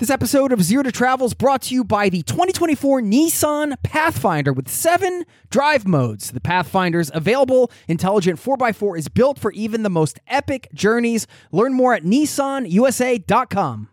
[0.00, 4.50] This episode of Zero to Travel is brought to you by the 2024 Nissan Pathfinder
[4.50, 6.30] with seven drive modes.
[6.30, 11.26] The Pathfinder's available intelligent 4x4 is built for even the most epic journeys.
[11.52, 13.90] Learn more at nissanusa.com.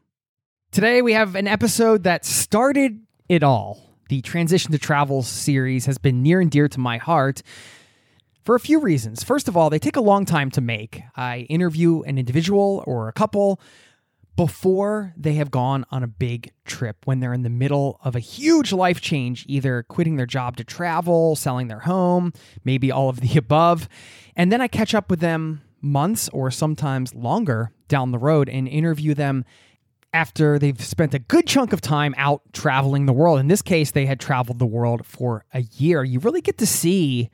[0.72, 3.98] Today we have an episode that started it all.
[4.08, 7.44] The Transition to Travel series has been near and dear to my heart
[8.46, 9.26] for a few reasons.
[9.26, 11.02] First of all, they take a long time to make.
[11.18, 13.60] I interview an individual or a couple
[14.38, 18.20] before they have gone on a big trip, when they're in the middle of a
[18.20, 22.32] huge life change, either quitting their job to travel, selling their home,
[22.64, 23.90] maybe all of the above.
[24.36, 28.68] And then I catch up with them months or sometimes longer down the road and
[28.68, 29.44] interview them
[30.14, 33.40] after they've spent a good chunk of time out traveling the world.
[33.40, 36.04] In this case, they had traveled the world for a year.
[36.04, 37.30] You really get to see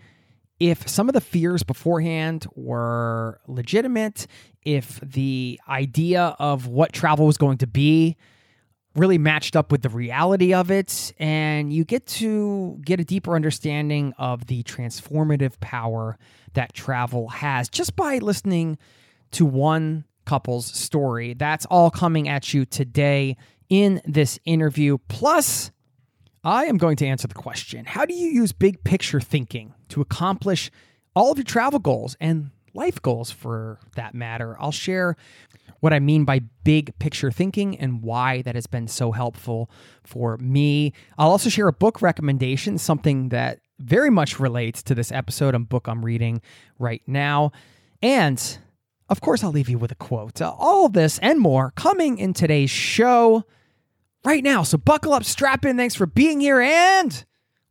[0.59, 4.27] if some of the fears beforehand were legitimate,
[4.63, 8.15] if the idea of what travel was going to be
[8.95, 13.35] really matched up with the reality of it, and you get to get a deeper
[13.35, 16.17] understanding of the transformative power
[16.53, 18.77] that travel has just by listening
[19.31, 21.33] to one couple's story.
[21.33, 23.35] That's all coming at you today
[23.69, 24.99] in this interview.
[25.07, 25.71] Plus,
[26.43, 30.01] I am going to answer the question How do you use big picture thinking to
[30.01, 30.69] accomplish
[31.15, 34.55] all of your travel goals and life goals for that matter?
[34.59, 35.15] I'll share
[35.79, 39.69] what I mean by big picture thinking and why that has been so helpful
[40.03, 40.93] for me.
[41.17, 45.67] I'll also share a book recommendation, something that very much relates to this episode, and
[45.67, 46.41] book I'm reading
[46.79, 47.51] right now.
[48.01, 48.57] And
[49.09, 50.41] of course, I'll leave you with a quote.
[50.41, 53.43] Uh, all this and more coming in today's show
[54.23, 54.63] right now.
[54.63, 55.75] So buckle up, strap in.
[55.75, 57.25] Thanks for being here, and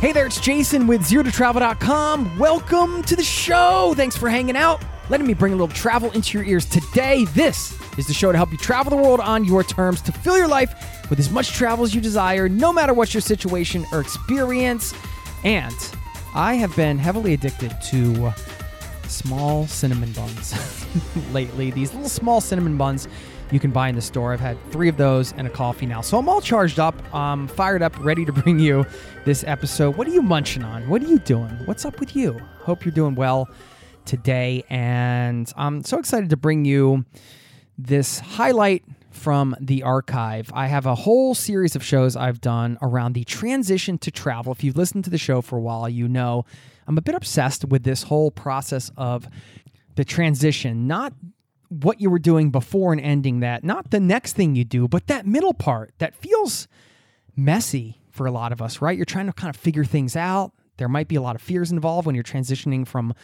[0.00, 2.38] Hey there, it's Jason with ZeroToTravel.com.
[2.38, 3.92] Welcome to the show.
[3.94, 7.26] Thanks for hanging out, letting me bring a little travel into your ears today.
[7.34, 10.38] This is the show to help you travel the world on your terms to fill
[10.38, 14.00] your life with as much travel as you desire, no matter what your situation or
[14.00, 14.94] experience.
[15.44, 15.76] And
[16.34, 18.32] I have been heavily addicted to
[19.06, 20.54] small cinnamon buns
[21.30, 21.72] lately.
[21.72, 23.06] These little small cinnamon buns
[23.50, 24.32] you can buy in the store.
[24.32, 26.00] I've had three of those and a coffee now.
[26.00, 28.86] So I'm all charged up, um, fired up, ready to bring you
[29.24, 29.96] this episode.
[29.96, 30.88] What are you munching on?
[30.88, 31.50] What are you doing?
[31.64, 32.38] What's up with you?
[32.60, 33.48] Hope you're doing well
[34.04, 34.64] today.
[34.70, 37.04] And I'm so excited to bring you
[37.76, 40.50] this highlight from the archive.
[40.54, 44.52] I have a whole series of shows I've done around the transition to travel.
[44.52, 46.44] If you've listened to the show for a while, you know
[46.86, 49.28] I'm a bit obsessed with this whole process of
[49.96, 51.12] the transition, not
[51.70, 55.06] what you were doing before and ending that, not the next thing you do, but
[55.06, 56.68] that middle part that feels
[57.36, 58.96] messy for a lot of us, right?
[58.96, 60.52] You're trying to kind of figure things out.
[60.76, 63.14] There might be a lot of fears involved when you're transitioning from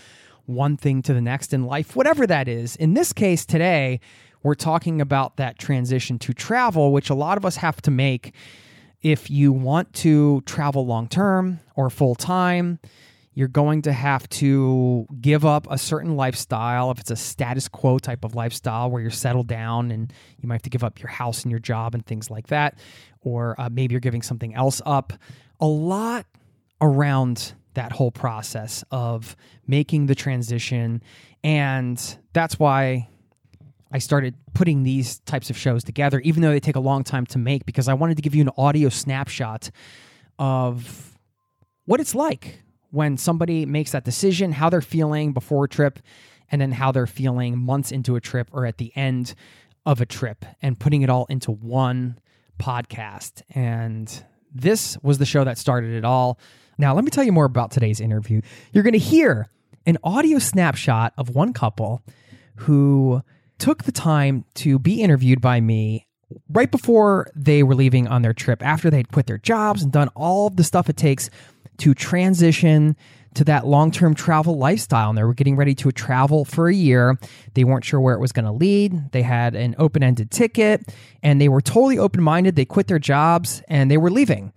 [0.44, 2.76] one thing to the next in life, whatever that is.
[2.76, 3.98] In this case today,
[4.44, 8.32] we're talking about that transition to travel, which a lot of us have to make
[9.02, 12.78] if you want to travel long term or full time
[13.36, 17.98] you're going to have to give up a certain lifestyle if it's a status quo
[17.98, 21.10] type of lifestyle where you're settled down and you might have to give up your
[21.10, 22.78] house and your job and things like that
[23.20, 25.12] or uh, maybe you're giving something else up.
[25.60, 26.24] A lot
[26.80, 29.36] around that whole process of
[29.66, 31.02] making the transition
[31.44, 33.06] and that's why
[33.92, 37.26] I started putting these types of shows together even though they take a long time
[37.26, 39.70] to make because I wanted to give you an audio snapshot
[40.38, 41.18] of
[41.84, 45.98] what it's like when somebody makes that decision, how they're feeling before a trip,
[46.50, 49.34] and then how they're feeling months into a trip or at the end
[49.84, 52.18] of a trip and putting it all into one
[52.58, 53.42] podcast.
[53.50, 54.24] And
[54.54, 56.38] this was the show that started it all.
[56.78, 58.40] Now, let me tell you more about today's interview.
[58.72, 59.48] You're going to hear
[59.86, 62.02] an audio snapshot of one couple
[62.56, 63.22] who
[63.58, 66.06] took the time to be interviewed by me
[66.50, 70.08] right before they were leaving on their trip, after they'd quit their jobs and done
[70.14, 71.30] all the stuff it takes
[71.78, 72.96] to transition
[73.34, 75.10] to that long term travel lifestyle.
[75.10, 77.18] And they were getting ready to travel for a year.
[77.54, 79.12] They weren't sure where it was going to lead.
[79.12, 80.92] They had an open ended ticket
[81.22, 82.56] and they were totally open minded.
[82.56, 84.52] They quit their jobs and they were leaving.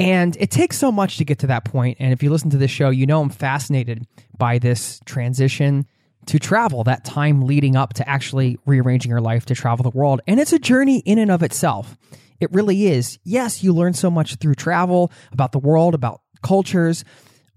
[0.00, 1.98] And it takes so much to get to that point.
[2.00, 4.06] And if you listen to this show, you know I'm fascinated
[4.36, 5.86] by this transition
[6.26, 10.20] to travel, that time leading up to actually rearranging your life to travel the world.
[10.26, 11.96] And it's a journey in and of itself.
[12.40, 13.18] It really is.
[13.24, 17.04] Yes, you learn so much through travel about the world, about cultures,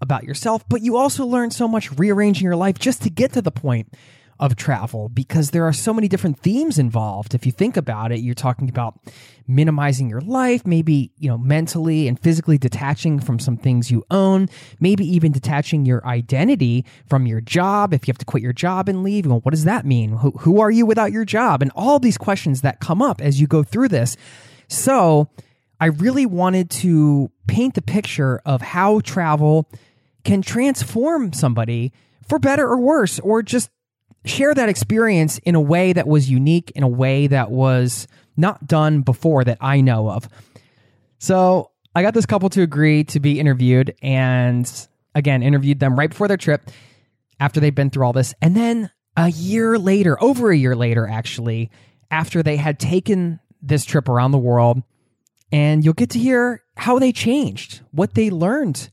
[0.00, 3.42] about yourself, but you also learn so much rearranging your life just to get to
[3.42, 3.92] the point
[4.40, 7.34] of travel because there are so many different themes involved.
[7.34, 8.96] If you think about it, you're talking about
[9.48, 14.48] minimizing your life, maybe, you know, mentally and physically detaching from some things you own,
[14.78, 17.92] maybe even detaching your identity from your job.
[17.92, 20.10] If you have to quit your job and leave, well, what does that mean?
[20.10, 21.60] Who, who are you without your job?
[21.60, 24.16] And all these questions that come up as you go through this.
[24.68, 25.28] So
[25.80, 29.70] I really wanted to paint the picture of how travel
[30.24, 31.92] can transform somebody
[32.26, 33.70] for better or worse, or just
[34.24, 38.66] share that experience in a way that was unique, in a way that was not
[38.66, 40.28] done before that I know of.
[41.18, 44.70] So I got this couple to agree to be interviewed and
[45.14, 46.70] again, interviewed them right before their trip
[47.40, 48.34] after they've been through all this.
[48.42, 51.70] And then a year later, over a year later, actually,
[52.10, 54.82] after they had taken this trip around the world,
[55.52, 58.90] and you'll get to hear how they changed, what they learned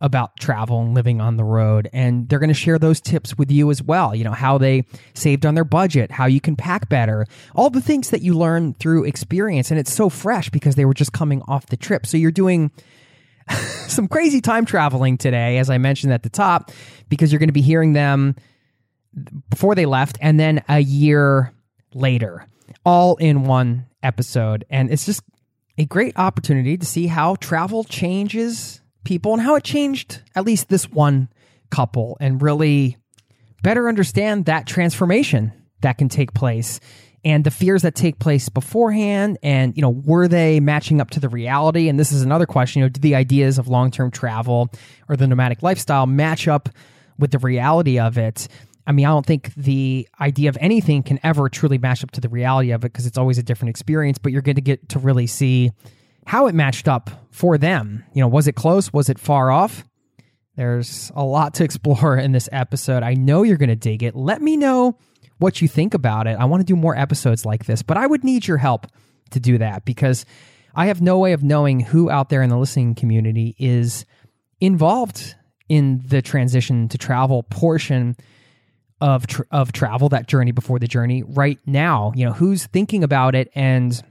[0.00, 1.88] about travel and living on the road.
[1.92, 4.14] And they're going to share those tips with you as well.
[4.14, 4.84] You know, how they
[5.14, 8.74] saved on their budget, how you can pack better, all the things that you learn
[8.74, 9.70] through experience.
[9.70, 12.06] And it's so fresh because they were just coming off the trip.
[12.06, 12.70] So you're doing
[13.88, 16.70] some crazy time traveling today, as I mentioned at the top,
[17.08, 18.36] because you're going to be hearing them
[19.50, 21.52] before they left and then a year
[21.92, 22.46] later,
[22.84, 24.64] all in one episode.
[24.70, 25.22] And it's just
[25.78, 30.68] a great opportunity to see how travel changes people and how it changed at least
[30.68, 31.28] this one
[31.70, 32.96] couple and really
[33.62, 36.80] better understand that transformation that can take place
[37.24, 41.20] and the fears that take place beforehand and you know were they matching up to
[41.20, 41.88] the reality?
[41.88, 44.70] And this is another question you know do the ideas of long-term travel
[45.08, 46.68] or the nomadic lifestyle match up
[47.18, 48.48] with the reality of it
[48.88, 52.20] i mean i don't think the idea of anything can ever truly match up to
[52.20, 54.88] the reality of it because it's always a different experience but you're going to get
[54.88, 55.70] to really see
[56.28, 58.04] how it matched up for them.
[58.12, 58.92] You know, was it close?
[58.92, 59.82] Was it far off?
[60.56, 63.02] There's a lot to explore in this episode.
[63.02, 64.14] I know you're going to dig it.
[64.14, 64.98] Let me know
[65.38, 66.36] what you think about it.
[66.38, 68.86] I want to do more episodes like this, but I would need your help
[69.30, 70.26] to do that because
[70.74, 74.04] I have no way of knowing who out there in the listening community is
[74.60, 75.34] involved
[75.70, 78.16] in the transition to travel portion
[79.00, 83.04] of tr- of travel that journey before the journey right now you know who's thinking
[83.04, 84.02] about it and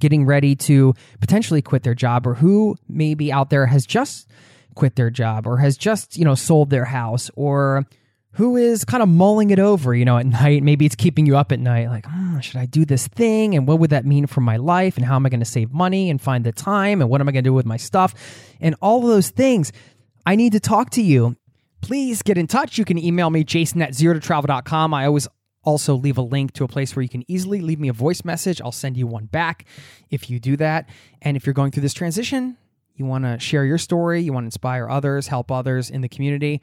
[0.00, 4.28] getting ready to potentially quit their job or who maybe out there has just
[4.78, 7.84] quit their job or has just, you know, sold their house or
[8.32, 10.62] who is kind of mulling it over, you know, at night.
[10.62, 13.56] Maybe it's keeping you up at night, like, oh, should I do this thing?
[13.56, 14.96] And what would that mean for my life?
[14.96, 17.00] And how am I going to save money and find the time?
[17.00, 18.14] And what am I going to do with my stuff?
[18.60, 19.72] And all of those things.
[20.24, 21.36] I need to talk to you.
[21.80, 22.78] Please get in touch.
[22.78, 24.94] You can email me, jason at zero to travel.com.
[24.94, 25.28] I always
[25.62, 28.24] also leave a link to a place where you can easily leave me a voice
[28.24, 28.60] message.
[28.60, 29.66] I'll send you one back
[30.10, 30.88] if you do that.
[31.22, 32.56] And if you're going through this transition,
[32.94, 36.08] you want to share your story, you want to inspire others, help others in the
[36.08, 36.60] community,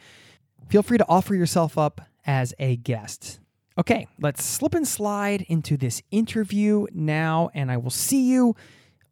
[0.69, 3.39] feel free to offer yourself up as a guest.
[3.77, 8.55] Okay, let's slip and slide into this interview now, and I will see you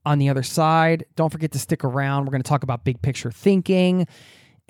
[0.06, 1.06] on the other side.
[1.16, 2.26] Don't forget to stick around.
[2.26, 4.08] We're going to talk about big picture thinking,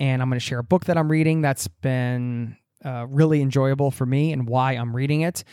[0.00, 3.90] and I'm going to share a book that I'm reading that's been uh, really enjoyable
[3.90, 5.44] for me and why I'm reading it,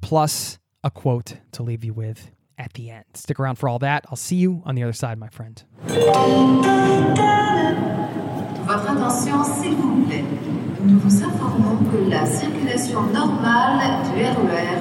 [0.00, 3.04] plus a quote to leave you with at the end.
[3.14, 4.04] Stick around for all that.
[4.08, 5.62] I'll see you on the other side, my friend.
[8.66, 10.24] Votre attention, s'il vous plaît.
[10.82, 14.80] Nous vous informons que la circulation normale du RER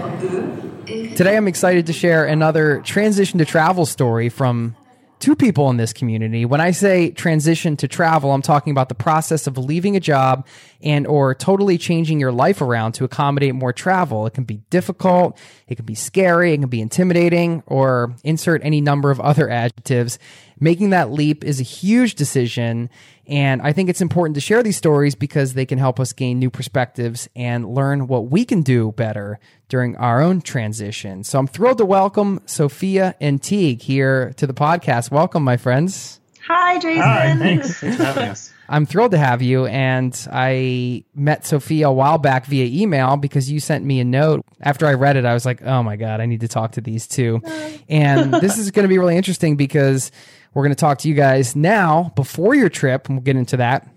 [0.87, 4.75] E Today, I'm excited to share another transition to travel story from
[5.19, 6.45] two people in this community.
[6.45, 10.47] When I say transition to travel, I'm talking about the process of leaving a job
[10.81, 14.25] and or totally changing your life around to accommodate more travel.
[14.25, 18.79] It can be difficult, it can be scary, it can be intimidating, or insert any
[18.79, 20.19] number of other adjectives.
[20.59, 22.89] Making that leap is a huge decision,
[23.27, 26.37] and I think it's important to share these stories because they can help us gain
[26.37, 29.39] new perspectives and learn what we can do better
[29.69, 31.23] during our own transition.
[31.23, 35.11] So I'm thrilled to welcome Sophia and Teague here to the podcast.
[35.11, 36.19] Welcome, my friends.
[36.45, 37.01] Hi, Jason.
[37.03, 37.79] Hi, thanks.
[37.79, 38.53] Thanks for having us.
[38.69, 39.65] I'm thrilled to have you.
[39.65, 44.45] And I met Sophia a while back via email because you sent me a note.
[44.61, 46.81] After I read it, I was like, oh my God, I need to talk to
[46.81, 47.41] these two.
[47.89, 50.11] and this is going to be really interesting because
[50.53, 53.57] we're going to talk to you guys now before your trip, and we'll get into
[53.57, 53.87] that.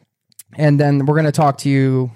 [0.54, 2.10] And then we're going to talk to you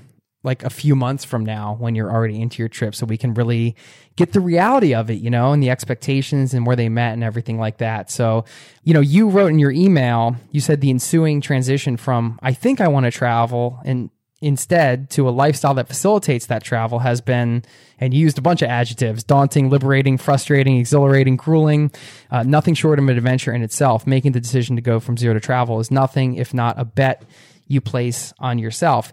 [0.46, 3.34] like a few months from now when you're already into your trip so we can
[3.34, 3.74] really
[4.14, 7.24] get the reality of it, you know, and the expectations and where they met and
[7.24, 8.10] everything like that.
[8.10, 8.44] So,
[8.84, 12.80] you know, you wrote in your email, you said the ensuing transition from I think
[12.80, 14.08] I want to travel and
[14.40, 17.64] instead to a lifestyle that facilitates that travel has been
[17.98, 21.90] and used a bunch of adjectives daunting liberating frustrating exhilarating grueling
[22.30, 24.06] uh, nothing short of an adventure in itself.
[24.06, 27.22] Making the decision to go from zero to travel is nothing if not a bet
[27.66, 29.12] you place on yourself.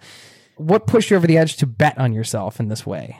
[0.57, 3.17] What pushed you over the edge to bet on yourself in this way?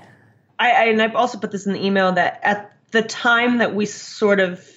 [0.60, 3.74] I, I and I've also put this in the email that at the time that
[3.74, 4.70] we sort of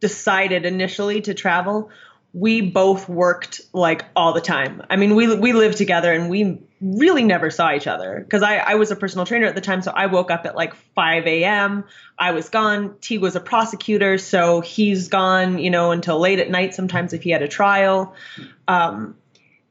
[0.00, 1.90] decided initially to travel,
[2.34, 4.82] we both worked like all the time.
[4.88, 8.56] I mean, we we lived together and we really never saw each other because I,
[8.56, 11.26] I was a personal trainer at the time, so I woke up at like 5
[11.26, 11.84] a.m.
[12.18, 12.96] I was gone.
[13.00, 17.22] T was a prosecutor, so he's gone, you know, until late at night sometimes if
[17.22, 18.14] he had a trial.
[18.66, 19.16] Um,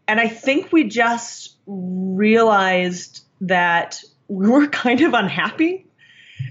[0.07, 5.87] and I think we just realized that we were kind of unhappy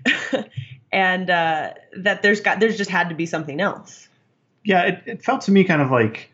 [0.92, 4.08] and uh, that there's got there's just had to be something else
[4.64, 6.30] Yeah, it, it felt to me kind of like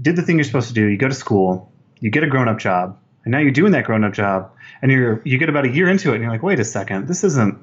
[0.00, 0.86] did the thing you're supposed to do.
[0.86, 3.84] You go to school, you get a grown up job, and now you're doing that
[3.84, 4.50] grown up job,
[4.80, 7.08] and you're you get about a year into it, and you're like, wait a second,
[7.08, 7.58] this isn't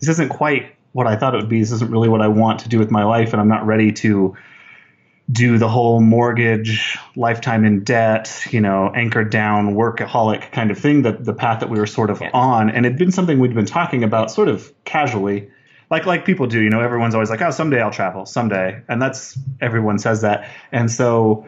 [0.00, 1.60] this isn't quite what I thought it would be.
[1.60, 3.92] This isn't really what I want to do with my life, and I'm not ready
[3.92, 4.36] to
[5.30, 11.02] do the whole mortgage, lifetime in debt, you know, anchored down workaholic kind of thing
[11.02, 12.70] that the path that we were sort of on.
[12.70, 15.50] And it'd been something we'd been talking about sort of casually.
[15.90, 18.82] Like like people do, you know, everyone's always like, Oh, someday I'll travel, someday.
[18.88, 20.48] And that's everyone says that.
[20.72, 21.46] And so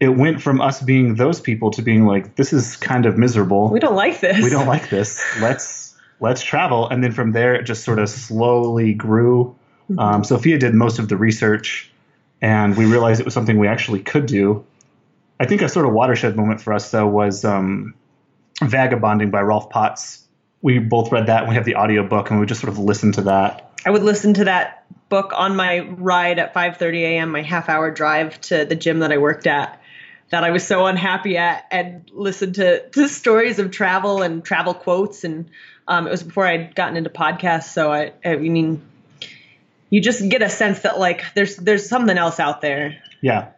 [0.00, 3.68] it went from us being those people to being like, This is kind of miserable.
[3.70, 5.22] we don't like this we don't like this.
[5.40, 6.88] Let's let's travel.
[6.88, 9.54] And then from there, it just sort of slowly grew.
[9.96, 11.90] Um, Sophia did most of the research,
[12.42, 14.64] and we realized it was something we actually could do.
[15.40, 17.94] I think a sort of watershed moment for us though was um,
[18.62, 20.26] Vagabonding by Rolf Potts.
[20.60, 23.14] We both read that, and we have the audiobook, and we just sort of listened
[23.14, 23.67] to that.
[23.84, 27.90] I would listen to that book on my ride at 5.30 a.m my half hour
[27.90, 29.80] drive to the gym that i worked at
[30.30, 34.74] that i was so unhappy at and listened to, to stories of travel and travel
[34.74, 35.50] quotes and
[35.86, 38.82] um, it was before i'd gotten into podcasts so I, I mean
[39.90, 43.50] you just get a sense that like there's there's something else out there Yeah.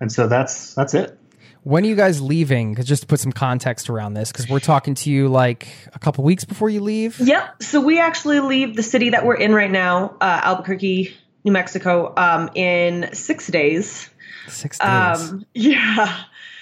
[0.00, 1.18] And so that's that's it.
[1.66, 4.94] When are you guys leaving just to put some context around this because we're talking
[4.94, 7.60] to you like a couple weeks before you leave Yep.
[7.64, 12.14] So we actually leave the city that we're in right now, uh, Albuquerque, New Mexico,
[12.16, 14.08] um, in six days.
[14.46, 16.16] six days Um, yeah.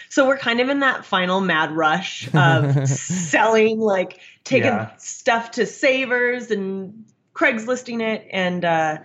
[0.09, 4.97] So we're kind of in that final mad rush of selling, like taking Yeah.
[4.97, 8.99] stuff to savers and Craigslisting it, and uh,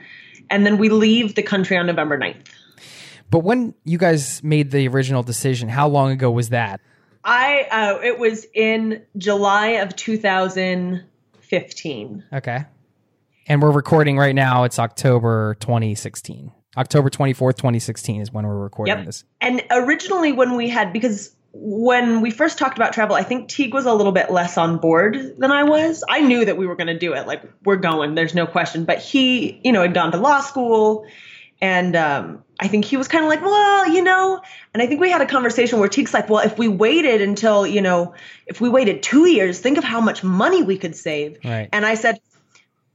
[0.51, 2.45] and then we leave the country on November 9th.
[3.29, 6.81] But when you guys made the original decision, how long ago was that?
[7.23, 12.23] I uh, it was in July of 2015.
[12.33, 12.65] Okay.
[13.47, 14.63] And we're recording right now.
[14.63, 16.51] It's October 2016.
[16.77, 19.05] October 24th, 2016 is when we're recording Yep.
[19.05, 19.23] this.
[19.41, 23.73] And originally, when we had, because when we first talked about travel, I think Teague
[23.73, 26.03] was a little bit less on board than I was.
[26.07, 27.25] I knew that we were going to do it.
[27.25, 28.85] Like, we're going, there's no question.
[28.85, 31.07] But he, you know, had gone to law school.
[31.59, 34.41] And um, I think he was kind of like, well, you know,
[34.73, 37.65] and I think we had a conversation where Teague's like, well, if we waited until,
[37.65, 38.13] you know,
[38.47, 41.37] if we waited two years, think of how much money we could save.
[41.43, 41.69] Right.
[41.71, 42.19] And I said,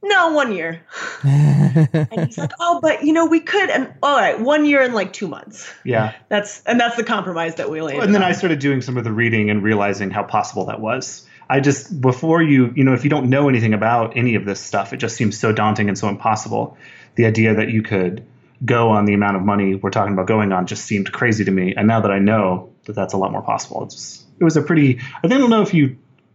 [0.03, 0.85] no, one year.
[1.23, 3.71] and he's like, oh, but, you know, we could.
[3.71, 5.67] And all right, one year and like two months.
[5.83, 6.13] Yeah.
[6.29, 8.03] That's and that's the compromise that we landed.
[8.03, 8.29] and then on.
[8.29, 11.27] I started doing some of the reading and realizing how possible that was.
[11.49, 14.59] I just before you you know if you don't know anything about any of this
[14.59, 16.77] stuff, it just seems so daunting and so impossible.
[17.15, 18.25] The idea that you could
[18.63, 21.51] go on the amount of money we're talking about going on just seemed crazy to
[21.51, 21.73] me.
[21.75, 24.55] And now that I know that that's a lot more possible, it's just, it was
[24.55, 24.99] a pretty.
[25.23, 25.83] I don't know if you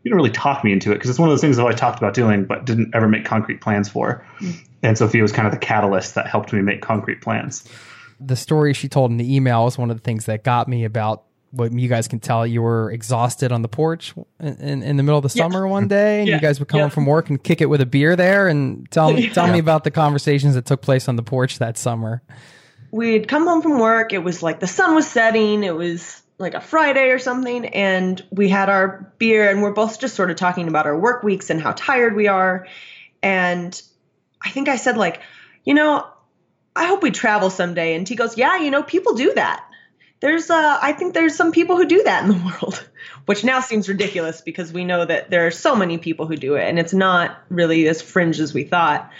[0.02, 1.72] you didn't really talk me into it because it's one of those things that I
[1.72, 4.24] talked about doing but didn't ever make concrete plans for.
[4.38, 4.50] Hmm.
[4.82, 7.68] And Sophia was kind of the catalyst that helped me make concrete plans.
[8.20, 10.84] the story she told in the email was one of the things that got me
[10.84, 14.96] about what you guys can tell, you were exhausted on the porch in, in, in
[14.96, 16.36] the middle of the summer one day, and Yeah.
[16.36, 16.84] you guys would come Yeah.
[16.84, 18.46] home from work and kick it with a beer there.
[18.48, 21.76] And tell me, tell me about the conversations that took place on the porch that
[21.76, 22.22] summer.
[22.92, 24.12] we'd come home from work.
[24.12, 25.62] It was like the sun was setting.
[25.62, 27.66] It was like a Friday or something.
[27.66, 31.22] And we had our beer and we're both just sort of talking about our work
[31.22, 32.66] weeks and how tired we are.
[33.22, 33.80] And
[34.42, 35.20] I think I said, like,
[35.64, 36.04] you know,
[36.74, 37.94] I hope we travel someday.
[37.94, 39.64] And he goes, yeah, you know, people do that.
[40.20, 42.86] There's, uh, I think there's some people who do that in the world,
[43.26, 46.54] which now seems ridiculous because we know that there are so many people who do
[46.54, 49.10] it and it's not really as fringe as we thought.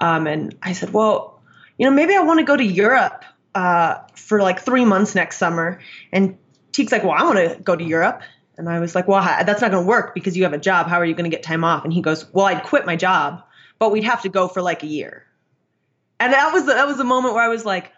[0.00, 1.40] Um, and I said, well,
[1.78, 5.38] you know, maybe I want to go to Europe uh, for like three months next
[5.38, 5.80] summer.
[6.12, 6.38] And
[6.72, 8.22] Teague's like, well, I want to go to Europe.
[8.56, 10.86] And I was like, well, that's not going to work because you have a job.
[10.86, 11.84] How are you going to get time off?
[11.84, 13.42] And he goes, well, I'd quit my job,
[13.78, 15.24] but we'd have to go for like a year.
[16.20, 17.90] And that was that was a moment where I was like,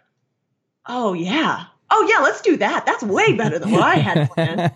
[0.87, 2.87] oh yeah, oh yeah, let's do that.
[2.87, 4.73] That's way better than what I had planned.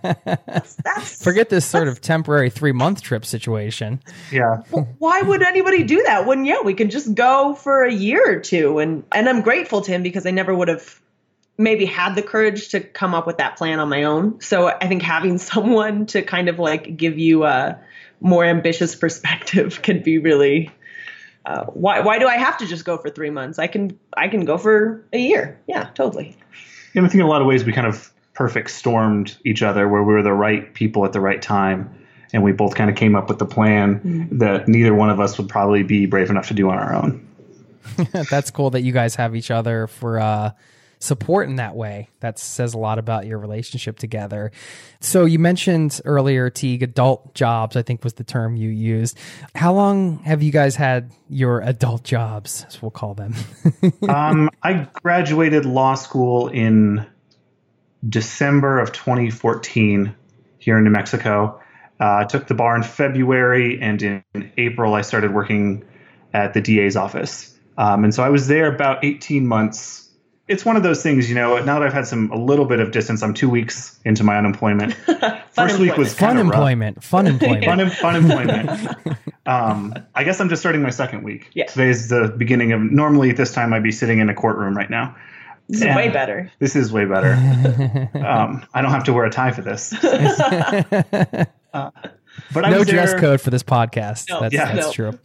[0.47, 4.01] That's, that's Forget this sort of temporary three month trip situation.
[4.31, 4.63] Yeah.
[4.99, 8.41] why would anybody do that when yeah we can just go for a year or
[8.41, 11.01] two and and i'm grateful to him because i never would have
[11.59, 14.87] maybe had the courage to come up with that plan on my own so i
[14.87, 17.79] think having someone to kind of like give you a
[18.21, 20.71] more ambitious perspective can be really
[21.47, 24.29] uh, why why do i have to just go for three months i can i
[24.29, 26.40] can go for a year yeah totally And
[26.97, 30.03] I think in a lot of ways we kind of perfect stormed each other where
[30.03, 31.95] we were the right people at the right time.
[32.33, 35.37] And we both kind of came up with the plan that neither one of us
[35.37, 37.27] would probably be brave enough to do on our own.
[38.31, 40.53] That's cool that you guys have each other for uh,
[41.01, 42.09] support in that way.
[42.21, 44.53] That says a lot about your relationship together.
[45.01, 49.19] So you mentioned earlier, Teague, adult jobs, I think was the term you used.
[49.55, 53.35] How long have you guys had your adult jobs, as we'll call them?
[54.09, 57.07] um, I graduated law school in
[58.09, 60.15] December of 2014
[60.59, 61.61] here in New Mexico.
[61.99, 64.25] Uh, I took the bar in February, and in
[64.57, 65.85] April, I started working
[66.33, 67.55] at the DA's office.
[67.77, 70.10] Um, and so I was there about 18 months.
[70.51, 72.81] It's one of those things, you know, now that I've had some a little bit
[72.81, 74.95] of distance, I'm two weeks into my unemployment.
[75.53, 77.03] First week was fun employment.
[77.05, 77.65] Fun employment.
[77.65, 78.89] Fun, em- fun employment.
[79.47, 81.49] um, I guess I'm just starting my second week.
[81.55, 81.67] Yeah.
[81.67, 82.81] Today's the beginning of.
[82.81, 85.15] Normally, at this time, I'd be sitting in a courtroom right now.
[85.69, 85.97] this is Yeah.
[85.97, 87.35] way better This is way better.
[88.15, 89.93] um, I don't have to wear a tie for this.
[91.73, 91.91] Uh,
[92.53, 94.29] but I no was dress there- code for this podcast.
[94.29, 94.93] No, that's yeah, that's no.
[94.93, 95.19] true.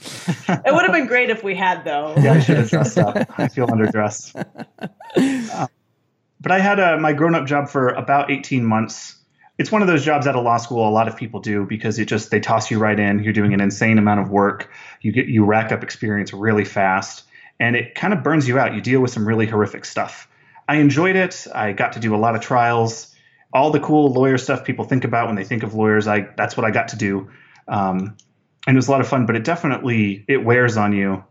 [0.47, 3.15] it would have been great if we had though Yeah, I should have dressed up.
[3.39, 4.33] I feel underdressed.
[5.17, 5.67] Uh,
[6.41, 9.15] but I had uh my grown-up job for about 18 months.
[9.57, 11.97] It's one of those jobs at a law school a lot of people do because
[11.97, 13.23] it just they toss you right in.
[13.23, 14.69] You're doing an insane amount of work.
[15.01, 17.23] You get you rack up experience really fast,
[17.59, 18.73] and it kind of burns you out.
[18.75, 20.27] You deal with some really horrific stuff.
[20.67, 21.47] I enjoyed it.
[21.55, 23.14] I got to do a lot of trials.
[23.55, 26.57] All the cool lawyer stuff people think about when they think of lawyers, I that's
[26.57, 27.29] what I got to do.
[27.67, 28.17] Um,
[28.67, 31.23] and it was a lot of fun, but it definitely it wears on you.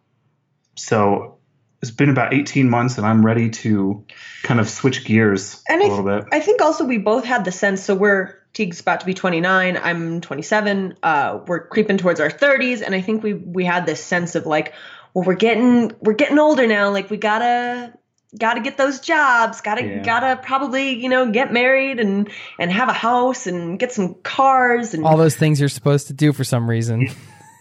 [0.77, 1.39] So
[1.83, 4.07] it's been about 18 months and I'm ready to
[4.43, 6.29] kind of switch gears And a I, little bit.
[6.33, 7.83] I think also we both had the sense.
[7.83, 9.77] So we're Teague's about to be 29.
[9.77, 10.97] I'm 27.
[11.03, 14.47] Uh, we're creeping towards our 30s, and I think we we had this sense of
[14.47, 14.73] like,
[15.13, 16.91] well, we're getting we're getting older now.
[16.91, 17.93] Like we gotta
[18.39, 19.61] gotta get those jobs.
[19.61, 20.03] Gotta Yeah.
[20.03, 24.95] gotta probably you know get married and and have a house and get some cars
[24.95, 27.09] and All those things you're supposed to do for some reason.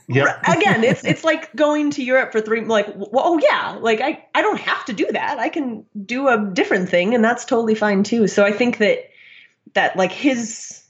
[0.10, 0.42] Yep.
[0.50, 4.22] again it's it's like going to europe for three like well, oh yeah like i
[4.36, 7.74] i don't have to do that i can do a different thing and that's totally
[7.74, 9.10] fine too so i think that
[9.76, 10.84] that like his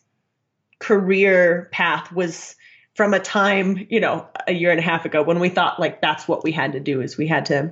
[0.79, 2.55] career path was
[2.95, 6.01] from a time you know a year and a half ago when we thought like
[6.01, 7.71] that's what we had to do is we had to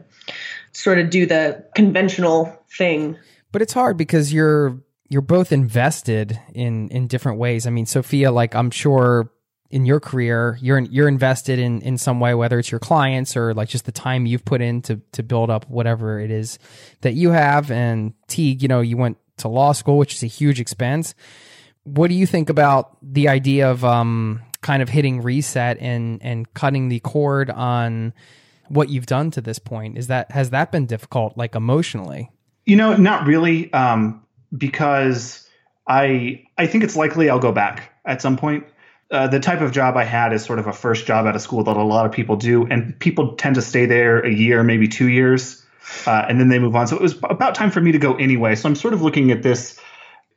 [0.73, 3.17] sort of do the conventional thing
[3.51, 7.67] But it's hard because you're you're both invested in in different ways.
[7.67, 9.31] I mean, Sophia, like I'm sure
[9.69, 13.53] in your career, you're you're invested in in some way, whether it's your clients or
[13.53, 16.59] like just the time you've put in to to build up whatever it is
[17.01, 17.71] that you have.
[17.71, 21.13] And Teague, you know, you went to law school, which is a huge expense.
[21.83, 26.53] What do you think about the idea of um kind of hitting reset and and
[26.53, 28.13] cutting the cord on
[28.71, 29.97] what you've done to this point?
[29.97, 32.31] Is that has that been difficult, like emotionally?
[32.65, 34.23] You know, not really, um,
[34.57, 35.47] because
[35.87, 38.65] I I think it's likely I'll go back at some point.
[39.09, 41.41] Uh, the type of job I had is sort of a first job out of
[41.41, 44.63] school that a lot of people do, and people tend to stay there a year,
[44.63, 45.65] maybe two years,
[46.07, 46.87] uh, and then they move on.
[46.87, 48.55] So it was about time for me to go anyway.
[48.55, 49.77] So I'm sort of looking at this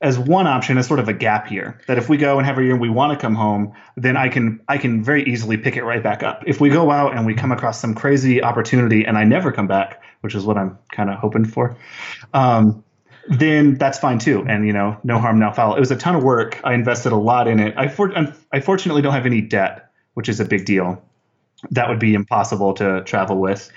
[0.04, 2.58] as one option as sort of a gap year that if we go and have
[2.58, 5.56] a year and we want to come home then i can i can very easily
[5.56, 8.42] pick it right back up if we go out and we come across some crazy
[8.42, 11.76] opportunity and i never come back which is what i'm kind of hoping for
[12.34, 12.84] um,
[13.28, 14.44] then that's fine too.
[14.46, 15.76] And you know, no harm, no foul.
[15.76, 16.60] It was a ton of work.
[16.64, 17.74] I invested a lot in it.
[17.76, 18.12] I for,
[18.52, 21.02] I fortunately don't have any debt, which is a big deal.
[21.70, 23.70] That would be impossible to travel with.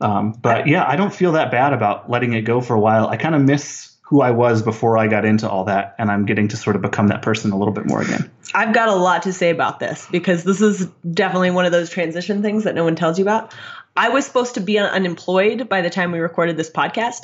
[0.00, 3.06] Um, but yeah, I don't feel that bad about letting it go for a while.
[3.06, 6.26] I kind of miss who I was before I got into all that, and I'm
[6.26, 8.30] getting to sort of become that person a little bit more again.
[8.52, 11.88] I've got a lot to say about this because this is definitely one of those
[11.88, 13.54] transition things that no one tells you about.
[13.96, 17.22] I was supposed to be unemployed by the time we recorded this podcast.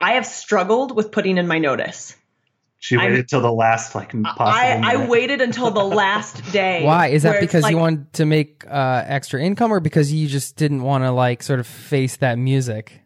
[0.00, 2.14] I have struggled with putting in my notice.
[2.78, 4.44] She waited until the last like possible.
[4.46, 6.84] I, I waited until the last day.
[6.84, 7.08] Why?
[7.08, 10.54] Is that because like- you wanted to make uh, extra income, or because you just
[10.54, 13.01] didn't want to like sort of face that music?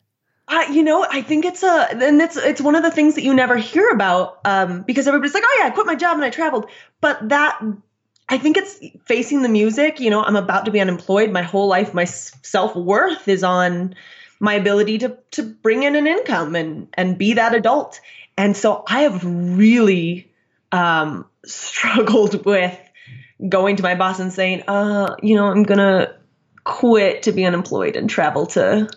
[0.50, 3.34] You know, I think it's a, and it's it's one of the things that you
[3.34, 6.30] never hear about, um, because everybody's like, oh yeah, I quit my job and I
[6.30, 6.66] traveled,
[7.00, 7.60] but that,
[8.28, 10.00] I think it's facing the music.
[10.00, 11.30] You know, I'm about to be unemployed.
[11.30, 13.94] My whole life, my self worth is on
[14.40, 18.00] my ability to to bring in an income and and be that adult.
[18.36, 20.30] And so I have really
[20.72, 22.78] um, struggled with
[23.48, 26.14] going to my boss and saying, uh, you know, I'm gonna
[26.64, 28.88] quit to be unemployed and travel to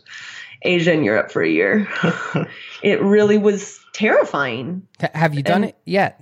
[0.61, 1.87] Asia and Europe for a year.
[2.83, 4.87] it really was terrifying.
[5.13, 6.21] Have you done And- it yet?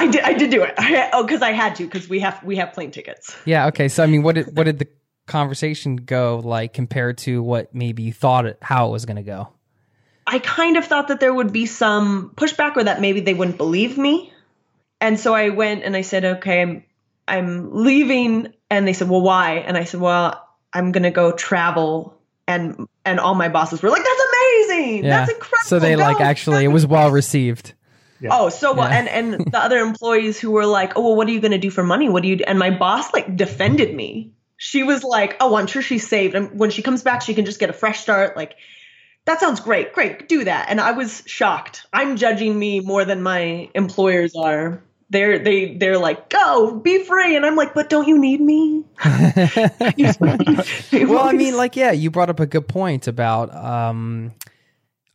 [0.00, 0.22] I did.
[0.22, 0.74] I did do it.
[0.78, 1.84] I, oh, because I had to.
[1.84, 3.36] Because we have we have plane tickets.
[3.44, 3.66] Yeah.
[3.66, 3.88] Okay.
[3.88, 4.86] So I mean, what did what did the
[5.26, 9.22] conversation go like compared to what maybe you thought it, how it was going to
[9.22, 9.48] go?
[10.26, 13.56] I kind of thought that there would be some pushback or that maybe they wouldn't
[13.56, 14.32] believe me.
[15.00, 16.84] And so I went and I said, okay, I'm,
[17.26, 18.52] I'm leaving.
[18.68, 19.54] And they said, well, why?
[19.54, 22.17] And I said, well, I'm going to go travel.
[22.48, 25.02] And, and all my bosses were like, that's amazing.
[25.02, 25.66] That's incredible.
[25.66, 26.24] So they like Go.
[26.24, 27.74] actually it was well received.
[28.28, 28.88] Oh, so well.
[28.88, 28.98] Yeah.
[28.98, 31.58] And, and the other employees who were like, oh, well, what are you going to
[31.58, 32.08] do for money?
[32.08, 32.44] What do you, do?
[32.44, 34.32] and my boss like defended me.
[34.56, 36.34] She was like, oh, I'm sure she's saved.
[36.34, 38.36] And when she comes back, she can just get a fresh start.
[38.36, 38.56] Like,
[39.24, 39.92] that sounds great.
[39.92, 40.28] Great.
[40.28, 40.66] Do that.
[40.68, 41.86] And I was shocked.
[41.92, 44.82] I'm judging me more than my employers are.
[45.10, 47.34] They're, they, they're like, go be free.
[47.34, 48.84] And I'm like, but don't you need me?
[49.04, 49.32] well,
[51.24, 53.54] I mean, like, yeah, you brought up a good point about.
[53.54, 54.34] Um,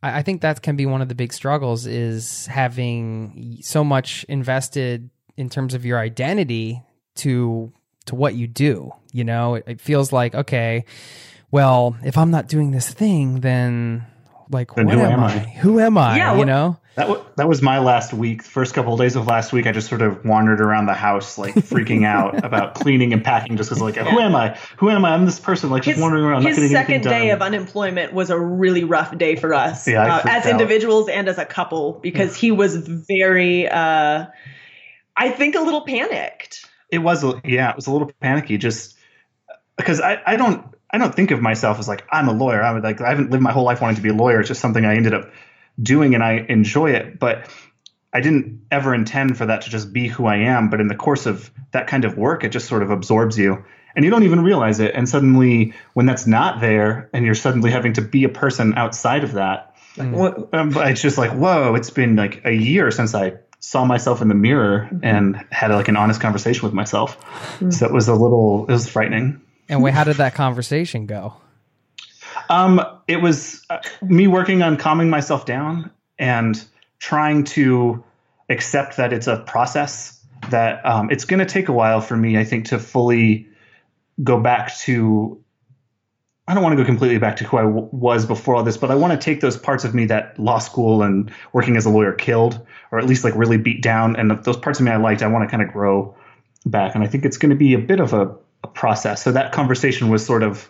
[0.02, 4.24] I, I think that can be one of the big struggles is having so much
[4.28, 6.82] invested in terms of your identity
[7.16, 7.72] to
[8.06, 8.92] to what you do.
[9.12, 10.84] You know, it, it feels like okay,
[11.50, 14.06] well, if I'm not doing this thing, then
[14.54, 15.34] like, Then what who am, am I?
[15.34, 15.38] I?
[15.38, 16.16] Who am I?
[16.16, 16.78] Yeah, you know.
[16.96, 18.42] That, w- that was my last week.
[18.44, 21.36] First couple of days of last week, I just sort of wandered around the house,
[21.36, 24.56] like freaking out about cleaning and packing, just because, like, who am I?
[24.78, 25.12] Who am I?
[25.12, 27.20] I'm this person, like, just his, wandering around, not his getting second anything done.
[27.20, 30.52] day of unemployment was a really rough day for us Yeah, uh, as out.
[30.52, 34.26] individuals and as a couple because he was very uh,
[35.16, 38.96] i think a little panicked it was, yeah, it was a little panicky, just
[39.76, 42.62] because I, I don't, I don't think of myself as like I'm a lawyer.
[42.62, 44.40] I would like, I haven't lived my whole life wanting to be a lawyer.
[44.40, 45.30] It's just something I ended up
[45.82, 47.48] doing, and I enjoy it, but.
[48.16, 50.94] I didn't ever intend for that to just be who I am, but in the
[50.94, 53.64] course of that kind of work, it just sort of absorbs you
[53.96, 54.94] and you don't even realize it.
[54.94, 59.24] And suddenly, when that's not there and you're suddenly having to be a person outside
[59.24, 60.12] of that, mm.
[60.12, 64.20] What- um, it's just like, whoa, it's been like a year since I saw myself
[64.20, 65.04] in the mirror mm-hmm.
[65.04, 67.18] and had like an honest conversation with myself.
[67.60, 67.72] Mm.
[67.72, 69.40] So it was a little, it was frightening.
[69.68, 71.34] And wait, how did that conversation go?
[72.48, 76.62] Um, it was uh, me working on calming myself down and
[76.98, 78.02] trying to
[78.48, 82.38] accept that it's a process that um, it's going to take a while for me,
[82.38, 83.48] I think, to fully
[84.22, 85.40] go back to.
[86.46, 88.76] I don't want to go completely back to who I w- was before all this,
[88.76, 91.86] but I want to take those parts of me that law school and working as
[91.86, 92.60] a lawyer killed,
[92.92, 95.22] or at least like really beat down, and those parts of me I liked.
[95.22, 96.14] I want to kind of grow
[96.66, 99.22] back, and I think it's going to be a bit of a, a process.
[99.22, 100.68] So that conversation was sort of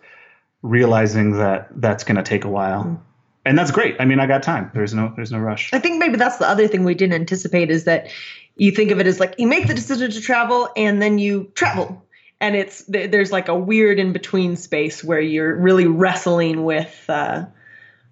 [0.62, 3.00] realizing that that's going to take a while.
[3.46, 3.96] And that's great.
[4.00, 4.70] I mean i got time.
[4.74, 5.72] There's no there's no rush.
[5.72, 8.08] I think maybe that's the other thing we didn't anticipate is that
[8.56, 11.52] you think of it as like you make the decision to travel and then you
[11.54, 12.04] travel.
[12.40, 17.46] And it's there's like a weird in between space where you're really wrestling with uh,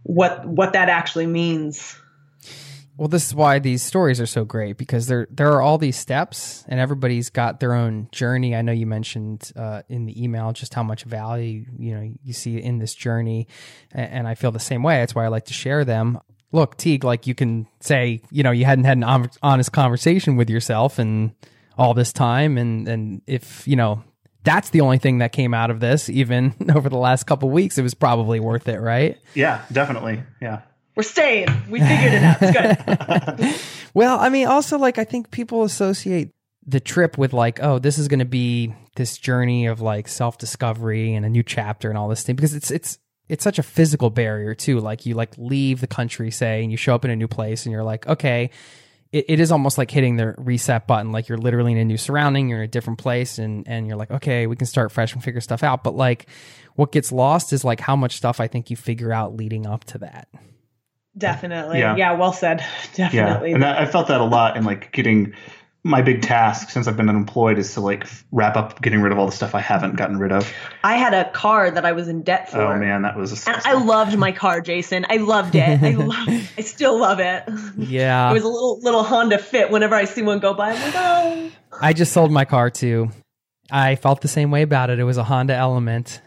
[0.05, 1.99] what what that actually means
[3.03, 5.97] Well, this is why these stories are so great because there there are all these
[5.97, 8.55] steps, and everybody's got their own journey.
[8.55, 12.33] I know you mentioned uh, in the email just how much value you know you
[12.33, 13.49] see in this journey,
[13.93, 15.01] a- and I feel the same way.
[15.01, 16.21] That's why I like to share them.
[16.53, 20.49] Look, Teague, like you can say, you know, you hadn't had an honest conversation with
[20.49, 21.33] yourself and
[21.77, 24.05] all this time, and and if you know
[24.45, 27.79] that's the only thing that came out of this, even over the last couple weeks,
[27.79, 29.19] it was probably worth it, right?
[29.35, 30.61] yeah definitely yeah
[30.95, 33.55] we're staying we figured it out it's good
[33.95, 36.31] Well, I mean, also like I think people associate
[36.65, 40.39] the trip with like, oh, this is going to be this journey of like self
[40.39, 43.63] discovery and a new chapter and all this thing because it's it's it's such a
[43.63, 44.81] physical barrier too.
[44.81, 47.67] Like you like leave the country, say, and you show up in a new place,
[47.67, 48.51] and you're like, okay,
[49.13, 51.13] it, it is almost like hitting the reset button.
[51.13, 53.97] Like you're literally in a new surrounding, you're in a different place, and and you're
[53.97, 55.85] like, okay, we can start fresh and figure stuff out.
[55.85, 56.29] But like,
[56.77, 59.85] what gets lost is like how much stuff I think you figure out leading up
[59.85, 60.29] to that.
[61.17, 61.79] Definitely.
[61.79, 61.97] Yeah.
[61.97, 62.13] Yeah.
[62.13, 62.65] well said.
[62.95, 63.51] Definitely.
[63.51, 65.35] Yeah, and that, I felt that a lot in like getting
[65.85, 69.19] my big task since I've been unemployed is to like wrap up getting rid of
[69.19, 70.51] all the stuff I haven't gotten rid of.
[70.85, 72.61] I had a car that I was in debt for.
[72.61, 73.47] Oh man, that was.
[73.47, 75.05] And I loved my car, Jason.
[75.09, 75.83] I loved it.
[75.83, 76.29] I love.
[76.57, 77.43] I still love it.
[77.77, 78.31] Yeah.
[78.31, 79.71] It was a little little Honda Fit.
[79.71, 81.51] Whenever I see one go by, I'm like, oh.
[81.81, 83.11] I just sold my car too.
[83.71, 85.01] I felt the same way about it.
[85.01, 86.21] It was a Honda Element.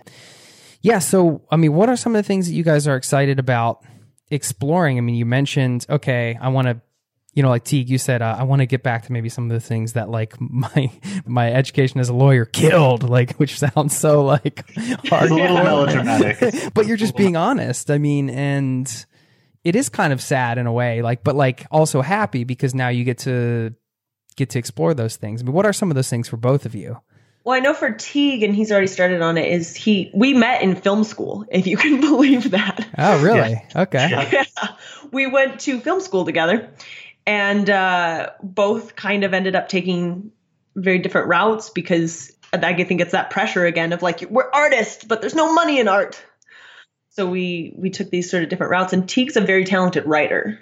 [0.81, 0.99] Yeah.
[0.99, 3.83] So, I mean, what are some of the things that you guys are excited about
[4.29, 4.97] exploring?
[4.97, 6.81] I mean, you mentioned, okay, I want to,
[7.33, 9.45] you know, like Teague, you said, uh, I want to get back to maybe some
[9.45, 10.91] of the things that like my
[11.25, 14.69] my education as a lawyer killed, like, which sounds so like
[15.07, 15.31] hard.
[15.31, 16.73] A little melodramatic.
[16.73, 17.91] but you're just being honest.
[17.91, 19.05] I mean, and
[19.63, 22.89] it is kind of sad in a way, like, but like also happy because now
[22.89, 23.73] you get to
[24.35, 25.41] get to explore those things.
[25.41, 26.99] I mean, what are some of those things for both of you?
[27.45, 29.51] Well, I know for Teague, and he's already started on it.
[29.51, 30.09] Is he?
[30.15, 32.85] We met in film school, if you can believe that.
[32.97, 33.63] Oh, really?
[33.73, 34.09] Okay.
[34.31, 34.43] Yeah.
[35.11, 36.71] we went to film school together,
[37.25, 40.31] and uh, both kind of ended up taking
[40.75, 45.21] very different routes because I think it's that pressure again of like we're artists, but
[45.21, 46.19] there's no money in art.
[47.11, 50.59] So we we took these sort of different routes, and Teague's a very talented writer.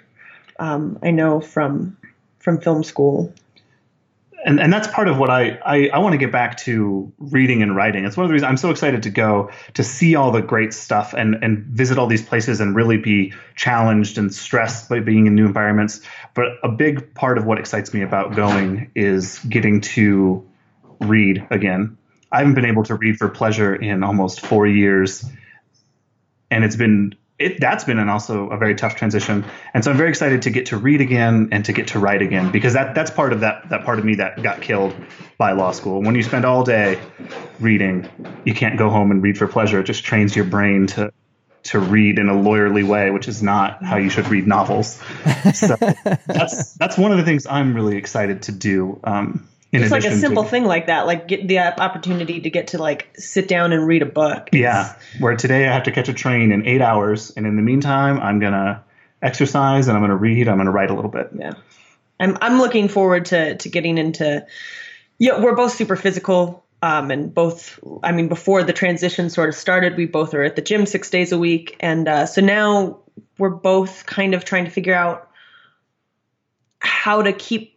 [0.58, 1.96] Um, I know from
[2.40, 3.32] from film school.
[4.44, 7.62] And and that's part of what I I, I want to get back to reading
[7.62, 8.04] and writing.
[8.04, 10.74] It's one of the reasons I'm so excited to go to see all the great
[10.74, 15.26] stuff and and visit all these places and really be challenged and stressed by being
[15.26, 16.00] in new environments.
[16.34, 20.46] But a big part of what excites me about going is getting to
[21.00, 21.96] read again.
[22.30, 25.24] I haven't been able to read for pleasure in almost four years,
[26.50, 29.44] and it's been it that's been an also a very tough transition.
[29.72, 32.22] And so i'm very excited to get to read again and to get to write
[32.22, 34.94] again because that that's part of that that part of me that got killed
[35.36, 36.02] by law school.
[36.02, 37.00] When you spend all day
[37.60, 38.08] reading
[38.44, 39.80] you can't go home and read for pleasure.
[39.80, 41.12] It just trains your brain to
[41.64, 45.02] to read in a lawyerly way which is not how you should read novels.
[45.54, 45.76] So
[46.26, 49.00] that's that's one of the things i'm really excited to do.
[49.02, 49.48] Um
[49.82, 52.78] It's like a simple to, thing like that, like get the opportunity to get to
[52.78, 54.50] like sit down and read a book.
[54.52, 57.62] Yeah, where today I have to catch a train in eight hours, and in the
[57.62, 58.84] meantime, I'm gonna
[59.20, 60.48] exercise and I'm gonna read.
[60.48, 61.30] I'm gonna write a little bit.
[61.36, 61.54] Yeah.
[62.20, 64.46] I'm I'm looking forward to to getting into
[65.18, 66.64] yeah, we're both super physical.
[66.82, 70.54] Um, and both, I mean, before the transition sort of started, we both are at
[70.54, 71.76] the gym six days a week.
[71.80, 72.98] And uh, so now
[73.38, 75.30] we're both kind of trying to figure out
[76.80, 77.73] how to keep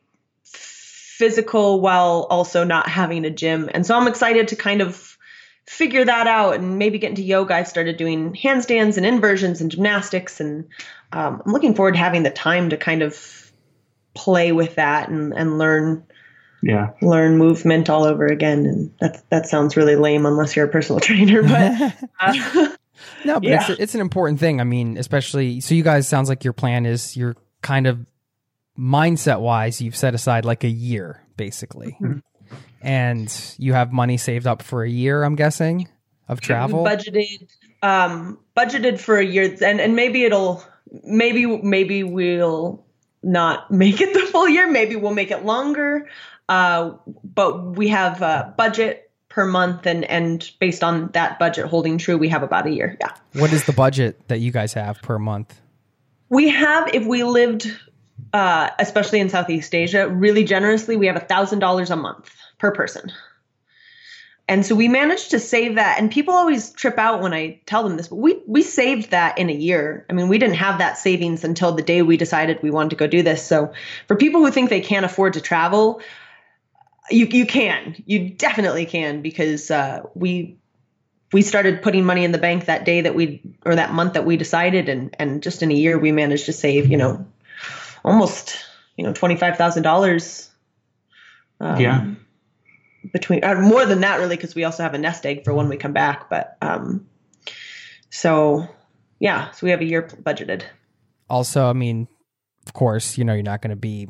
[1.17, 3.69] physical while also not having a gym.
[3.73, 5.17] And so I'm excited to kind of
[5.65, 7.55] figure that out and maybe get into yoga.
[7.55, 10.39] I started doing handstands and inversions and gymnastics.
[10.39, 10.69] And
[11.11, 13.51] um, I'm looking forward to having the time to kind of
[14.13, 16.03] play with that and, and learn
[16.61, 18.65] Yeah, learn movement all over again.
[18.65, 22.69] And that that sounds really lame unless you're a personal trainer, but uh,
[23.25, 23.69] No, but Yeah.
[23.71, 24.61] it's it's an important thing.
[24.61, 28.05] I mean, especially so you guys sounds like your plan is you're kind of
[28.77, 31.97] mindset wise, you've set aside like a year basically.
[32.81, 35.87] And you have money saved up for a year, I'm guessing,
[36.27, 36.83] of travel.
[36.83, 37.47] we budgeted
[37.81, 40.63] um, budgeted for a year, and and maybe it'll
[41.03, 42.83] maybe maybe we'll
[43.23, 44.69] not make it the full year.
[44.69, 46.09] Maybe we'll make it longer.
[46.49, 51.97] Uh, but we have a budget per month, and and based on that budget holding
[51.97, 52.97] true, we have about a year.
[52.99, 53.11] Yeah.
[53.33, 55.59] what is the budget that you guys have per month?
[56.29, 57.71] We have, if we lived,
[58.33, 62.71] uh, especially in Southeast Asia, really generously, we have a thousand dollars a month per
[62.71, 63.11] person.
[64.49, 65.99] And so we managed to save that.
[65.99, 69.37] And people always trip out when I tell them this, but we we saved that
[69.37, 70.05] in a year.
[70.09, 72.95] I mean, we didn't have that savings until the day we decided we wanted to
[72.95, 73.45] go do this.
[73.45, 73.73] So
[74.07, 76.01] for people who think they can't afford to travel,
[77.09, 80.57] you you can, you definitely can, because uh, we
[81.33, 84.25] we started putting money in the bank that day that we or that month that
[84.25, 87.25] we decided and and just in a year we managed to save you know
[88.07, 88.57] almost
[88.95, 90.49] you know twenty five thousand dollars
[91.59, 92.05] um, Yeah.
[93.13, 95.69] between uh, more than that really because we also have a nest egg for when
[95.69, 97.07] we come back but um
[98.09, 98.67] so
[99.19, 100.63] yeah so we have a year budgeted
[101.29, 102.07] Also, I mean,
[102.65, 104.07] of course, you know, you're not going to be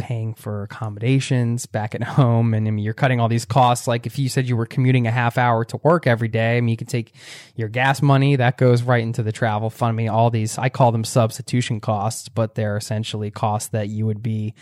[0.00, 2.54] paying for accommodations back at home.
[2.54, 3.86] And I mean, you're cutting all these costs.
[3.86, 6.60] Like if you said you were commuting a half hour to work every day, I
[6.60, 7.14] mean, you can take
[7.54, 9.90] your gas money that goes right into the travel fund.
[9.90, 14.06] I mean, all these, I call them substitution costs, but they're essentially costs that you
[14.06, 14.54] would be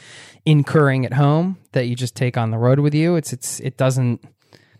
[0.44, 3.16] incurring at home that you just take on the road with you.
[3.16, 4.22] It's, it's, it doesn't,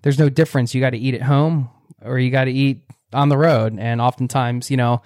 [0.03, 0.75] there's no difference.
[0.75, 1.71] You got to eat at home
[2.03, 5.03] or you got to eat on the road, and oftentimes, you know,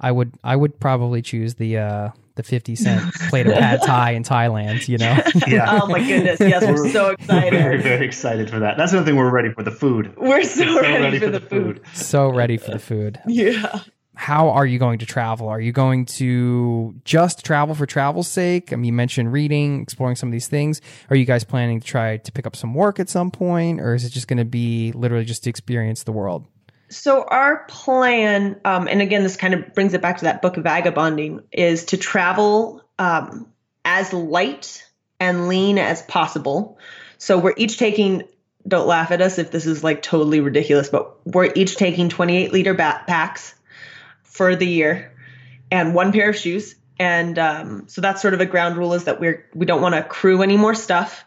[0.00, 2.10] I would I would probably choose the uh,
[2.40, 4.88] the fifty cent plate of pad thai in Thailand.
[4.88, 5.80] You know, Yeah.
[5.82, 6.40] Oh my goodness!
[6.40, 7.52] Yes, we're so excited.
[7.52, 7.60] We're excited.
[7.62, 8.76] very, very excited for that.
[8.78, 10.14] That's another thing we're ready for the food.
[10.16, 11.82] We're so, So ready, for, the food.
[11.92, 13.20] so ready for the food.
[13.26, 13.80] Yeah.
[14.14, 15.48] How are you going to travel?
[15.48, 18.70] Are you going to just travel for travel's sake?
[18.70, 20.82] I mean, you mentioned reading, exploring some of these things.
[21.08, 23.94] Are you guys planning to try to pick up some work at some point, or
[23.94, 26.46] is it just going to be literally just to experience the world?
[26.90, 30.56] So our plan, um, and again, this kind of brings it back to that book
[30.56, 33.46] of vagabonding, is to travel um,
[33.84, 34.84] as light
[35.20, 36.78] and lean as possible.
[37.18, 38.24] So we're each taking.
[38.68, 42.52] Don't laugh at us if this is like totally ridiculous, but we're each taking 28
[42.52, 43.54] liter backpacks
[44.22, 45.12] for the year
[45.70, 46.74] and one pair of shoes.
[46.98, 49.94] And um, so that's sort of a ground rule is that we're we don't want
[49.94, 51.24] to crew any more stuff.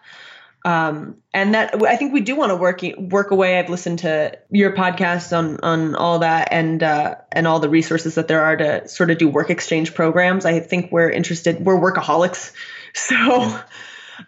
[0.65, 3.60] Um, and that I think we do want to work work away.
[3.60, 8.15] I've listened to your podcast on on all that and uh, and all the resources
[8.15, 10.45] that there are to sort of do work exchange programs.
[10.45, 11.60] I think we're interested.
[11.65, 12.54] We're workaholics,
[12.93, 13.60] so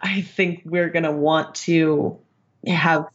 [0.02, 2.18] I think we're gonna want to
[2.66, 3.06] have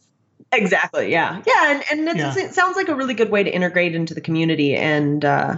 [0.50, 2.44] exactly yeah yeah and and it's, Yeah.
[2.44, 5.56] it sounds like a really good way to integrate into the community and uh,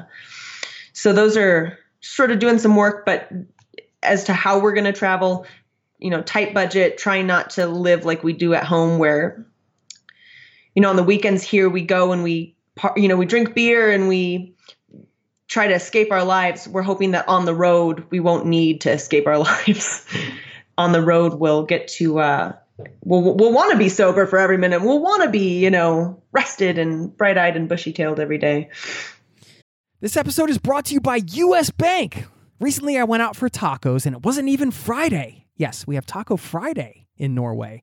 [0.93, 3.31] so those are sort of doing some work, but
[4.03, 5.47] as to how we're going to travel,
[5.99, 9.47] you know, tight budget, trying not to live like we do at home where,
[10.75, 12.57] you know, on the weekends here we go and we,
[12.97, 14.55] you know, we drink beer and we
[15.47, 16.67] try to escape our lives.
[16.67, 20.07] We're hoping that on the road we won't need to escape our lives.
[20.77, 22.53] on the road we'll get to, uh,
[23.05, 24.83] we'll, we'll want to be sober for every minute.
[24.83, 28.71] We'll want to be, you know, rested and bright eyed and bushy tailed every day.
[30.01, 32.27] This episode is brought to you by US Bank.
[32.61, 35.44] Recently, I went out for tacos and it wasn't even Friday.
[35.57, 37.83] Yes, we have Taco Friday in Norway,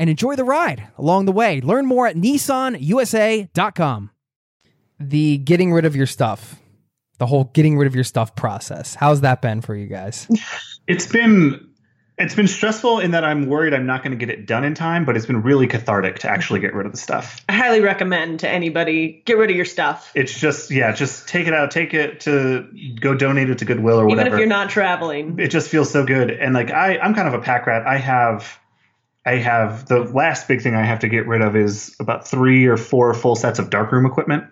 [0.00, 1.60] and enjoy the ride along the way.
[1.60, 4.10] Learn more at nissanusa.com.
[4.98, 6.56] The getting rid of your stuff,
[7.18, 8.94] the whole getting rid of your stuff process.
[8.94, 10.26] How's that been for you guys?
[10.86, 11.70] It's been
[12.20, 14.74] it's been stressful in that I'm worried I'm not going to get it done in
[14.74, 17.42] time, but it's been really cathartic to actually get rid of the stuff.
[17.48, 21.46] I highly recommend to anybody get rid of your stuff, It's just yeah, just take
[21.46, 22.68] it out, take it to
[23.00, 24.26] go donate it to Goodwill or even whatever.
[24.26, 25.38] Even if you're not traveling.
[25.38, 26.30] it just feels so good.
[26.30, 27.86] And like I, I'm kind of a pack rat.
[27.86, 28.59] I have,
[29.30, 32.66] I have the last big thing I have to get rid of is about three
[32.66, 34.44] or four full sets of darkroom equipment.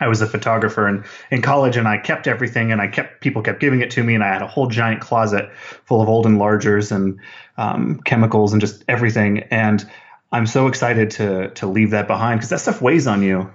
[0.00, 3.42] I was a photographer in, in college and I kept everything and I kept people
[3.42, 5.50] kept giving it to me and I had a whole giant closet
[5.84, 7.20] full of old enlargers and
[7.58, 9.40] um, chemicals and just everything.
[9.50, 9.86] And
[10.32, 13.52] I'm so excited to to leave that behind because that stuff weighs on you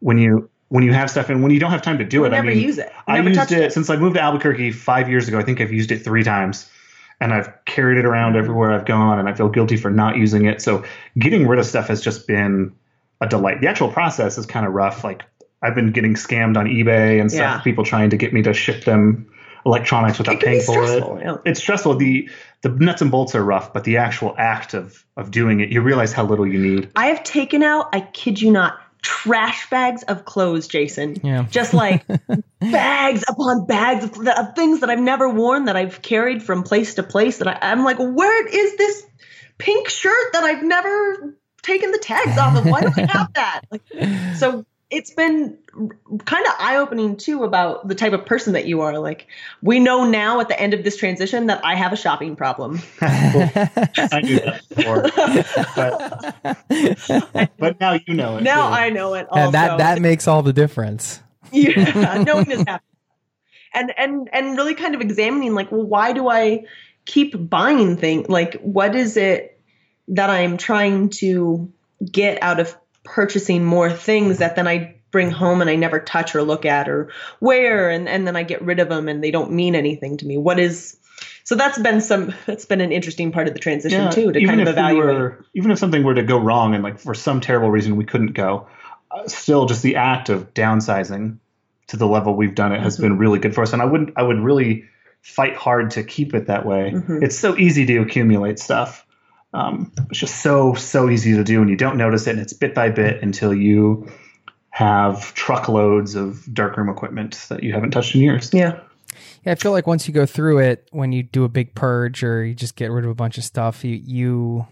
[0.00, 2.28] when you when you have stuff and when you don't have time to do We
[2.28, 2.32] it.
[2.32, 2.92] I mean, use it.
[3.06, 3.72] I used it, it.
[3.72, 5.38] since I moved to Albuquerque five years ago.
[5.38, 6.68] I think I've used it three times,
[7.22, 10.46] and I've carried it around everywhere I've gone, and I feel guilty for not using
[10.46, 10.60] it.
[10.60, 10.84] So
[11.16, 12.74] getting rid of stuff has just been
[13.20, 13.60] a delight.
[13.60, 15.04] The actual process is kind of rough.
[15.04, 15.22] Like
[15.62, 17.58] I've been getting scammed on eBay and stuff.
[17.58, 17.60] Yeah.
[17.60, 19.32] People trying to get me to ship them
[19.64, 21.04] electronics without paying for it.
[21.20, 21.36] yeah.
[21.44, 21.94] It's stressful.
[21.94, 22.28] The
[22.62, 25.80] the nuts and bolts are rough, but the actual act of of doing it, you
[25.80, 26.90] realize how little you need.
[26.96, 31.16] I have taken out, I kid you not, trash bags of clothes, Jason.
[31.22, 31.46] Yeah.
[31.50, 32.04] Just like
[32.60, 36.94] bags upon bags of, of things that I've never worn that I've carried from place
[36.94, 37.38] to place.
[37.38, 39.04] That I, I'm like, where is this
[39.58, 42.64] pink shirt that I've never taken the tags off of?
[42.64, 43.62] Why do I have that?
[43.70, 43.82] Like,
[44.36, 45.58] so it's been
[46.24, 48.98] kind of eye opening too about the type of person that you are.
[48.98, 49.26] Like,
[49.62, 52.80] we know now at the end of this transition that I have a shopping problem.
[53.00, 55.02] I knew that before,
[57.32, 58.42] but, but now you know it.
[58.42, 58.74] Now too.
[58.74, 59.26] I know it.
[59.28, 59.46] Also.
[59.46, 61.20] and that that makes all the difference.
[61.52, 62.80] yeah knowing is happening
[63.74, 66.64] and and and really kind of examining like well why do i
[67.04, 69.60] keep buying things like what is it
[70.08, 71.70] that i'm trying to
[72.10, 72.74] get out of
[73.04, 76.88] purchasing more things that then i bring home and i never touch or look at
[76.88, 80.16] or wear and, and then i get rid of them and they don't mean anything
[80.16, 80.96] to me what is
[81.44, 84.60] so that's been some that's been an interesting part of the transition too to kind
[84.60, 87.14] of if we evaluate were, even if something were to go wrong and like for
[87.14, 88.68] some terrible reason we couldn't go,
[89.10, 91.38] uh, still just the act of downsizing
[91.88, 93.02] to the level we've done it has Mm-hmm.
[93.02, 93.72] been really good for us.
[93.72, 94.84] And I wouldn't, I would really
[95.20, 96.92] fight hard to keep it that way.
[96.94, 97.22] Mhm.
[97.22, 99.04] It's so easy to accumulate stuff.
[99.52, 102.30] Um, it's just so so easy to do, and you don't notice it.
[102.30, 104.10] And it's bit by bit until you
[104.70, 108.50] have truckloads of darkroom equipment that you haven't touched in years.
[108.54, 108.80] yeah
[109.44, 112.22] Yeah, I feel like once you go through it, when you do a big purge
[112.24, 114.66] or you just get rid of a bunch of stuff, you you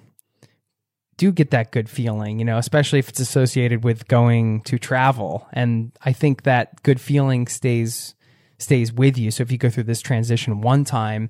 [1.20, 5.46] do get that good feeling, you know, especially if it's associated with going to travel.
[5.52, 8.14] And I think that good feeling stays
[8.56, 9.30] stays with you.
[9.30, 11.28] So if you go through this transition one time,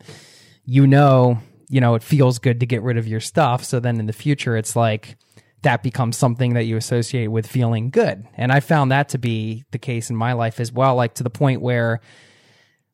[0.64, 1.40] you know,
[1.70, 3.64] you know, it feels good to get rid of your stuff.
[3.64, 5.16] So then in the future it's like
[5.62, 8.26] that becomes something that you associate with feeling good.
[8.36, 11.22] And I found that to be the case in my life as well, like to
[11.22, 12.00] the point where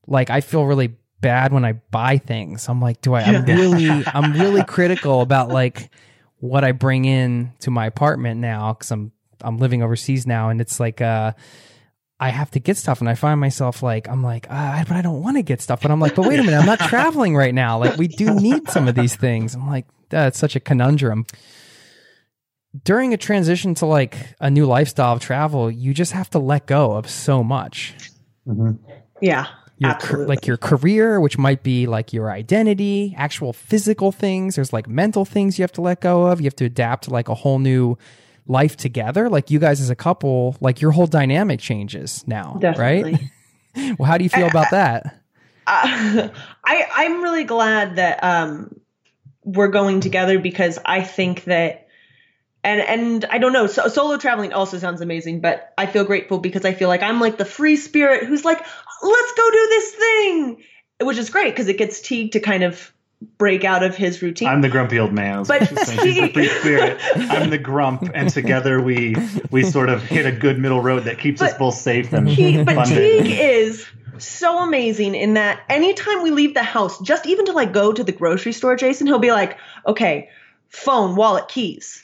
[0.07, 2.68] like I feel really bad when I buy things.
[2.68, 3.22] I'm like, do I?
[3.22, 5.91] I'm really, I'm really critical about like
[6.39, 10.61] what I bring in to my apartment now because I'm I'm living overseas now, and
[10.61, 11.33] it's like uh.
[12.19, 15.03] I have to get stuff, and I find myself like I'm like, ah, but I
[15.03, 15.83] don't want to get stuff.
[15.83, 17.79] But I'm like, but wait a minute, I'm not traveling right now.
[17.79, 19.55] Like we do need some of these things.
[19.55, 21.27] I'm like, that's such a conundrum.
[22.85, 26.67] During a transition to like a new lifestyle of travel, you just have to let
[26.67, 27.95] go of so much
[29.21, 29.47] yeah
[29.79, 30.27] your ca- absolutely.
[30.27, 34.57] like your career, which might be like your identity, actual physical things.
[34.57, 36.41] There's like mental things you have to let go of.
[36.41, 37.99] You have to adapt to like a whole new
[38.47, 39.29] life together.
[39.29, 43.13] Like you guys as a couple, like your whole dynamic changes now, Definitely.
[43.13, 43.21] right?
[43.99, 45.05] Well, how do you feel about that?
[45.67, 46.29] uh,
[46.65, 48.75] I I'm really glad that um
[49.45, 51.87] we're going together because I think that
[52.65, 56.39] and and I don't know so, solo traveling also sounds amazing but I feel grateful
[56.39, 59.95] because I feel like I'm like the free spirit who's like let's go do this
[59.95, 60.65] thing
[61.03, 62.93] which is great because it gets Teague to kind of
[63.39, 65.45] break out of his routine I'm the grumpy old man.
[65.45, 67.01] But she's the free spirit.
[67.17, 69.17] I'm the grump, and together we
[69.51, 72.62] we sort of hit a good middle road that keeps us both safe and he,
[72.62, 73.25] but funded.
[73.25, 73.87] Teague is
[74.19, 78.05] so amazing in that anytime we leave the house, just even to like go to
[78.05, 80.31] the grocery store, Jason, he'll be like, okay,
[80.69, 82.03] phone, wallet, keys.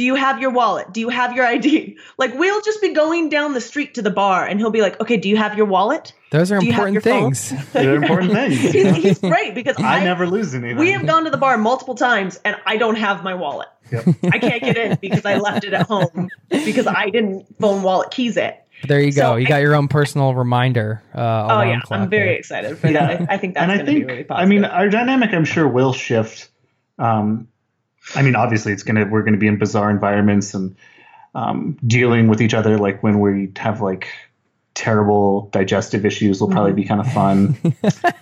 [0.00, 0.94] Do you have your wallet?
[0.94, 1.98] Do you have your ID?
[2.16, 4.98] Like we'll just be going down the street to the bar and he'll be like,
[4.98, 6.14] okay, do you have your wallet?
[6.30, 7.52] Those are Do important things.
[7.74, 8.56] They're important things.
[8.58, 10.78] He's, he's great because I I, never lose anything.
[10.78, 13.68] we have gone to the bar multiple times and I don't have my wallet.
[13.92, 14.04] Yep.
[14.32, 18.10] I can't get in because I left it at home because I didn't phone wallet
[18.10, 18.58] keys it.
[18.88, 19.20] There you go.
[19.32, 21.02] So you I- got your own personal reminder.
[21.14, 21.18] Uh,
[21.50, 22.36] Oh yeah, I'm very there.
[22.36, 23.20] excited for that.
[23.30, 25.92] I, I think that's going to be really I mean, our dynamic, I'm sure, will
[25.92, 26.48] shift.
[26.98, 27.48] Um,
[28.14, 30.76] I mean, obviously, it's gonna we're gonna be in bizarre environments and
[31.34, 32.78] um, dealing with each other.
[32.78, 34.08] Like when we have like
[34.74, 37.54] terrible digestive issues, will probably be kind of fun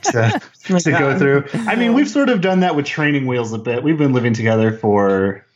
[0.03, 1.45] to, to go through.
[1.53, 3.83] I mean, we've sort of done that with training wheels a bit.
[3.83, 5.47] We've been living together for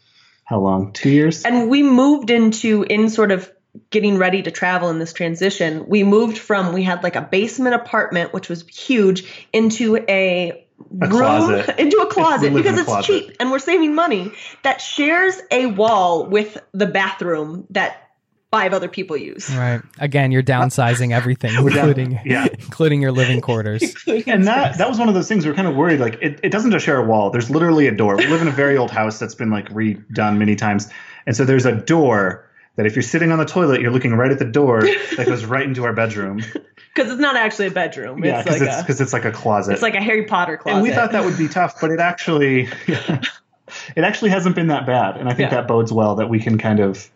[0.44, 0.92] how long?
[0.92, 1.44] Two years.
[1.44, 3.50] and we moved into in sort of
[3.90, 7.74] getting ready to travel in this transition we moved from we had like a basement
[7.74, 10.61] apartment which was huge into a,
[11.00, 11.78] A room closet.
[11.80, 13.06] into a closet live because a it's closet.
[13.28, 14.30] cheap and we're saving money
[14.62, 18.10] that shares a wall with the bathroom that
[18.50, 19.80] five other people use Right.
[19.98, 22.46] Again, you're downsizing everything, We're down- including yeah.
[22.58, 23.82] including your living quarters.
[24.26, 26.40] and that that was one of those things we are kind of worried like it,
[26.42, 28.76] it doesn't just share a wall there's literally a door we live in a very
[28.76, 30.90] old house that's been like redone many times
[31.26, 32.46] and so there's a door
[32.76, 35.44] that if you're sitting on the toilet, you're looking right at the door that goes
[35.44, 36.42] right into our bedroom.
[36.94, 38.22] Because it's not actually a bedroom.
[38.22, 39.72] yeah, It's because like it's a because it's like a closet.
[39.72, 40.74] it's like a Harry Potter closet.
[40.76, 44.84] and we thought that would be tough, but it actually it actually hasn't been that
[44.84, 45.60] bad, and I think Yeah.
[45.60, 47.08] that bodes well that we can kind of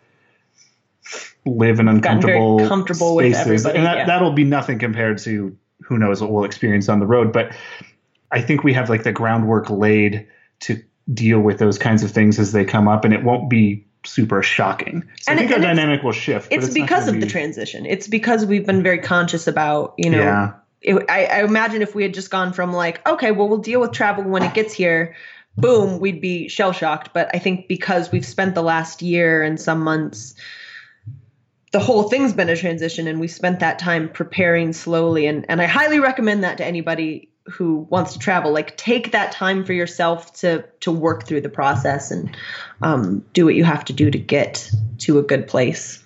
[1.45, 4.05] live in uncomfortable comfortable spaces, and that, yeah.
[4.05, 7.31] that'll be nothing compared to who knows what we'll experience on the road.
[7.31, 7.55] But
[8.31, 10.27] I think we have like the groundwork laid
[10.61, 10.81] to
[11.13, 14.41] deal with those kinds of things as they come up, and it won't be super
[14.43, 15.03] shocking.
[15.21, 16.49] So And I think it- our dynamic will shift.
[16.49, 17.85] but it's because of the transition.
[17.85, 20.51] It's because we've been very conscious about, you know, Yeah.
[20.81, 23.81] it, I, I imagine if we had just gone from like, okay, well, we'll deal
[23.81, 25.15] with travel when it gets here,
[25.57, 27.09] boom, we'd be shell shocked.
[27.13, 30.35] But I think because we've spent the last year and some months,
[31.73, 35.27] the whole thing's been a transition, and we spent that time preparing slowly.
[35.27, 38.51] And and I highly recommend that to anybody who wants to travel.
[38.51, 42.35] Like, take that time for yourself to to work through the process and
[42.81, 44.69] um, do what you have to do to get
[44.99, 46.03] to a good place.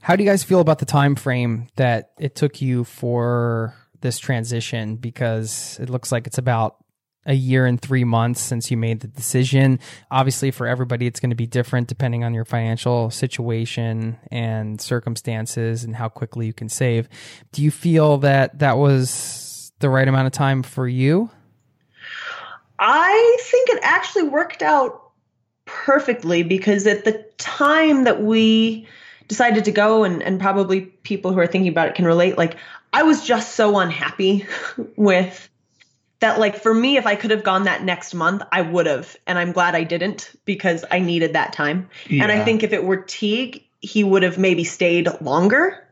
[0.00, 4.18] How do you guys feel about the time frame that it took you for this
[4.18, 4.96] transition?
[4.96, 6.76] Because it looks like it's about
[7.26, 9.78] a year and three months since you made the decision.
[10.10, 15.84] Obviously, for everybody, it's going to be different depending on your financial situation and circumstances
[15.84, 17.08] and how quickly you can save.
[17.52, 19.49] Do you feel that that was
[19.80, 21.30] the right amount of time for you?
[22.78, 25.10] I think it actually worked out
[25.66, 28.86] perfectly because at the time that we
[29.28, 32.56] decided to go, and, and probably people who are thinking about it can relate, like
[32.92, 34.46] I was just so unhappy
[34.96, 35.48] with
[36.20, 36.38] that.
[36.38, 39.16] Like for me, if I could have gone that next month, I would have.
[39.26, 41.88] And I'm glad I didn't because I needed that time.
[42.08, 45.86] And I think if it were Teague, he would have maybe stayed longer.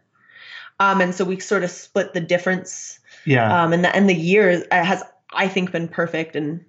[0.80, 2.97] Um, and so we sort of split the difference
[3.28, 3.62] Yeah.
[3.62, 5.02] um, and the, and the year has
[5.32, 6.34] I think been perfect.
[6.34, 6.64] And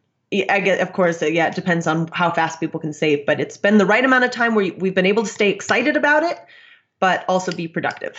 [0.49, 3.39] I get, of course, uh, yeah, it depends on how fast people can save, but
[3.39, 6.24] it's been the right amount of time where we've been able to stay excited about
[6.24, 6.38] it,
[6.99, 8.18] but also be productive.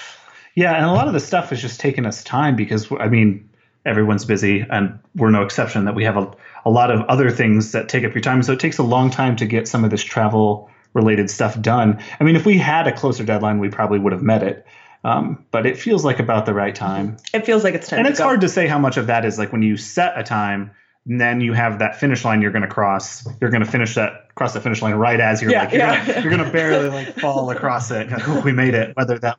[0.54, 3.48] Yeah, and a lot of the stuff has just taken us time because I mean
[3.84, 6.30] everyone's busy and we're no exception that we have a,
[6.64, 9.08] a lot of other things that take up your time so it takes a long
[9.08, 12.86] time to get some of this travel related stuff done i mean if we had
[12.86, 14.66] a closer deadline we probably would have met it
[15.04, 18.06] um, but it feels like about the right time It feels like it's time and
[18.06, 18.24] to it's go.
[18.26, 20.70] hard to say how much of that is like when you set a time
[21.06, 23.94] and then you have that finish line you're going to cross you're going to finish
[23.94, 26.06] that cross the finish line right as you're Yeah, like you're, yeah.
[26.06, 29.38] gonna, you're gonna barely like fall across it like, oh, we made it whether that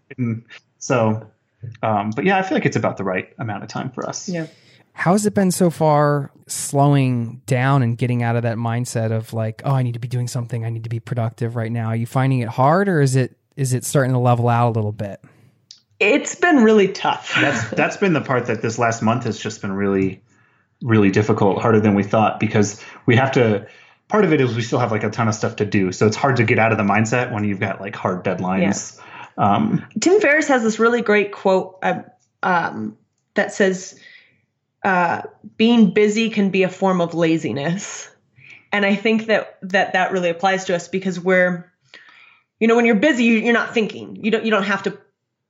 [0.80, 1.30] so
[1.84, 4.28] um, but yeah i feel like it's about the right amount of time for us
[4.30, 4.48] yeah.
[4.94, 9.32] How has it been so far slowing down and getting out of that mindset of
[9.32, 11.88] like, oh, I need to be doing something, I need to be productive right now?
[11.88, 14.72] Are you finding it hard or is it is it starting to level out a
[14.72, 15.22] little bit?
[16.02, 17.34] It's been really tough.
[17.42, 20.22] that's that's been the part that this last month has just been really
[20.82, 23.68] really difficult harder than we thought because we have to
[24.08, 26.08] part of it is we still have like a ton of stuff to do so
[26.08, 29.00] it's hard to get out of the mindset when you've got like hard deadlines
[29.38, 32.02] um, Tim Ferriss has this really great quote uh,
[32.44, 32.98] um,
[33.34, 34.00] that says,
[34.84, 35.24] uh,
[35.58, 38.10] "Being busy can be a form of laziness,"
[38.72, 41.72] and I think that that that really applies to us because we're,
[42.60, 44.18] you know, when you're busy, you, you're not thinking.
[44.24, 44.98] You don't you don't have to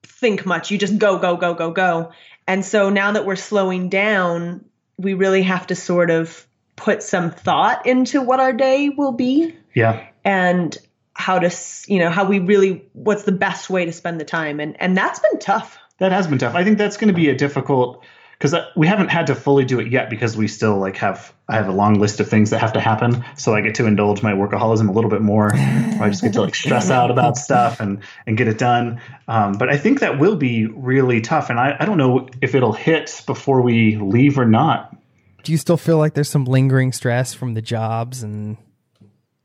[0.04, 0.72] think much.
[0.72, 2.12] You just go go go go go.
[2.48, 4.66] And so now that we're slowing down,
[4.98, 6.46] we really have to sort of
[6.76, 10.78] put some thought into what our day will be yeah and
[11.14, 11.52] how to
[11.88, 14.98] you know how we really what's the best way to spend the time and and
[14.98, 18.04] that's been tough that has been tough i think that's going to be a difficult
[18.42, 21.56] because we haven't had to fully do it yet because we still like have i
[21.56, 24.24] have a long list of things that have to happen so i get to indulge
[24.24, 27.80] my workaholism a little bit more i just get to like stress out about stuff
[27.80, 31.60] and and get it done um, but i think that will be really tough and
[31.60, 34.96] I, I don't know if it'll hit before we leave or not
[35.44, 38.58] Do you still feel like there's some lingering stress from the jobs and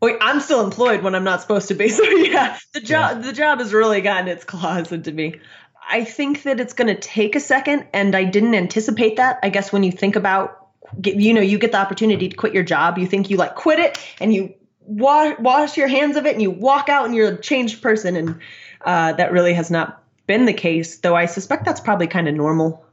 [0.02, 1.88] Wait, I'm still employed when I'm not supposed to be.
[1.96, 5.40] So yeah, the job the job has really gotten its claws into me.
[5.88, 9.38] I think that it's going to take a second, and I didn't anticipate that.
[9.42, 10.68] I guess when you think about,
[11.04, 13.78] you know, you get the opportunity to quit your job, you think you like quit
[13.78, 17.34] it, and you wash wash your hands of it, and you walk out, and you're
[17.34, 18.40] a changed person, and
[18.84, 20.98] uh, that really has not been the case.
[20.98, 22.84] Though I suspect that's probably kind of normal.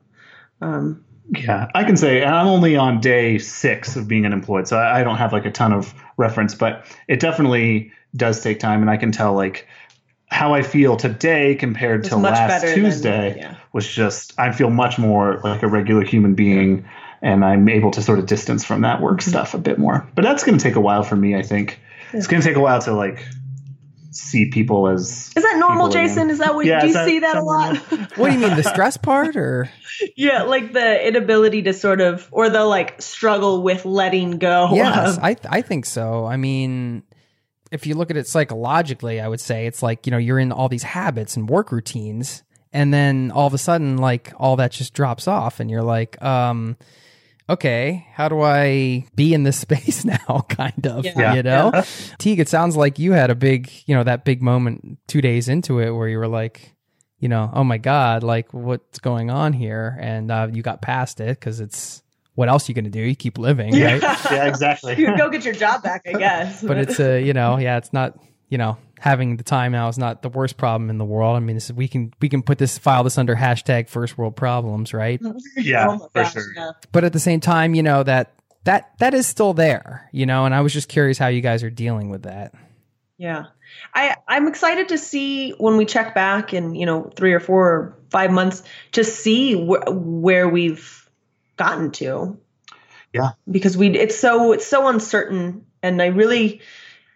[0.62, 4.78] Um, Yeah, I can say and I'm only on day six of being unemployed, so
[4.78, 8.90] I don't have like a ton of reference, but it definitely does take time, and
[8.90, 9.68] I can tell like
[10.34, 13.56] how I feel today compared to last better than- Tuesday yeah.
[13.72, 16.86] was just I feel much more like a regular human being,
[17.22, 19.04] and I'm able to sort of distance from that Mm-hmm.
[19.04, 20.08] work stuff a bit more.
[20.16, 21.36] But that's going to take a while for me.
[21.36, 21.80] I think
[22.14, 23.24] it's going to take a while to like
[24.12, 26.08] see people as is that normal, people again.
[26.08, 26.30] Jason?
[26.30, 27.78] Is that what Yeah, do you that- see that a lot?
[28.18, 29.70] what do you mean the stress part or
[30.16, 34.70] yeah, like the inability to sort of, or the like struggle with letting go.
[34.74, 37.04] yes of- I I think so I mean
[37.74, 40.52] if you look at it psychologically, I would say it's like, you know, you're in
[40.52, 44.72] all these habits and work routines and then all of a sudden like all that
[44.72, 46.78] just drops off and you're like, um
[47.50, 51.34] okay, how do I be in this space now kind of, Yeah.
[51.34, 51.84] you know?
[52.18, 55.50] Teague, it sounds like you had a big, you know, that big moment 2 days
[55.50, 56.74] into it where you were like,
[57.20, 61.20] you know, oh my god, like what's going on here and uh, you got past
[61.20, 62.03] it cuz it's
[62.36, 63.02] what else you going to do?
[63.02, 64.02] You keep living, right?
[64.32, 64.96] yeah, exactly.
[64.98, 66.62] you go get your job back, I guess.
[66.64, 68.18] but it's a you know yeah it's not
[68.50, 71.40] you know having the time now is not the worst problem in the world i
[71.40, 74.94] mean this, we can we can put this file this under hashtag first world problems
[74.94, 76.44] right oh Yeah, Oh for gosh, sure.
[76.56, 76.72] yeah.
[76.94, 78.32] but at the same time you know that
[78.64, 81.64] that that is still there you know and i was just curious how you guys
[81.64, 82.54] are dealing with that
[83.18, 83.46] Yeah.
[83.94, 87.68] I, I'm excited to see when we check back in, you know, three or four
[87.72, 88.62] or five months
[88.94, 91.03] to see wh- where we've
[91.58, 92.38] gotten to.
[93.14, 93.32] Yeah.
[93.50, 95.66] Because we, it's so, it's so uncertain.
[95.82, 96.62] And I really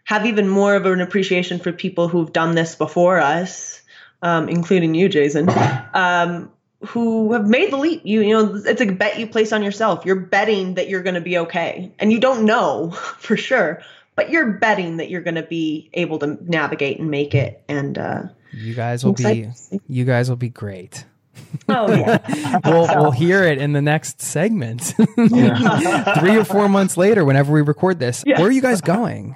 [0.03, 3.81] have even more of an appreciation for people who've done this before us,
[4.21, 5.49] um, including you, Jason,
[5.93, 6.51] um,
[6.87, 8.01] who have made the leap.
[8.05, 10.05] You, you know, it's a bet you place on yourself.
[10.05, 11.91] You're betting that you're going to be okay.
[11.99, 13.81] And you don't know for sure,
[14.15, 17.63] but you're betting that you're going to be able to navigate and make it.
[17.67, 18.23] And, uh,
[18.53, 19.81] you guys will be excited to see.
[19.89, 21.05] you guys will be great
[21.69, 22.59] oh, yeah.
[22.65, 24.81] we'll, we'll hear it in the next segment
[25.15, 28.39] three or four months later whenever we record this Yeah.
[28.39, 29.35] where are you guys going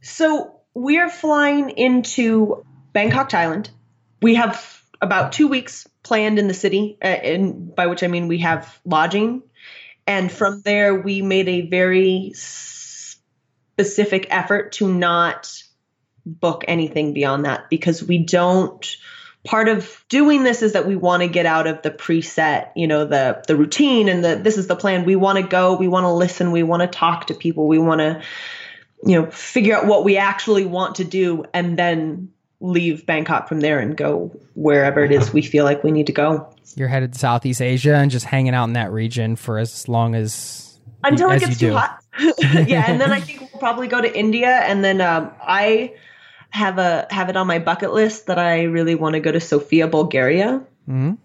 [0.00, 3.70] So we are flying into Bangkok, Thailand.
[4.20, 8.28] We have about two weeks planned in the city, uh, and by which I mean
[8.28, 9.42] we have lodging.
[10.06, 15.62] And from there, we made a very specific effort to not
[16.24, 18.96] book anything beyond that because we don't.
[19.44, 22.86] Part of doing this is that we want to get out of the preset, you
[22.86, 25.04] know, the the routine and the this is the plan.
[25.04, 27.78] We want to go, we want to listen, we want to talk to people, we
[27.78, 28.22] want to
[29.04, 32.30] you know, figure out what we actually want to do and then
[32.60, 36.12] leave Bangkok from there and go wherever it is we feel like we need to
[36.12, 36.48] go.
[36.76, 40.14] you're headed to southeast asia and just hanging out in that region for as long
[40.14, 41.74] as Until it gets too do.
[41.74, 41.98] hot.
[42.38, 45.94] yeah, and then I think we'll probably go to India and then um, I
[46.52, 49.40] have a have it on my bucket list that I really want to go to
[49.40, 50.62] Sofia, Bulgaria.
[50.88, 51.18] Mhm.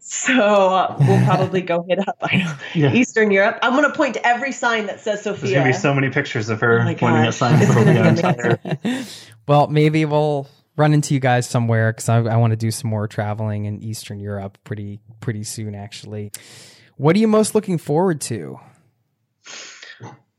[0.00, 2.92] So uh, we'll probably go hit up I know, Yeah.
[2.92, 3.58] Eastern Europe.
[3.62, 5.40] I'm going to point to every sign that says Sofia.
[5.42, 7.94] There's gonna be so many pictures of her Oh pointing at signs It's for gonna
[7.94, 9.04] the entire.
[9.48, 12.90] Well, maybe we'll run into you guys somewhere because I, I want to do some
[12.90, 15.74] more traveling in Eastern Europe pretty pretty soon.
[15.74, 16.30] Actually,
[16.96, 18.58] what are you most looking forward to?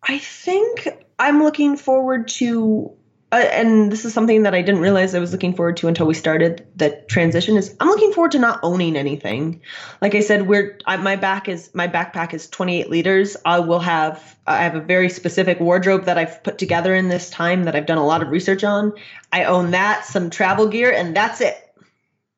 [0.04, 0.88] I think
[1.20, 2.92] I'm looking forward to,
[3.30, 6.08] uh, and this is something that I didn't realize I was looking forward to until
[6.08, 7.58] we started the transition.
[7.58, 9.62] Is I'm looking forward to not owning anything.
[10.02, 13.36] Like I said, we're I, my back is my backpack is 28 liters.
[13.44, 17.30] I will have I have a very specific wardrobe that I've put together in this
[17.30, 18.94] time that I've done a lot of research on.
[19.30, 21.58] I own that, some travel gear, and that's it.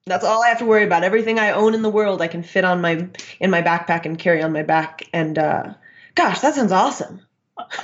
[0.08, 1.04] That's all I have to worry about.
[1.04, 3.08] Everything I own in the world, I can fit on my
[3.40, 5.04] in my backpack and carry on my back.
[5.14, 5.76] And uh,
[6.16, 7.22] gosh, that sounds awesome.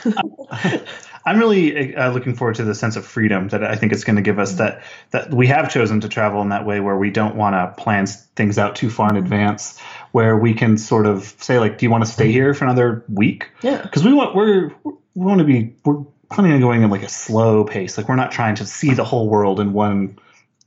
[1.26, 4.18] I'm really uh, looking forward to the sense of freedom that I think it's going
[4.18, 4.54] to give us.
[4.54, 4.58] Mm-hmm.
[4.58, 7.82] That that we have chosen to travel in that way, where we don't want to
[7.82, 9.26] plan things out too far in mm-hmm.
[9.26, 9.80] advance.
[10.12, 12.32] Where we can sort of say, like, "Do you want to stay mm-hmm.
[12.32, 13.82] here for another week?" Yeah.
[13.82, 17.10] Because we want we're we want to be we're planning on going in like a
[17.10, 17.98] slow pace.
[17.98, 20.20] Like we're not trying to see the whole world in one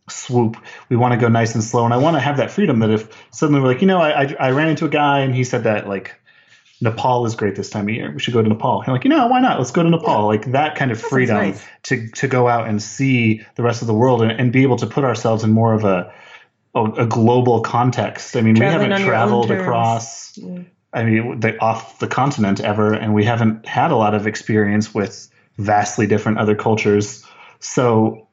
[0.09, 0.57] swoop.
[0.89, 2.91] We want to go nice and slow, and I want to have that freedom that
[2.91, 5.45] if suddenly we're like, you know, I I, I ran into a guy and he
[5.45, 6.18] said that like.
[6.81, 8.13] Nepal is great this time of year.
[8.13, 8.85] We should go to Nepal.
[8.87, 9.59] You're like, you know, why not?
[9.59, 10.27] Let's go to Nepal.
[10.27, 11.65] Like that kind of sounds freedom nice.
[11.85, 14.77] to to go out and see the rest of the world and, and be able
[14.77, 16.13] to put ourselves in more of a
[16.75, 18.37] a, a global context.
[18.37, 20.39] I mean, Traveling we haven't traveled across.
[20.93, 24.95] I mean, the, off the continent ever, and we haven't had a lot of experience
[24.95, 27.27] with vastly different other cultures.
[27.61, 28.29] So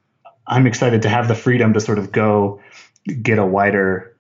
[0.48, 2.62] I'm excited to have the freedom to sort of go
[3.22, 4.16] get a wider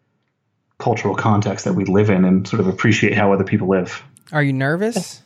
[0.77, 4.03] cultural context that we live in and sort of appreciate how other people live.
[4.31, 5.21] Are you nervous?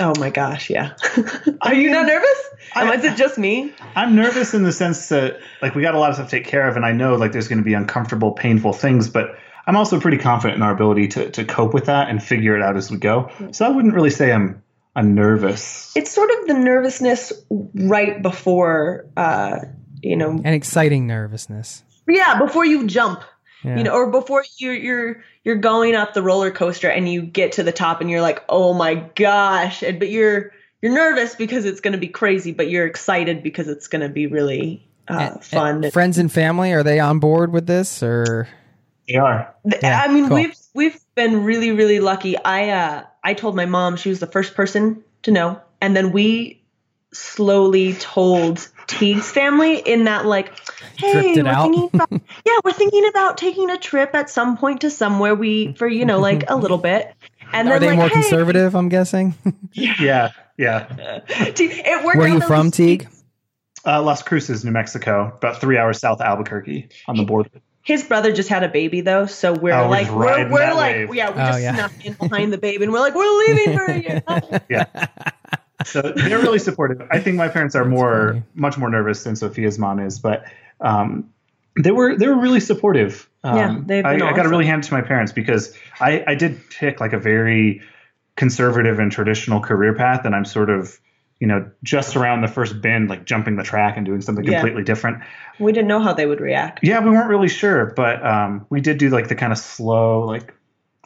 [0.00, 0.94] Oh my gosh, yeah.
[1.60, 2.48] Are you not nervous?
[2.74, 3.72] Am I- is it just me?
[3.94, 6.46] I'm nervous in the sense that like we got a lot of stuff to take
[6.46, 9.36] care of, and I know like there's going to be uncomfortable, painful things, but
[9.66, 12.62] I'm also pretty confident in our ability to to cope with that and figure it
[12.62, 13.30] out as we go.
[13.52, 14.62] So I wouldn't really say I'm
[14.96, 15.92] I'm nervous.
[15.94, 19.58] It's sort of the nervousness right before, uh,
[20.02, 21.82] you know, An exciting nervousness.
[22.08, 23.22] yeah, before you jump,
[23.64, 23.78] Yeah.
[23.78, 27.52] you know, or before you're you're you're going up the roller coaster and you get
[27.52, 31.64] to the top and you're like, oh my gosh, and but you're you're nervous because
[31.64, 35.30] it's going to be crazy, but you're excited because it's going to be really uh,
[35.34, 35.84] And- fun.
[35.84, 38.48] and friends and family are they on board with this or?
[39.08, 39.52] They are.
[39.82, 40.36] Yeah, I mean, cool.
[40.36, 42.36] we've we've been really really lucky.
[42.38, 46.12] I uh I told my mom she was the first person to know, and then
[46.12, 46.62] we
[47.12, 48.68] slowly told
[48.98, 50.52] Teague's family in that like,
[50.96, 51.62] hey, we're out.
[51.70, 52.08] thinking about,
[52.46, 56.04] yeah, we're thinking about taking a trip at some point to somewhere we for you
[56.04, 57.12] know like a little bit.
[57.52, 58.74] And Are then they like, more hey, conservative?
[58.74, 59.34] I'm guessing.
[59.74, 61.20] Yeah, yeah.
[61.54, 63.08] Teague- it worked Where are you at from, least Teague?
[63.86, 67.50] Uh, Las Cruces, New Mexico, about three hours south of Albuquerque on the border.
[67.82, 71.14] His brother just had a baby though, so we're Oh, like we're, we're like wave.
[71.14, 71.74] yeah, we Oh, just yeah.
[71.74, 74.22] snuck in behind the baby and we're like we're leaving for a year.
[74.70, 75.06] Yeah.
[75.84, 77.06] So they're really supportive.
[77.10, 78.42] I think my parents are more, funny.
[78.54, 80.44] much more nervous than Sophia's mom is, but
[80.80, 81.30] um,
[81.82, 83.28] they were they were really supportive.
[83.44, 85.76] Um, Yeah, they've I, been I got to really hand it to my parents because
[86.00, 87.80] I I did pick like a very
[88.36, 90.98] conservative and traditional career path, and I'm sort of
[91.40, 94.60] you know just around the first bend, like jumping the track and doing something Yeah.
[94.60, 95.22] completely different.
[95.58, 96.80] we didn't know how they would react.
[96.82, 100.20] Yeah, we weren't really sure, but um, we did do like the kind of slow
[100.26, 100.54] like.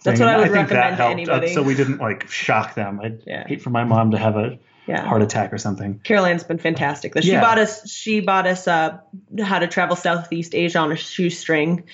[0.04, 1.54] That's what I would think that recommend to helped, uh, anybody.
[1.54, 3.00] so we didn't like shock them.
[3.02, 3.46] I'd Yeah.
[3.46, 5.04] hate for my mom to have a Yeah.
[5.04, 6.00] heart attack or something.
[6.04, 7.14] Caroline's been fantastic.
[7.22, 7.40] She Yeah.
[7.40, 8.98] bought us she bought us uh
[9.42, 11.84] how to travel Southeast Asia on a shoestring.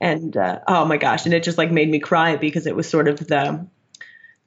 [0.00, 2.88] And uh, oh my gosh, and it just like made me cry because it was
[2.88, 3.66] sort of the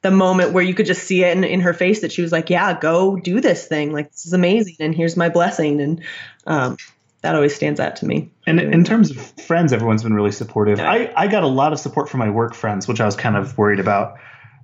[0.02, 2.32] the moment where you could just see it in, in her face that she was
[2.32, 3.92] like, Yeah, go do this thing.
[3.92, 5.80] Like this is amazing and here's my blessing.
[5.80, 6.02] And
[6.46, 6.76] um
[7.22, 8.30] that always stands out to me.
[8.46, 10.78] And in terms of friends, everyone's been really supportive.
[10.78, 10.90] Yeah.
[10.90, 13.36] I, I got a lot of support from my work friends, which I was kind
[13.36, 14.18] of worried about.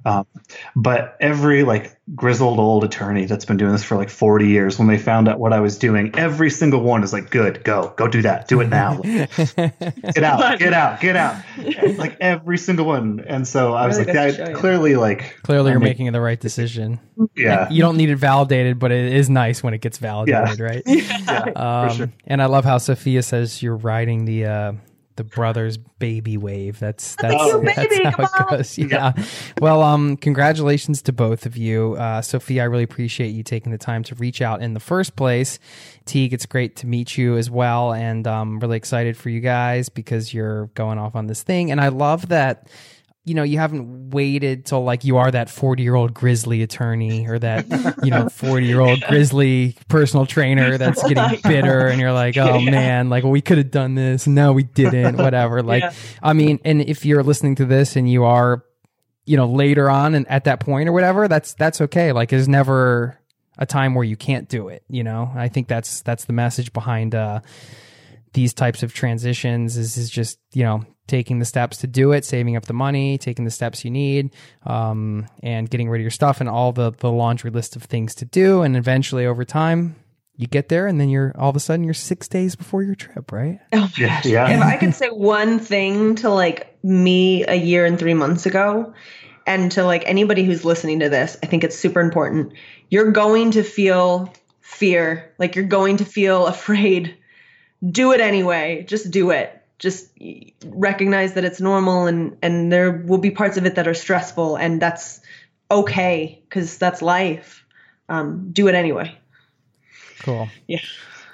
[0.06, 0.24] Um,
[0.76, 4.86] but every like grizzled old attorney that's been doing this for like 40 years, when
[4.86, 8.06] they found out what I was doing, every single one is like, good, go, go
[8.06, 8.46] do that.
[8.46, 8.98] Do it now.
[9.02, 11.42] get out, get out, get out.
[11.98, 13.24] like every single one.
[13.26, 14.56] And so I was Really like, goes to yeah, show you.
[14.56, 17.00] clearly like, Clearly, I you're mean, making the right decision.
[17.34, 17.68] yeah.
[17.68, 20.82] You don't need it validated, but it is nice when it gets validated, right?
[20.86, 22.12] yeah, Um, for sure.
[22.26, 24.72] And I love how Sophia says you're riding the uh,
[25.16, 26.78] the brothers baby wave.
[26.78, 28.78] That's that's, cute that's baby, how it goes.
[28.78, 29.12] Yeah.
[29.60, 32.62] Well, um, congratulations to both of you, uh, Sophia.
[32.62, 35.58] I really appreciate you taking the time to reach out in the first place.
[36.04, 39.88] Teague, it's great to meet you as well, and I'm really excited for you guys
[39.88, 41.70] because you're going off on this thing.
[41.70, 42.68] And I love that
[43.26, 47.26] you know, you haven't waited till like you are that 40 year old grizzly attorney
[47.26, 47.66] or that,
[48.04, 52.60] you know, 40 year old grizzly personal trainer that's getting bitter and you're like, oh
[52.60, 54.28] man, like, well, we could have done this.
[54.28, 55.60] No, we didn't, whatever.
[55.60, 55.92] Like, Yeah.
[56.22, 58.64] I mean, and if you're listening to this and you are,
[59.24, 62.12] you know, later on and at that point or whatever, that's, that's okay.
[62.12, 63.18] Like, there's never
[63.58, 65.32] a time where you can't do it, you know?
[65.34, 67.40] I think that's, that's the message behind, uh,
[68.34, 72.24] these types of transitions is, is just you know taking the steps to do it
[72.24, 74.30] saving up the money taking the steps you need
[74.64, 78.14] um, and getting rid of your stuff and all the, the laundry list of things
[78.14, 79.94] to do and eventually over time
[80.38, 82.94] you get there and then you're all of a sudden you're six days before your
[82.94, 83.58] trip right
[83.96, 84.20] Yeah.
[84.24, 84.48] yeah.
[84.58, 88.92] if I could say one thing to like me a year and three months ago,
[89.46, 92.52] and to like anybody who's listening to this, I think it's super important.
[92.90, 97.16] You're going to feel fear, like you're going to feel afraid.
[97.88, 98.84] Do it anyway.
[98.88, 99.55] Just do it.
[99.78, 100.10] Just
[100.64, 104.56] recognize that it's normal, and and there will be parts of it that are stressful,
[104.56, 105.20] and that's
[105.70, 107.64] okay because that's life.
[108.08, 109.16] Um, do it anyway.
[110.20, 110.78] cool Yeah.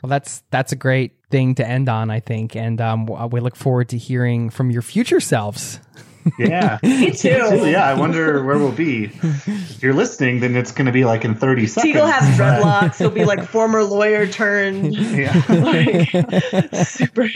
[0.02, 3.56] well that's that's a great thing to end on i think and um, we look
[3.56, 5.78] forward to hearing from your future selves
[6.38, 6.78] Yeah.
[6.82, 7.28] Me too.
[7.28, 7.84] yeah.
[7.86, 9.04] I wonder where we'll be.
[9.22, 11.82] If you're listening, then it's going to be like in 30 seconds.
[11.92, 12.96] Teague will have dreadlocks.
[12.98, 15.32] He'll be like former lawyer turned Yeah.
[15.48, 16.10] like,
[16.86, 17.28] super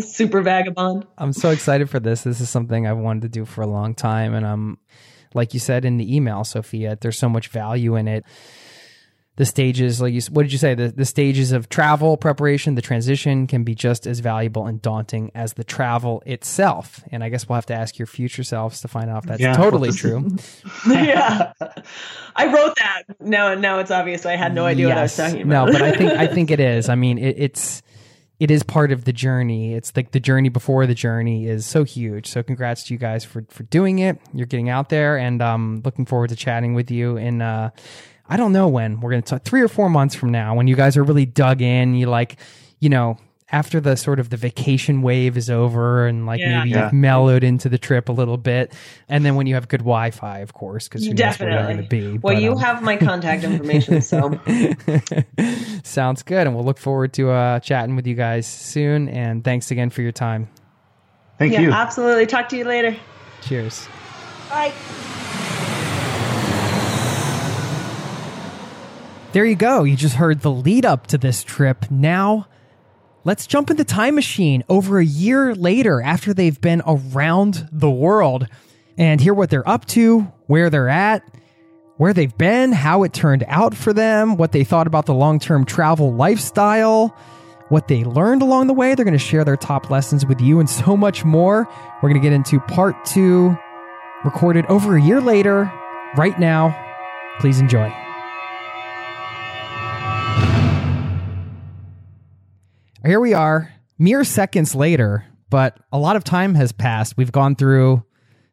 [0.00, 1.06] super vagabond.
[1.18, 2.22] I'm so excited for this.
[2.22, 4.34] This is something I've wanted to do for a long time.
[4.34, 4.78] And I'm,
[5.34, 8.24] like you said in the email, Sophia, there's so much value in it.
[9.36, 10.74] The stages, like you, s- what did you say?
[10.74, 15.32] The, the stages of travel preparation, the transition can be just as valuable and daunting
[15.34, 17.02] as the travel itself.
[17.10, 19.40] And I guess we'll have to ask your future selves to find out if that's
[19.40, 19.54] Yeah.
[19.56, 20.36] totally true.
[20.88, 21.52] yeah.
[22.36, 23.02] I wrote that.
[23.20, 25.30] Now now it's obvious I had no idea what I was Yes.
[25.32, 25.66] talking about.
[25.66, 26.88] No, but I think I think it is.
[26.88, 27.82] I mean, it, it's
[28.40, 29.74] it is part of the journey.
[29.74, 32.28] It's like the journey before the journey is so huge.
[32.28, 34.20] So congrats to you guys for for doing it.
[34.32, 37.42] You're getting out there, and um, looking forward to chatting with you in.
[37.42, 37.70] Uh,
[38.28, 39.44] I don't know when we're gonna talk.
[39.44, 42.36] Three or four months from now, when you guys are really dug in, you like,
[42.80, 43.18] you know.
[43.52, 46.58] After the sort of the vacation wave is over and like Yeah.
[46.58, 46.84] maybe Yeah.
[46.84, 48.72] you've mellowed into the trip a little bit,
[49.08, 51.76] and then when you have good Wi-Fi, of course, because who knows where you're going
[51.76, 52.18] to be.
[52.18, 54.40] Well, But, you um, have my contact information, so
[55.84, 56.46] Sounds good.
[56.48, 59.08] And we'll look forward to uh, chatting with you guys soon.
[59.08, 60.48] And thanks again for your time.
[61.38, 61.70] Thank yeah, you.
[61.70, 62.26] absolutely.
[62.26, 62.96] Talk to you later.
[63.42, 63.86] Cheers.
[64.48, 64.72] Bye.
[69.34, 69.82] There you go.
[69.82, 71.90] You just heard the lead up to this trip.
[71.90, 72.46] Now,
[73.24, 77.90] let's jump in the time machine over a year later after they've been around the
[77.90, 78.46] world
[78.96, 81.24] and hear what they're up to, where they're at,
[81.96, 85.40] where they've been, how it turned out for them, what they thought about the long
[85.40, 87.08] term travel lifestyle,
[87.70, 88.94] what they learned along the way.
[88.94, 91.68] They're going to share their top lessons with you and so much more.
[92.00, 93.58] We're going to get into part two,
[94.24, 95.72] recorded over a year later,
[96.16, 96.80] right now.
[97.40, 97.92] Please enjoy.
[103.06, 107.18] Here we are, mere seconds later, but a lot of time has passed.
[107.18, 108.02] We've gone through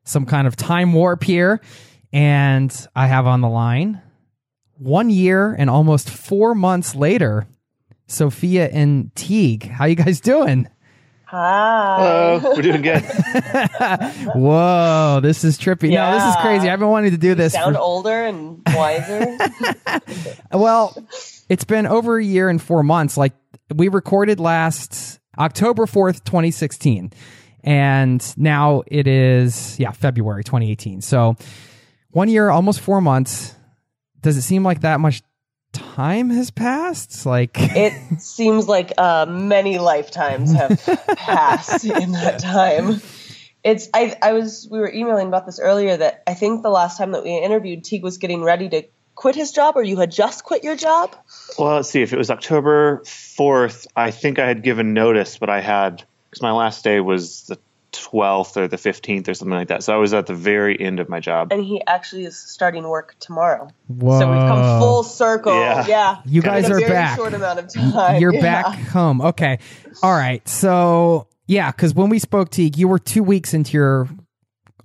[0.04, 1.62] some kind of time warp here,
[2.12, 4.02] and I have on the line
[4.78, 7.48] one year and almost four months later,
[8.08, 9.70] Sophia and Teague.
[9.70, 10.68] How you guys doing?
[11.28, 12.40] Hi.
[12.42, 13.04] Hello, we're doing good.
[14.36, 15.92] Whoa, this is trippy.
[15.92, 16.70] No, this is crazy.
[16.70, 17.54] I've been wanting to do this.
[17.54, 19.38] Sound For, older and wiser.
[20.52, 20.94] well,
[21.48, 23.16] it's been over a year and four months.
[23.16, 23.32] Like
[23.76, 27.12] we recorded last October 4th, 2016.
[27.64, 31.02] And now it is, yeah, February 2018.
[31.02, 31.36] So
[32.10, 33.56] one year, almost four months.
[34.22, 35.22] Does it seem like that much
[35.72, 37.26] time has passed?
[37.26, 40.80] Like, it seems like uh, many lifetimes have
[41.18, 43.02] passed in that time.
[43.64, 46.98] It's I I was we were emailing about this earlier that I think the last
[46.98, 48.84] time that we interviewed Teague was getting ready to
[49.22, 51.16] quit his job or you had just quit your job.
[51.60, 52.02] well, let's see.
[52.02, 56.42] If it was October 4th, I think I had given notice, but I had, because
[56.42, 57.60] my last day was the
[57.92, 59.84] 12th or the 15th or something like that.
[59.84, 61.52] So I was at the very end of my job.
[61.52, 63.70] And he actually is starting work tomorrow.
[63.90, 64.20] whoa.
[64.20, 65.54] So we've come full circle.
[65.54, 65.86] Yeah.
[65.86, 66.22] Yeah.
[66.26, 67.16] You guys in a are very back.
[67.16, 68.20] short amount of time.
[68.20, 68.42] You're Yeah.
[68.42, 69.22] back home.
[69.22, 69.60] Okay.
[70.02, 70.48] All right.
[70.48, 74.08] So, yeah, because when we spoke, Teague, you were two weeks into your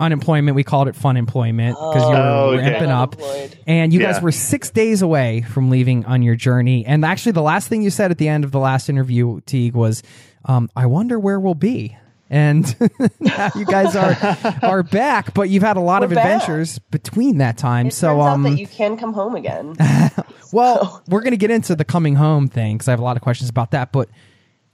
[0.01, 0.55] unemployment.
[0.55, 2.71] We called it fun employment because you were Oh, okay.
[2.71, 3.15] ramping up.
[3.17, 3.59] Unemployed.
[3.67, 6.85] And you guys were six days away from leaving on your journey.
[6.87, 9.75] And actually, the last thing you said at the end of the last interview, Teague,
[9.75, 10.03] was,
[10.45, 11.97] um, "I wonder where we'll be."
[12.29, 12.65] And
[13.21, 14.17] now you guys are
[14.63, 16.27] are back, but you've had a lot of We're back.
[16.43, 17.87] adventures between that time.
[17.87, 19.77] It so, turns um, out that you can come home again.
[20.53, 23.17] well, we're going to get into the coming home thing because I have a lot
[23.17, 23.93] of questions about that.
[23.93, 24.09] But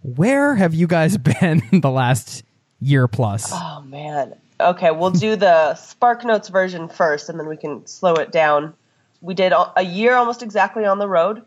[0.00, 2.42] where have you guys been the last
[2.80, 3.50] year plus?
[3.52, 4.34] Oh man.
[4.62, 8.74] Okay, we'll do the Spark Notes version first, and then we can slow it down.
[9.20, 11.42] We did a year almost exactly on the road,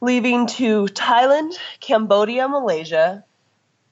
[0.00, 3.24] leaving to Thailand, Cambodia, Malaysia,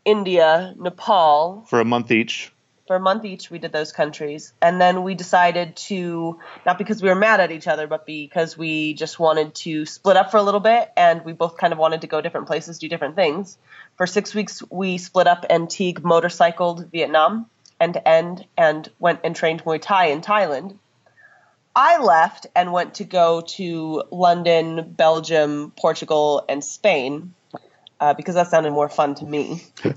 [0.04, 2.52] India, Nepal For a month each.
[2.86, 3.50] for a month each.
[3.50, 7.52] We did those countries, and then we decided to not because we were mad at
[7.52, 11.24] each other, but because we just wanted to split up for a little bit, and
[11.24, 13.58] we both kind of wanted to go different places, do different things.
[13.96, 17.46] For six weeks, we split up and Teague motorcycled Vietnam
[17.80, 20.76] end to end and went and trained Muay Thai in Thailand.
[21.74, 27.32] I left and went to go to London, Belgium, Portugal, and Spain
[28.00, 29.62] uh, because that sounded more fun to me.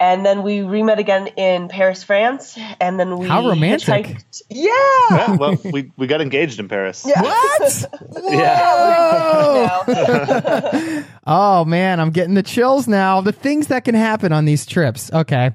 [0.00, 4.06] and then we re-met again in Paris, France, and then we How romantic.
[4.06, 4.70] hitchhiked- Yeah.
[5.10, 7.04] Yeah, well, we, we got engaged in Paris.
[7.06, 7.20] Yeah.
[7.22, 7.84] What?
[8.32, 9.84] Yeah.
[11.26, 13.22] Oh man, I'm getting the chills now.
[13.22, 15.10] The things that can happen on these trips.
[15.10, 15.52] Okay.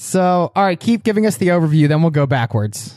[0.00, 2.94] So, all right, keep giving us the overview, then we'll go backwards.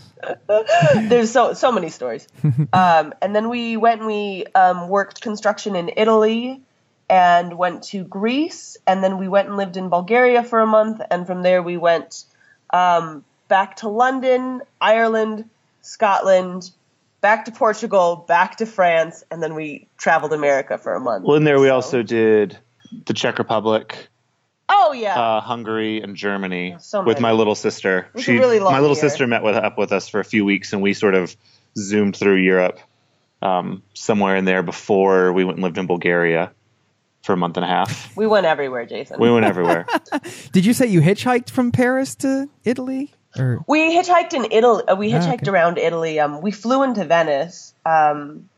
[0.96, 2.28] There's so so many stories.
[2.74, 6.62] um, and then we went and we um, worked construction in Italy
[7.10, 11.02] and went to Greece, and then we went and lived in Bulgaria for a month,
[11.10, 12.24] and from there we went
[12.70, 15.50] um, back to London, Ireland,
[15.82, 16.70] Scotland,
[17.20, 21.26] back to Portugal, back to France, and then we traveled America for a month.
[21.26, 22.60] Well, in there we also did
[23.08, 24.08] the Czech Republic,
[24.74, 25.20] Oh yeah.
[25.20, 28.08] uh, Hungary, and Germany So with my little sister.
[28.14, 29.10] was a really my little year.
[29.10, 31.36] sister met with up with us for a few weeks, and we sort of
[31.78, 32.80] zoomed through Europe
[33.42, 36.52] um, somewhere in there before we went and lived in Bulgaria
[37.24, 38.16] for a month and a half.
[38.22, 39.20] we went everywhere, Jason.
[39.20, 39.86] We went everywhere.
[40.54, 43.12] Did you say you hitchhiked from Paris to Italy?
[43.38, 44.84] Or We hitchhiked in Italy.
[44.88, 45.52] Uh, we Ah, hitchhiked okay.
[45.52, 46.20] around Italy.
[46.20, 48.50] Um, we flew into Venice um,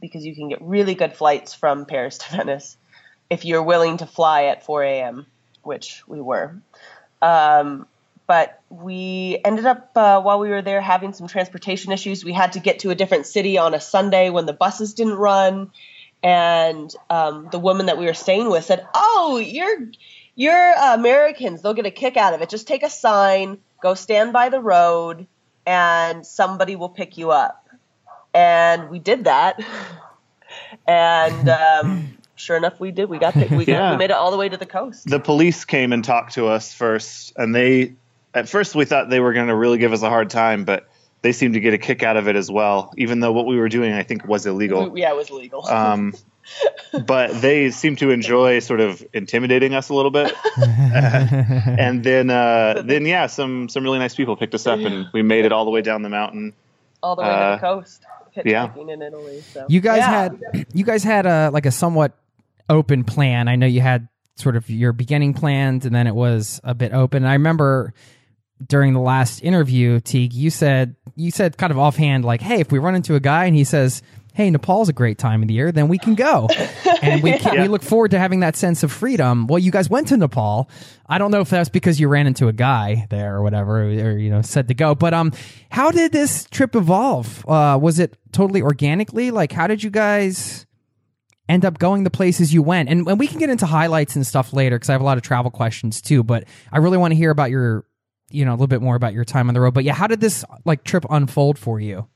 [0.00, 2.76] because you can get really good flights from Paris to Venice
[3.28, 5.26] if you're willing to fly at 4 a.m.,
[5.62, 6.56] which we were.
[7.22, 7.86] Um,
[8.30, 12.24] but we ended up uh, while we were there having some transportation issues.
[12.24, 15.14] We had to get to a different city on a Sunday when the buses didn't
[15.14, 15.72] run,
[16.22, 19.88] and um, the woman that we were staying with said, "Oh, you're
[20.36, 21.60] you're Americans.
[21.60, 22.48] They'll get a kick out of it.
[22.48, 25.26] Just take a sign, go stand by the road,
[25.66, 27.68] and somebody will pick you up."
[28.32, 29.60] And we did that,
[30.86, 33.08] and um, sure enough, we did.
[33.08, 33.50] We got picked.
[33.52, 35.08] We, got, we made it all the way to the coast.
[35.08, 37.94] the police came and talked to us first, and they
[38.34, 40.88] at first we thought they were going to really give us a hard time, but
[41.22, 43.58] they seemed to get a kick out of it as well, even though what we
[43.58, 44.88] were doing I think was illegal.
[44.90, 45.66] We- yeah, it was legal.
[45.68, 46.14] Um,
[47.06, 52.82] but they seemed to enjoy sort of intimidating us a little bit, and then uh,
[52.84, 55.64] then yeah, some some really nice people picked us up, and we made it all
[55.64, 56.52] the way down the mountain.
[57.02, 58.04] all the way to uh, the coast.
[58.36, 59.42] hitchhiking in Italy.
[59.52, 60.10] So You guys Yeah.
[60.10, 62.12] had you guys had a like a somewhat
[62.70, 63.48] open plan.
[63.48, 66.92] I know you had sort of your beginning plans and then it was a bit
[66.92, 67.24] open.
[67.24, 67.92] I remember
[68.66, 72.72] during the last interview, Teague, you said you said kind of offhand like, "Hey, if
[72.72, 74.02] we run into a guy and he says,
[74.34, 76.48] "Hey, Nepal's a great time of the year," then we can go."
[77.02, 79.46] And we can, we look forward to having that sense of freedom.
[79.46, 80.68] Well, you guys went to Nepal.
[81.06, 84.18] I don't know if that's because you ran into a guy there or whatever, or
[84.18, 84.94] you know, said to go.
[84.94, 85.32] But um,
[85.70, 87.42] how did this trip evolve?
[87.48, 89.30] Uh, was it totally organically?
[89.30, 90.66] Like, how did you guys?
[91.50, 94.26] End up going the places you went and, and we can get into highlights and
[94.26, 97.12] stuff later because i have a lot of travel questions too but i really want
[97.12, 97.84] to hear about your
[98.30, 100.06] you know a little bit more about your time on the road but yeah how
[100.06, 102.06] did this like trip unfold for you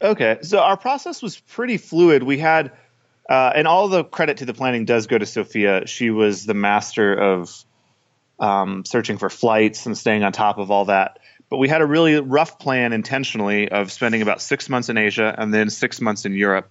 [0.00, 2.22] Okay, so our process was pretty fluid.
[2.22, 2.72] We had,
[3.28, 5.86] uh, and all the credit to the planning does go to Sophia.
[5.86, 7.64] She was the master of
[8.38, 11.18] um, searching for flights and staying on top of all that.
[11.50, 15.34] But we had a really rough plan intentionally of spending about six months in Asia
[15.36, 16.70] and then six months in Europe.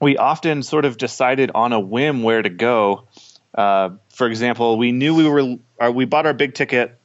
[0.00, 3.06] We often sort of decided on a whim where to go.
[3.54, 6.98] Uh, for example, we knew we were, uh, we bought our big ticket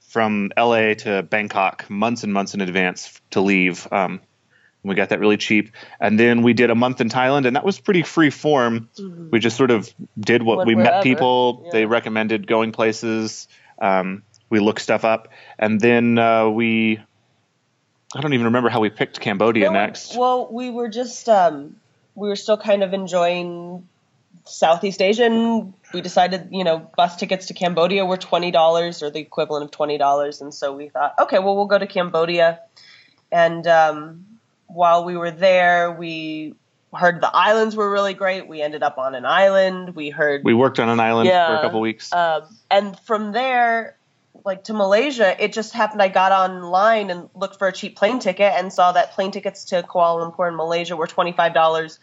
[0.00, 3.86] from LA to Bangkok months and months in advance to leave.
[3.92, 4.20] Um,
[4.82, 5.72] we got that really cheap.
[6.00, 8.88] And then we did a month in Thailand, and that was pretty free form.
[9.30, 11.62] We just sort of did what we met people.
[11.66, 11.70] yeah.
[11.72, 13.46] They recommended going places.
[13.78, 15.28] Um, we looked stuff up.
[15.58, 16.98] And then uh, we,
[18.14, 20.16] I don't even remember how we picked Cambodia No, next.
[20.16, 21.76] Well, we were just um,
[22.20, 23.88] we were still kind of enjoying
[24.44, 29.10] Southeast Asia, and we decided, you know, bus tickets to Cambodia were twenty dollars or
[29.10, 32.60] the equivalent of twenty dollars, and so we thought, okay, well, we'll go to Cambodia,
[33.32, 34.26] and um,
[34.66, 36.54] while we were there, we
[36.92, 38.46] heard the islands were really great.
[38.46, 39.96] We ended up on an island.
[39.96, 42.12] We heard we worked on an island for a couple weeks.
[42.12, 43.96] um, and from there,
[44.44, 46.02] like to Malaysia, it just happened.
[46.02, 49.66] I got online and looked for a cheap plane ticket and saw that plane tickets
[49.66, 51.98] to Kuala Lumpur in Malaysia were twenty five dollars.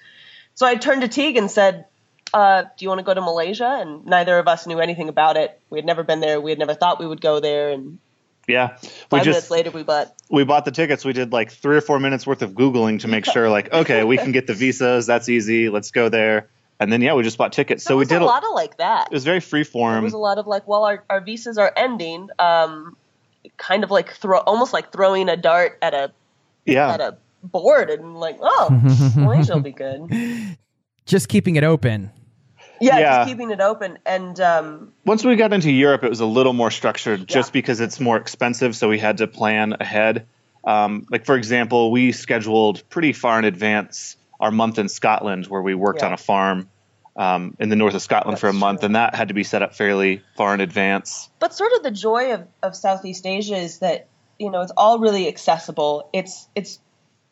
[0.55, 1.85] So I turned to Teague and said,
[2.33, 5.37] uh, "Do you want to go to Malaysia?" And neither of us knew anything about
[5.37, 5.59] it.
[5.69, 6.41] We had never been there.
[6.41, 7.69] We had never thought we would go there.
[7.69, 7.99] And
[8.47, 8.77] yeah.
[8.81, 10.13] We five minutes just later, we bought.
[10.29, 11.03] we bought the tickets.
[11.03, 14.03] We did like three or four minutes worth of Googling to make sure, like, okay,
[14.03, 15.05] we can get the visas.
[15.05, 15.69] That's easy.
[15.69, 16.47] Let's go there.
[16.79, 17.83] And then, yeah, we just bought tickets.
[17.83, 19.07] So There we was did a lot of like that.
[19.07, 20.03] It was very free There form.
[20.03, 22.29] was a lot of like, well, our, our visas are ending.
[22.37, 22.95] Um,
[23.57, 26.11] kind of like throw, almost like throwing a dart at a
[26.65, 28.69] yeah at a board and like, oh,
[29.15, 30.11] Malaysia will be good.
[31.05, 32.11] just keeping it open
[32.81, 33.17] Yeah, Yeah.
[33.19, 33.97] just keeping it open.
[34.05, 37.79] And um, Once we got into Europe, it was a little more structured just because
[37.79, 38.75] it's more expensive.
[38.75, 40.27] So we had to plan ahead.
[40.65, 45.61] Um, like, for example, we scheduled pretty far in advance our month in Scotland where
[45.61, 46.07] we worked Yeah.
[46.07, 46.69] on a farm
[47.15, 48.81] um, in the north of Scotland for a month.
[48.81, 48.85] true.
[48.87, 51.29] And that had to be set up fairly far in advance.
[51.39, 54.07] but sort of the joy of, of Southeast Asia is that
[54.37, 56.09] you know it's all really accessible.
[56.13, 56.79] It's it's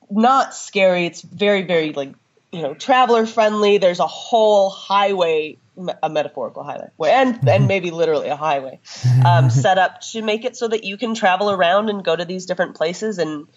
[0.10, 1.06] not scary.
[1.06, 2.14] It's very very like
[2.52, 3.78] you know traveler friendly.
[3.78, 5.58] There's a whole highway,
[6.02, 8.80] a metaphorical highway, and and maybe literally a highway,
[9.24, 12.26] um, set up to make it so that you can travel around and go to
[12.26, 13.20] these different places.
[13.20, 13.48] And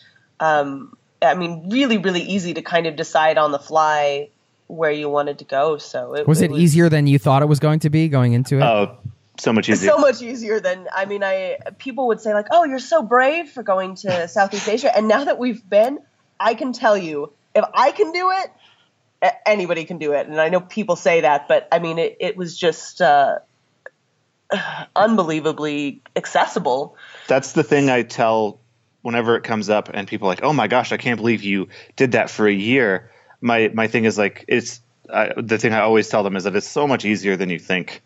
[0.40, 4.30] um, I mean, really really easy to kind of decide on the fly
[4.68, 5.78] where you wanted to go.
[5.78, 8.58] So it was it easier than you thought it was going to be going into
[8.58, 8.98] it Oh,
[9.38, 9.90] so much easier.
[9.92, 13.48] so much easier than I mean I people would say like oh you're so brave
[13.48, 15.98] for going to Southeast Asia and now that we've been
[16.38, 20.48] I can tell you if I can do it anybody can do it and I
[20.48, 23.38] know people say that but I mean it, it was just uh,
[24.96, 26.96] unbelievably accessible
[27.26, 28.60] That's the thing I tell
[29.08, 31.68] whenever it comes up and people are like, "Oh my gosh, I can't believe you
[31.96, 36.08] did that for a year." My my thing is like it's the thing I always
[36.08, 38.02] tell them is that it's so much easier than you think.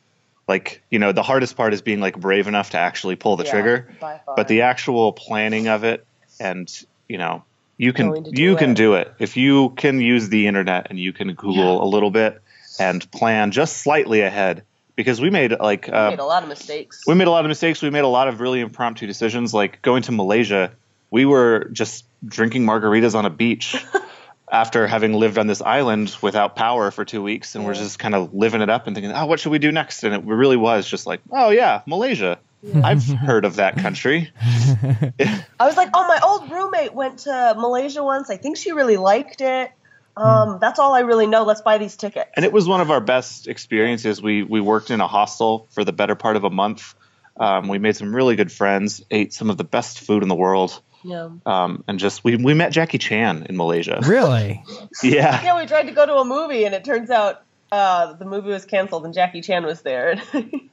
[0.46, 3.44] Like, you know, the hardest part is being like brave enough to actually pull the
[3.44, 3.94] Yeah, trigger,
[4.36, 6.06] but the actual planning of it
[6.40, 6.68] and,
[7.08, 7.44] you know,
[7.78, 8.76] you can you can it.
[8.76, 9.12] do it.
[9.18, 12.40] If you can use the internet and you can Google a little bit
[12.78, 16.48] and plan just slightly ahead because we made like we uh, made a lot of
[16.48, 17.82] mistakes we made a lot of mistakes.
[17.82, 20.72] We made a lot of really impromptu decisions, like going to Malaysia.
[21.12, 23.76] We were just drinking margaritas on a beach
[24.50, 28.14] after having lived on this island without power for two weeks, and we're just kind
[28.14, 30.56] of living it up and thinking, "Oh, what should we do next?" And it really
[30.56, 32.38] was just like, "Oh yeah, Malaysia.
[32.82, 38.02] I've heard of that country." I was like oh my old roommate went to Malaysia
[38.02, 39.70] once I think she really liked it
[40.16, 42.90] um, that's all I really know let's buy these tickets and it was one of
[42.90, 44.20] our best experiences.
[44.20, 46.94] We we worked in a hostel for the better part of a month.
[47.36, 50.34] Um, we made some really good friends, ate some of the best food in the
[50.34, 54.00] world, yeah um, and just we we met Jackie Chan in Malaysia.
[54.06, 54.62] really
[55.02, 58.24] Yeah, Yeah, we tried to go to a movie, and it turns out uh, the
[58.24, 60.20] movie was canceled, and Jackie Chan was there.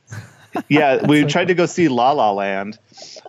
[0.68, 2.78] yeah, we tried to go see La La Land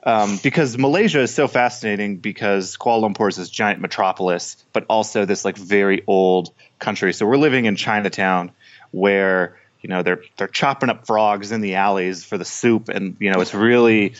[0.03, 5.25] um, because Malaysia is so fascinating because Kuala Lumpur is this giant metropolis, but also
[5.25, 7.13] this like very old country.
[7.13, 8.53] So we're living in Chinatown,
[8.91, 13.17] where you know they're they're chopping up frogs in the alleys for the soup, and
[13.21, 14.15] you know it's really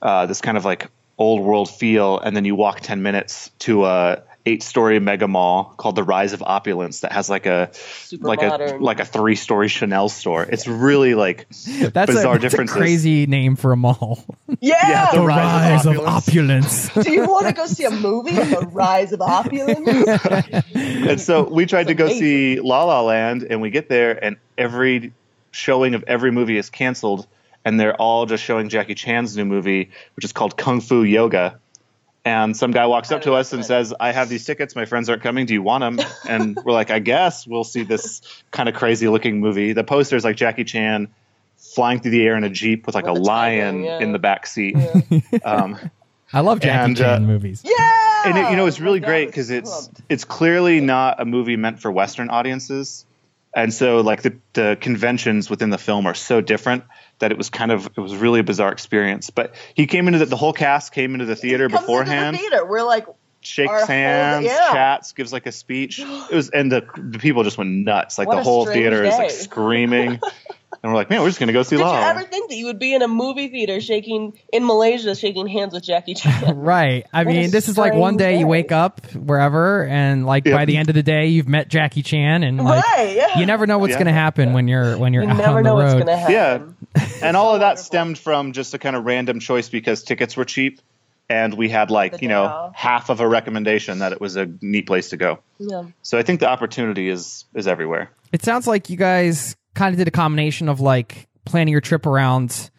[0.00, 2.18] uh, this kind of like old world feel.
[2.18, 6.32] And then you walk ten minutes to a eight story mega mall called the Rise
[6.32, 8.76] of Opulence that has like a Super like modern.
[8.80, 10.42] a like a three story Chanel store.
[10.44, 14.24] It's really like That's, bizarre a, that's a crazy name for a mall.
[14.60, 15.10] Yeah.
[15.12, 16.88] the the Rise rise of of opulence.
[16.94, 18.32] Do you want to go see a movie?
[18.32, 19.86] The Rise of Opulence.
[20.74, 22.20] and so we tried to go amazing.
[22.20, 25.12] see La La Land, and we get there, and every
[25.50, 27.26] showing of every movie is canceled,
[27.64, 31.60] and they're all just showing Jackie Chan's new movie, which is called Kung Fu Yoga.
[32.24, 34.74] And some guy walks up to us and says, "I have these tickets.
[34.76, 35.46] My friends aren't coming.
[35.46, 39.08] Do you want them?" And we're like, "I guess we'll see this kind of crazy
[39.08, 41.08] looking movie." The poster is like Jackie Chan
[41.56, 43.98] flying through the air in a jeep with like With a a tiger, lion yeah.
[44.00, 44.76] in the back seat.
[45.44, 45.78] Um,
[46.32, 47.62] I love Jackie And, Chan uh, movies.
[47.64, 48.22] yeah.
[48.26, 50.02] and it, you know it's Oh really my great because it's pumped.
[50.10, 53.06] it's clearly not a movie meant for western audiences
[53.54, 56.84] and so like the, the conventions within the film are so different
[57.18, 60.18] that it was kind of it was really a bizarre experience but he came into
[60.18, 62.64] the, the whole cast came into the theater into the beforehand theater.
[62.64, 63.06] We're like,
[63.40, 64.72] shakes Our whole- hands yeah.
[64.72, 68.26] chats gives like a speech it was and the, the people just went nuts like
[68.28, 70.08] What the whole strange theater is like screaming
[70.82, 72.50] and we're like man we're just gonna go see did you La La ever think
[72.50, 76.14] that you would be in a movie theater shaking in Malaysia, shaking hands with Jackie
[76.14, 76.56] Chan?
[76.68, 77.06] Right.
[77.12, 80.44] I What mean, this is like one strange day you wake up wherever, and like
[80.44, 80.54] Yeah.
[80.56, 83.14] by the end of the day, you've met Jackie Chan, and like right.
[83.16, 83.38] Yeah.
[83.38, 83.96] you never know what's Yeah.
[83.98, 86.04] going to happen when you're when you're You out never on know the what's road.
[86.04, 86.76] going to happen.
[86.94, 87.08] Yeah.
[87.22, 87.84] And all of that wonderful.
[87.84, 90.80] stemmed from just a kind of random choice because tickets were cheap
[91.28, 92.74] and we had like, you know, off.
[92.74, 95.40] half of a recommendation that it was a neat place to go.
[95.58, 95.84] Yeah.
[96.02, 98.10] So I think the opportunity is is everywhere.
[98.32, 102.06] It sounds like you guys kind of did a combination of like planning your trip
[102.06, 102.70] around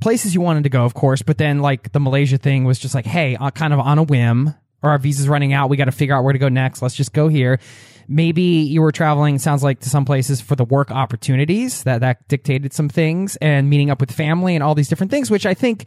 [0.00, 2.94] places you wanted to go, of course, but then like the Malaysia thing was just
[2.94, 5.84] like, hey, uh, kind of on a whim, or our visa's running out, we got
[5.84, 6.80] to figure out where to go next.
[6.80, 7.60] Let's just go here.
[8.08, 12.26] Maybe you were traveling, sounds like, to some places for the work opportunities that that
[12.28, 15.54] dictated some things, and meeting up with family and all these different things, which I
[15.54, 15.86] think,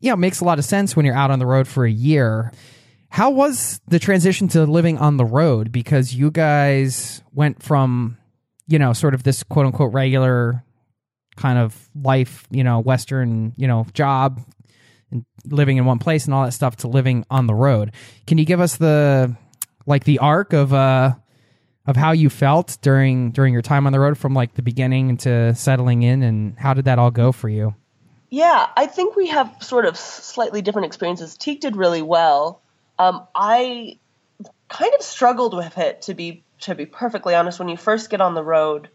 [0.00, 1.90] you know, makes a lot of sense when you're out on the road for a
[1.90, 2.52] year.
[3.08, 5.72] How was the transition to living on the road?
[5.72, 8.18] Because you guys went from,
[8.66, 10.64] you know, sort of this quote unquote regular
[11.36, 14.40] kind of life, you know, Western, you know, job
[15.10, 17.92] and living in one place and all that stuff to living on the road.
[18.26, 19.36] Can you give us the
[19.86, 21.14] like the arc of uh
[21.86, 25.16] of how you felt during during your time on the road from like the beginning
[25.18, 27.74] to settling in and how did that all go for you?
[28.30, 31.36] Yeah, I think we have sort of slightly different experiences.
[31.36, 32.60] Teague did really well.
[32.98, 33.98] Um, I
[34.68, 37.58] kind of struggled with it to be to be perfectly honest.
[37.58, 38.88] When you first get on the road,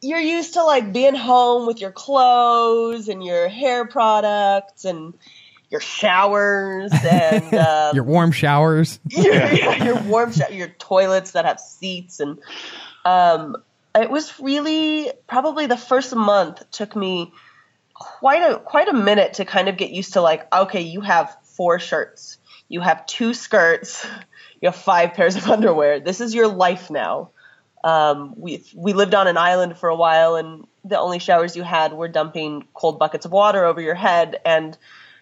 [0.00, 5.14] you're used to like being home with your clothes and your hair products and
[5.70, 8.98] your showers and um, Your warm showers.
[9.08, 12.38] your, your warm sho- your toilets that have seats and
[13.04, 13.56] um,
[13.94, 17.32] it was really probably the first month took me
[17.98, 21.36] quite a quite a minute to kind of get used to like okay you have
[21.42, 22.38] four shirts
[22.68, 24.06] you have two skirts
[24.60, 26.00] you have five pairs of underwear.
[26.00, 27.30] This is your life now.
[27.84, 31.62] Um, we we lived on an island for a while and the only showers you
[31.62, 34.76] had were dumping cold buckets of water over your head and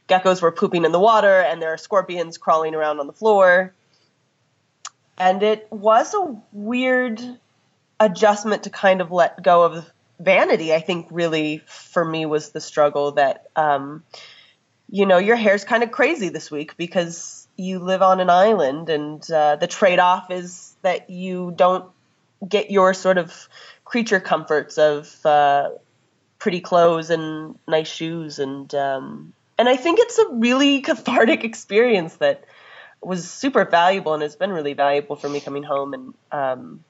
[0.08, 3.74] geckos were pooping in the water and there are scorpions crawling around on the floor.
[5.18, 7.20] And it was a weird
[8.00, 9.90] adjustment to kind of let go of
[10.24, 14.02] vanity i think really for me was the struggle that um,
[14.90, 18.88] you know your hair's kind of crazy this week because you live on an island
[18.88, 21.90] and uh, the trade-off is that you don't
[22.46, 23.48] get your sort of
[23.84, 25.70] creature comforts of uh,
[26.38, 32.16] pretty clothes and nice shoes and um, and I think it's a really cathartic experience
[32.16, 32.44] that
[33.00, 36.84] was super valuable and has been really valuable for me coming home and um,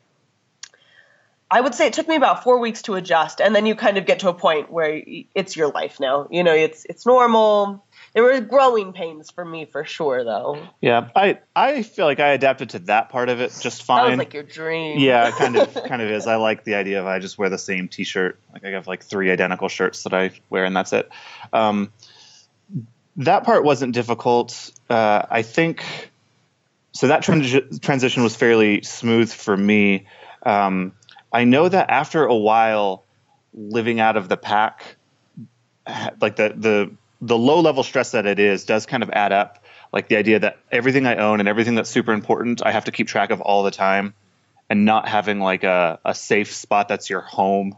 [1.51, 3.99] I would say it took me about four weeks to adjust and then you kind
[3.99, 5.03] of get to a point where
[5.35, 9.65] it's your life now you know it's it's normal there were growing pains for me
[9.65, 11.09] for sure though Yeah.
[11.15, 14.11] I I feel like I adapted to that part of it just that fine.
[14.11, 16.27] was like your dream Yeah, it kind of kind of is.
[16.27, 18.39] I like the idea of I just wear the same T-shirt.
[18.53, 21.09] Like I have like three identical shirts that I wear, and that's it.
[21.53, 21.93] Um,
[23.16, 24.71] that part wasn't difficult.
[24.89, 25.85] Uh, I think
[26.93, 27.09] so.
[27.09, 30.07] That transi- transition was fairly smooth for me.
[30.43, 30.93] Um,
[31.35, 33.05] I know that after a while
[33.52, 34.97] living out of the pack,
[36.20, 36.90] like the the
[37.20, 39.65] the low level stress that it is does kind of add up.
[39.93, 42.93] Like the idea that everything I own and everything that's super important, I have to
[42.93, 44.15] keep track of all the time
[44.69, 47.77] and not having like a, a safe spot that's your home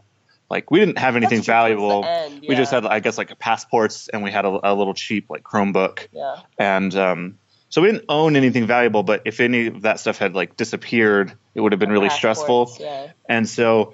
[0.49, 2.05] like we didn't have anything true, valuable.
[2.05, 5.29] end, We just had I guess like passports and we had a, a little cheap
[5.29, 6.37] like Chromebook Yeah.
[6.57, 7.37] and um,
[7.69, 9.03] so we didn't own anything valuable.
[9.03, 12.75] But if any of that stuff had like disappeared, it would have been really stressful.
[12.79, 13.11] Yeah.
[13.27, 13.93] And so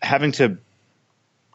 [0.00, 0.58] having to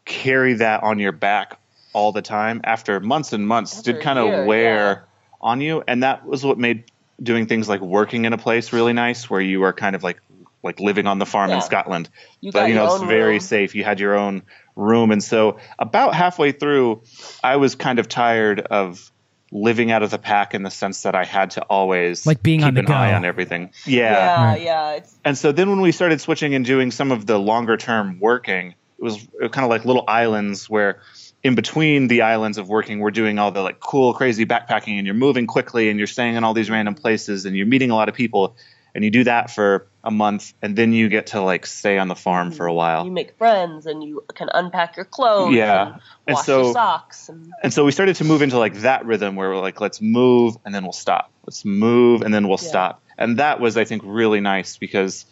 [0.06, 1.60] carry that on your back
[1.94, 5.00] all the time after months and months After did kind of wear yeah.
[5.42, 5.84] on you.
[5.88, 6.86] And that was what made
[7.22, 10.22] doing things like working in a place really nice where you were kind of like
[10.64, 12.10] like living on the farm in Scotland.
[12.42, 13.40] You but you know, it's very room.
[13.40, 13.76] safe.
[13.76, 14.44] You had your own
[14.76, 15.12] room.
[15.12, 17.02] And so about halfway through,
[17.44, 19.12] I was kind of tired of
[19.52, 22.60] living out of the pack in the sense that I had to always Like being
[22.60, 23.72] keep on the an eye on everything.
[23.86, 24.44] Yeah.
[24.44, 24.62] Right.
[24.62, 24.92] Yeah.
[24.94, 28.20] It's, And so then when we started switching and doing some of the longer term
[28.20, 31.02] working, it was kind of like little islands where
[31.44, 35.06] in between the islands of working, we're doing all the like cool, crazy backpacking and
[35.06, 37.96] you're moving quickly and you're staying in all these random places and you're meeting a
[37.96, 38.56] lot of people.
[38.98, 42.08] And you do that for a month and then you get to like stay on
[42.08, 42.78] the farm for a mm-hmm.
[42.78, 43.06] while.
[43.06, 45.54] you make friends and you can unpack your clothes.
[45.54, 45.82] Yeah.
[45.82, 47.30] And And wash so- your socks.
[47.30, 50.02] And And so we started to move into like that rhythm where we're like, let's
[50.02, 51.30] move and then we'll stop.
[51.46, 52.70] Let's move and then we'll Yeah.
[52.70, 53.04] stop.
[53.20, 55.26] And that was, I think, really nice because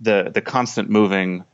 [0.00, 1.44] the the constant moving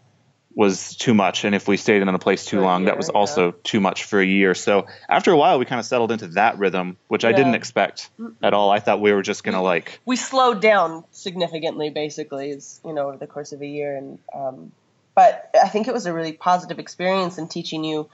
[0.58, 1.44] was too much.
[1.44, 3.18] And if we stayed in a place too For long, that year, was yeah.
[3.20, 4.56] also too much for a year.
[4.56, 8.10] So after a while, we kind of settled into that rhythm, which I didn't expect
[8.42, 8.68] at all.
[8.68, 13.06] I thought we were just gonna like, we slowed down significantly, basically, is you know
[13.06, 13.96] over the course of a year.
[13.96, 14.72] And um,
[15.14, 18.08] but I think it was a really positive experience in teaching you.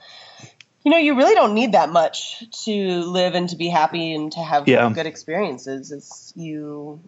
[0.83, 4.31] You know, you really don't need that much to live and to be happy and
[4.33, 4.87] to have Yeah.
[4.93, 5.91] good experiences.
[5.91, 6.99] It's you.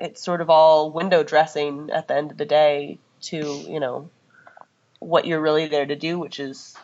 [0.00, 4.08] It's sort of all window dressing at the end of the day to you know
[5.02, 6.76] what you're really there to do, which is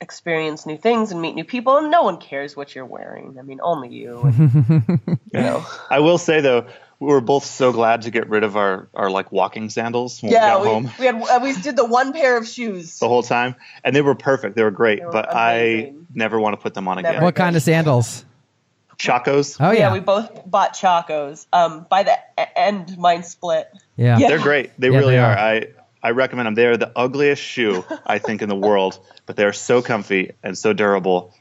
[0.00, 1.76] experience new things and meet new people.
[1.78, 3.36] And no one cares what you're wearing.
[3.38, 4.22] I mean, only you.
[4.34, 5.64] And, you know.
[5.90, 6.66] I will say though,
[7.00, 10.30] we were both so glad to get rid of our our like walking sandals when
[10.32, 10.90] Yeah, we got we, home.
[10.98, 12.98] we had we did the one pair of shoes.
[12.98, 13.54] the whole time,
[13.84, 14.54] and they were perfect.
[14.56, 16.06] They were great, They were but amazing.
[16.12, 17.22] I never want to put them on again.
[17.22, 18.24] What kind of sandals?
[18.98, 21.46] Chacos, Oh yeah, we both bought Chacos.
[21.52, 22.16] Um, by the
[22.56, 23.68] end, mine split.
[23.96, 24.18] yeah.
[24.18, 24.28] Yeah.
[24.28, 24.70] they're great.
[24.78, 25.32] They Yeah, really they are.
[25.32, 25.38] are.
[25.38, 25.66] I
[26.02, 26.54] I recommend them.
[26.54, 30.72] They're the ugliest shoe I think in the world, but they're so comfy and so
[30.72, 31.34] durable,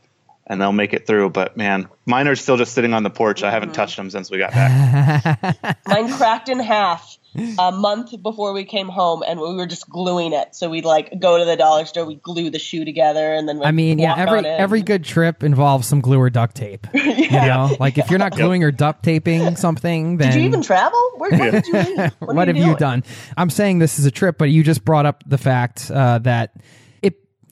[0.46, 1.30] and they'll make it through.
[1.32, 3.42] But man, mine are still just sitting on the porch.
[3.42, 3.54] I Mm-hmm.
[3.54, 5.78] haven't touched them since we got back.
[5.88, 10.34] Mine cracked in half a month before we came home, and we were just gluing
[10.34, 10.56] it.
[10.56, 13.60] So we'd like go to the dollar store, we glue the shoe together, and then
[13.60, 16.88] we'd I mean, yeah, every every good trip involves some glue or duct tape.
[17.32, 20.62] You know, like if you're not gluing or duct taping something, then Did you even
[20.62, 21.00] travel?
[21.16, 21.98] Where, what did you leave?
[22.20, 23.04] What, what are have you done?
[23.38, 26.54] I'm saying this is a trip, but you just brought up the fact uh, that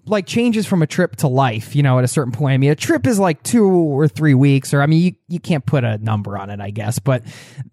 [0.09, 1.75] like changes from a trip to life.
[1.75, 2.53] You know, at a certain point.
[2.53, 5.39] I mean, a trip is like two or three weeks, or I mean, you you
[5.39, 6.99] can't put a number on it, I guess.
[6.99, 7.23] But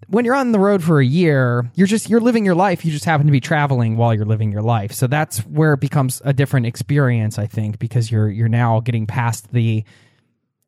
[0.08, 2.84] when you're on the road for a year, you're just you're living your life.
[2.84, 4.92] You just happen to be traveling while you're living your life.
[4.92, 9.06] So that's where it becomes a different experience, I think, because you're you're now getting
[9.06, 9.84] past the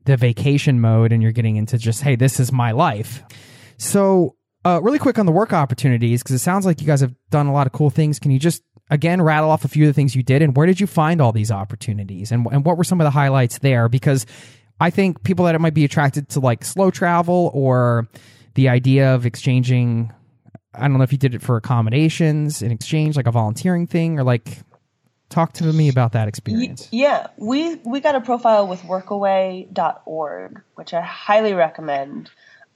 [0.05, 3.23] the vacation mode and you're getting into just hey, this is my life.
[3.77, 7.15] So, uh, really quick on the work opportunities, because it sounds like you guys have
[7.31, 8.19] done a lot of cool things.
[8.19, 10.67] Can you just again rattle off a few of the things you did, and where
[10.67, 13.89] did you find all these opportunities, and and what were some of the highlights there?
[13.89, 14.27] Because
[14.81, 18.09] I think people that might be attracted to like slow travel or
[18.55, 20.13] the idea of exchanging.
[20.75, 24.19] I don't know if you did it for accommodations in exchange, like a volunteering thing,
[24.19, 24.59] or like
[25.29, 26.89] talk to me about that experience.
[26.91, 32.31] Yeah, we we got a profile with workaway.org, which I highly recommend.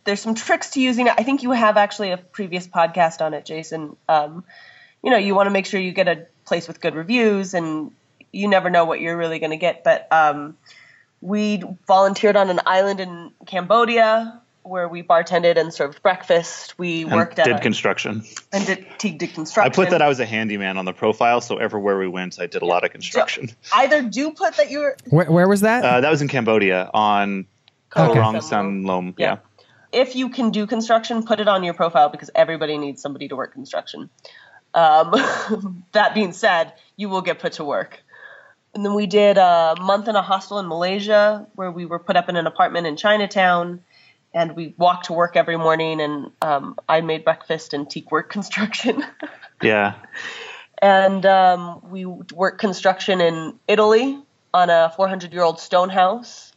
[0.05, 1.15] There's some tricks to using it.
[1.17, 3.97] I think you have actually a previous podcast on it, Jason.
[4.09, 4.45] Um,
[5.03, 7.93] you know, you want to make sure you get a place with good reviews, and
[8.33, 9.85] you never know what you're really going to get.
[9.85, 10.57] But um,
[11.21, 16.79] we volunteered on an island in Cambodia where we bartended and served breakfast.
[16.79, 18.23] We And worked at did a, construction.
[18.53, 19.21] and did, did
[19.57, 22.47] I put that I was a handyman on the profile, so everywhere we went, I
[22.47, 23.51] did a lot of construction.
[23.75, 25.85] Either do put that you're Where, where was that?
[25.85, 27.47] Uh, that was in Cambodia on
[27.95, 28.15] Okay.
[28.15, 29.15] Koh Rong Sanloem.
[29.19, 29.39] Yeah.
[29.93, 33.37] if you can do construction, put it on your profile because everybody needs somebody to
[33.37, 34.09] work construction.
[34.75, 38.03] Um, that being said, you will get put to work.
[38.75, 42.17] And then we did a month in a hostel in Malaysia where we were put
[42.17, 43.83] up in an apartment in Chinatown
[44.35, 48.31] and we walked to work every morning and um, I made breakfast and Teague work
[48.37, 49.05] construction.
[49.63, 49.95] Yeah.
[50.81, 54.19] and um, we worked construction in Italy
[54.55, 56.53] on a 400 year old stone house,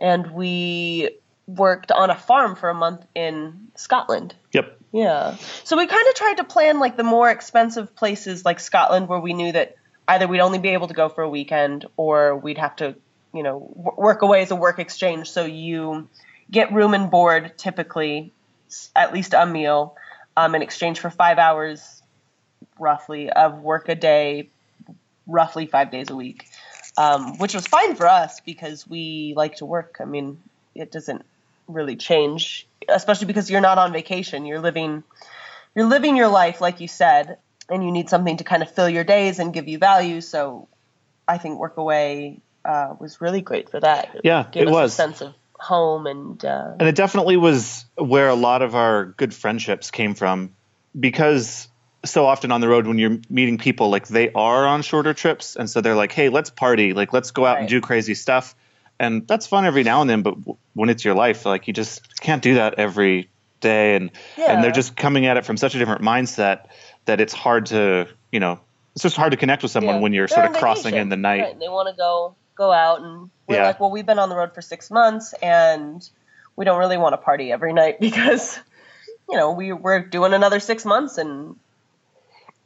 [0.00, 1.10] and we
[1.46, 4.34] worked on a farm for a month in Scotland.
[4.52, 4.79] Yep.
[4.92, 5.36] Yeah.
[5.64, 9.20] So we kind of tried to plan like the more expensive places like Scotland where
[9.20, 9.76] we knew that
[10.08, 12.96] either we'd only be able to go for a weekend or we'd have to,
[13.32, 15.30] you know, work away as a work exchange.
[15.30, 16.08] So you
[16.50, 18.32] get room and board typically,
[18.96, 19.96] at least a meal,
[20.36, 22.02] um, in exchange for five hours
[22.78, 24.48] roughly of work a day
[25.26, 26.46] roughly five days a week,
[26.96, 29.98] um, which was fine for us because we like to work.
[30.00, 30.42] I mean,
[30.74, 31.24] it doesn't
[31.72, 34.46] really change, especially because you're not on vacation.
[34.46, 35.02] You're living,
[35.74, 37.38] you're living your life like you said,
[37.68, 40.20] and you need something to kind of fill your days and give you value.
[40.20, 40.68] So,
[41.28, 44.16] I think Workaway uh, was really great for that.
[44.24, 44.92] Yeah, gave it us was.
[44.92, 49.04] a sense of home and uh, and it definitely was where a lot of our
[49.04, 50.54] good friendships came from
[50.98, 51.68] because
[52.04, 55.56] so often on the road when you're meeting people like they are on shorter trips
[55.56, 58.54] and so they're like hey let's party like let's go out and do crazy stuff
[59.00, 61.72] and that's fun every now and then but w- when it's your life like you
[61.72, 63.28] just can't do that every
[63.60, 66.66] day and and they're just coming at it from such a different mindset
[67.06, 68.60] that it's hard to you know
[68.94, 70.00] it's just hard to connect with someone Yeah.
[70.00, 71.58] when you're They're sort of crossing in the night Right.
[71.58, 73.66] They want to go go out, and we're Yeah.
[73.68, 76.06] like, well, we've been on the road for six months, and
[76.56, 78.58] we don't really want to party every night because,
[79.30, 81.56] you know, we we're doing another six months, and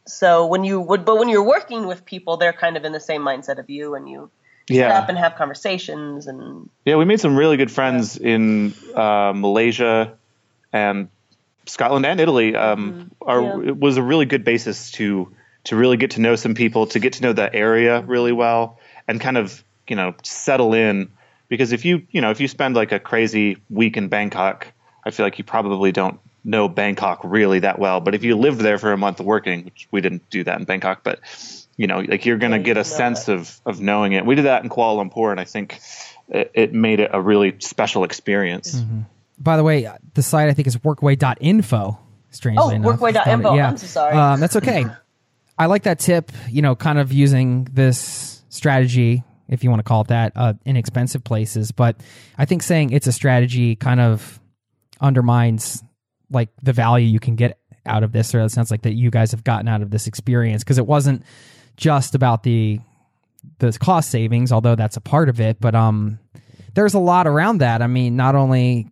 [0.06, 2.98] so when you would, but when you're working with people, they're kind of in the
[3.00, 4.30] same mindset of you, and you
[4.68, 9.32] yeah up and have conversations, and Yeah, we made some really good friends in uh,
[9.34, 10.16] Malaysia
[10.72, 11.08] and
[11.66, 12.54] Scotland and Italy.
[12.54, 13.64] Um, Mm-hmm.
[13.64, 13.70] Yeah.
[13.70, 15.32] It was a really good basis to
[15.64, 18.78] to really get to know some people, to get to know the area really well,
[19.08, 21.10] and kind of you know settle in.
[21.48, 24.72] Because if you you know if you spend like a crazy week in Bangkok,
[25.04, 28.00] I feel like you probably don't know Bangkok really that well.
[28.00, 30.64] But if you lived there for a month working, which we didn't do that in
[30.64, 31.20] Bangkok, but
[31.76, 33.32] you know like you're gonna Yeah, get a sense that.
[33.34, 34.24] of of knowing it.
[34.26, 35.80] We did that in Kuala Lumpur, and I think
[36.28, 38.74] it, it made it a really special experience.
[38.76, 39.00] Mm-hmm.
[39.38, 41.98] By the way, uh, the site I think is workaway.info.
[42.30, 43.54] Strangely Oh, enough, workaway.info.
[43.54, 43.68] Yeah.
[43.68, 44.14] I'm so sorry.
[44.16, 44.86] Um, that's okay.
[45.58, 46.32] I like that tip.
[46.48, 50.54] You know, kind of using this strategy, if you want to call it that, uh,
[50.64, 51.70] inexpensive places.
[51.72, 52.00] But
[52.38, 54.40] I think saying it's a strategy kind of
[55.00, 55.82] undermines
[56.30, 59.10] like the value you can get out of this, or it sounds like that you
[59.10, 61.22] guys have gotten out of this experience because it wasn't
[61.76, 62.80] just about the
[63.58, 65.60] the cost savings, although that's a part of it.
[65.60, 66.18] But um,
[66.74, 67.82] there's a lot around that.
[67.82, 68.88] I mean, not only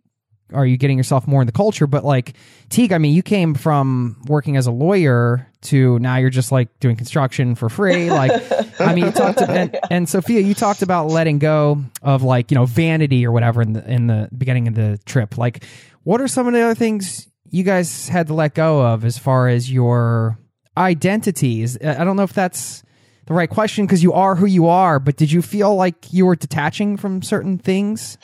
[0.53, 2.33] are you getting yourself more in the culture, but like
[2.69, 6.79] Teague, I mean, you came from working as a lawyer to now you're just like
[6.79, 8.09] doing construction for free.
[8.13, 8.31] Like,
[8.79, 12.51] I mean, you talked to, and, and Sophia, you talked about letting go of like
[12.51, 15.37] you know vanity or whatever in the in the beginning of the trip.
[15.37, 15.63] Like,
[16.03, 19.17] what are some of the other things you guys had to let go of as
[19.17, 20.37] far as your
[20.77, 21.77] identities?
[21.83, 22.83] I I don't know if that's
[23.25, 26.25] the right question because you are who you are, but did you feel like you
[26.25, 28.17] were detaching from certain things?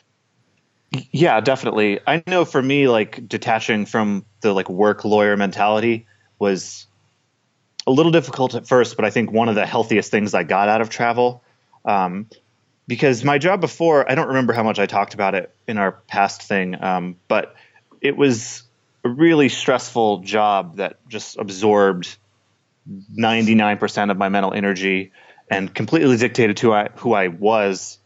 [1.12, 2.00] Yeah, definitely.
[2.06, 6.08] I know for me, like detaching from the like work lawyer mentality
[6.40, 6.88] was
[7.86, 10.68] a little difficult at first, but I think one of the healthiest things I got
[10.68, 11.44] out of travel.
[11.86, 12.28] Um,
[12.88, 15.92] because my job before, I don't remember how much I talked about it in our
[15.92, 17.56] past thing, um, but
[18.02, 18.64] it was
[19.04, 22.18] a really stressful job that just absorbed
[22.88, 25.12] 99% of my mental energy
[25.50, 27.98] and completely dictated who I, who I was.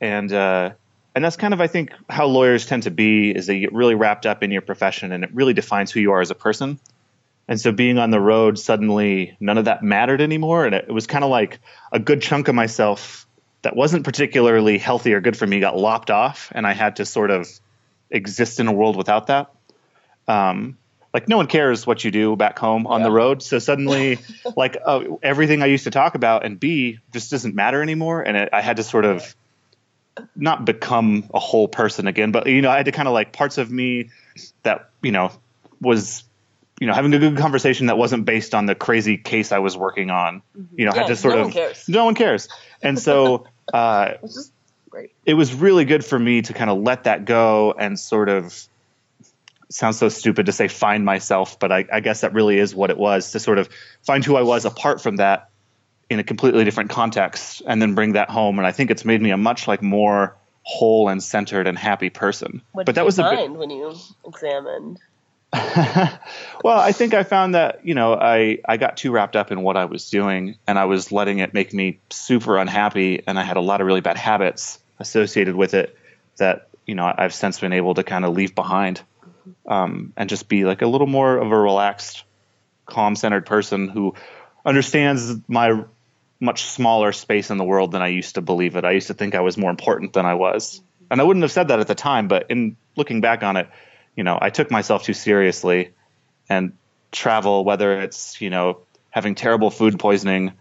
[0.00, 0.72] And, uh,
[1.14, 3.94] and that's kind of, I think, how lawyers tend to be is they get really
[3.94, 6.78] wrapped up in your profession and it really defines who you are as a person.
[7.48, 10.66] And so being on the road, suddenly none of that mattered anymore.
[10.66, 11.58] And it, it was kind of like
[11.90, 13.26] a good chunk of myself
[13.62, 16.52] that wasn't particularly healthy or good for me got lopped off.
[16.54, 17.50] And I had to sort of
[18.08, 19.52] exist in a world without that.
[20.28, 20.78] Um,
[21.12, 23.42] like no one cares what you do back home on the road.
[23.42, 24.18] So suddenly,
[24.56, 28.22] like uh, everything I used to talk about and be just doesn't matter anymore.
[28.22, 29.34] And it, I had to sort of
[30.36, 33.32] not become a whole person again, but you know, I had to kind of like
[33.32, 34.10] parts of me
[34.62, 35.32] that you know
[35.80, 36.24] was
[36.80, 39.76] you know having a good conversation that wasn't based on the crazy case I was
[39.76, 40.42] working on.
[40.76, 41.88] You know, Yeah, had to sort no of one cares.
[41.88, 42.48] no one cares,
[42.82, 43.46] and so.
[43.72, 44.14] Uh,
[45.24, 48.66] it was really good for me to kind of let that go and sort of
[49.70, 52.90] sounds so stupid to say find myself, but I, I guess that really is what
[52.90, 53.68] it was to sort of
[54.02, 55.48] find who I was apart from that
[56.10, 58.58] in a completely different context and then bring that home.
[58.58, 62.10] And I think it's made me a much like more whole and centered and happy
[62.10, 62.62] person.
[62.72, 63.94] What but did that you was a bit, find when you
[64.26, 64.98] examined?
[65.52, 69.62] well, I think I found that, you know, I, I got too wrapped up in
[69.62, 73.22] what I was doing and I was letting it make me super unhappy.
[73.26, 75.96] And I had a lot of really bad habits associated with it
[76.38, 79.00] that, you know, I've since been able to kind of leave behind
[79.70, 82.24] um, and just be like a little more of a relaxed,
[82.84, 84.14] calm centered person who
[84.66, 85.84] understands my
[86.40, 88.84] much smaller space in the world than I used to believe it.
[88.84, 90.82] I used to think I was more important than I was.
[91.10, 93.68] And I wouldn't have said that at the time, but in looking back on it,
[94.16, 95.92] you know, I took myself too seriously
[96.48, 96.72] and
[97.12, 98.80] travel, whether it's, you know,
[99.10, 100.52] having terrible food poisoning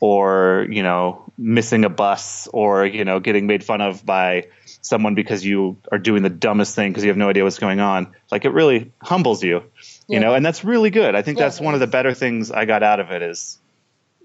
[0.00, 4.46] or, you know, missing a bus or, you know, getting made fun of by
[4.82, 7.80] someone because you are doing the dumbest thing because you have no idea what's going
[7.80, 8.12] on.
[8.30, 9.62] Like it really humbles you, you
[10.08, 10.18] Yeah.
[10.20, 11.14] know, and that's really good.
[11.14, 13.22] I think Yeah, that's it one of the better things I got out of it
[13.22, 13.58] is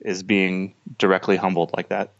[0.01, 2.11] is being directly humbled like that.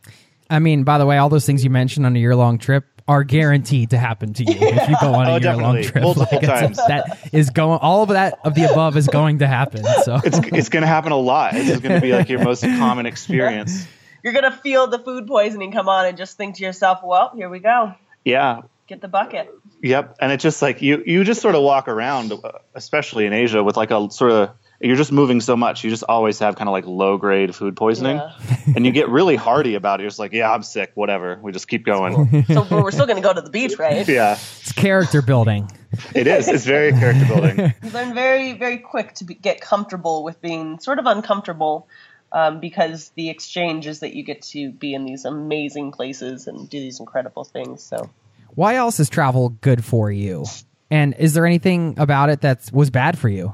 [0.50, 2.84] I mean, by the way, all those things you mentioned on a year long trip
[3.08, 5.84] are guaranteed to happen to you if you go on a Oh, year long definitely.
[5.84, 6.04] trip.
[6.04, 6.78] Multiple it's- times.
[6.88, 7.80] That is going.
[7.82, 9.84] All of that of the above is going to happen.
[10.04, 11.54] So It's it's going to happen a lot.
[11.56, 13.86] It's going to be like your most common experience.
[14.24, 17.50] You're gonna feel the food poisoning come on and just think to yourself, "Well, here
[17.50, 17.94] we go.
[18.26, 19.50] Yeah, Get the bucket."
[19.82, 23.34] Yep, and it's just like you you just sort of walk around, uh, especially in
[23.34, 24.50] Asia, with like a sort of
[24.82, 25.84] you're just moving so much.
[25.84, 28.32] You just always have kind of like low grade food poisoning, Yeah.
[28.76, 30.04] and you get really hardy about it.
[30.04, 31.38] You're just like, yeah, I'm sick, whatever.
[31.42, 32.46] We just keep going.
[32.48, 34.08] So we're still gonna go to the beach, right?
[34.08, 35.70] yeah, it's character building.
[36.16, 36.48] it is.
[36.48, 37.74] It's very character building.
[37.84, 41.88] You learn very, very quick to be, get comfortable with being sort of uncomfortable
[42.32, 46.70] um, because the exchange is that you get to be in these amazing places and
[46.70, 47.84] do these incredible things.
[47.84, 48.10] So
[48.56, 50.46] Why else is travel good for you?
[50.92, 53.54] And is there anything about it that was bad for you?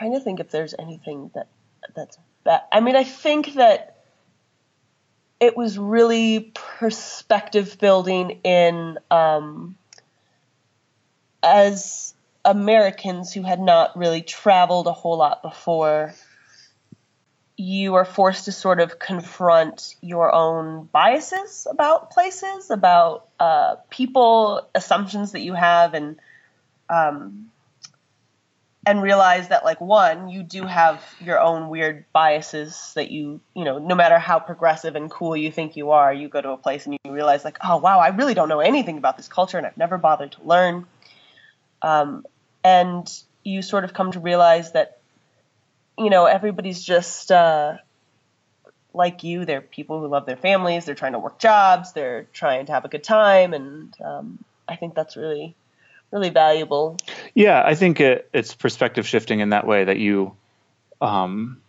[0.00, 1.46] trying to think if there's anything that
[1.94, 2.62] that's bad.
[2.72, 4.02] I mean, I think that
[5.38, 9.76] it was really perspective building in um,
[11.42, 12.14] as
[12.50, 16.12] Americans who had not really traveled a whole lot before.
[17.56, 24.68] You are forced to sort of confront your own biases about places, about uh, people,
[24.74, 26.16] assumptions that you have, and
[26.88, 27.50] um,
[28.84, 33.62] and realize that like one you do have your own weird biases that you you
[33.62, 36.56] know no matter how progressive and cool you think you are you go to a
[36.56, 39.58] place and you realize like oh wow i really don't know anything about this culture
[39.58, 40.86] and i've never bothered to learn
[41.82, 42.24] um,
[42.62, 43.10] and
[43.42, 45.00] you sort of come to realize that
[45.98, 47.76] you know everybody's just uh,
[48.92, 49.44] like you.
[49.44, 50.84] They're people who love their families.
[50.84, 51.92] They're trying to work jobs.
[51.92, 53.54] They're trying to have a good time.
[53.54, 55.54] And um, i think that's really
[56.10, 56.96] really valuable.
[57.34, 60.36] Yeah, I think it, it's perspective shifting in that way that you,
[61.00, 61.60] um,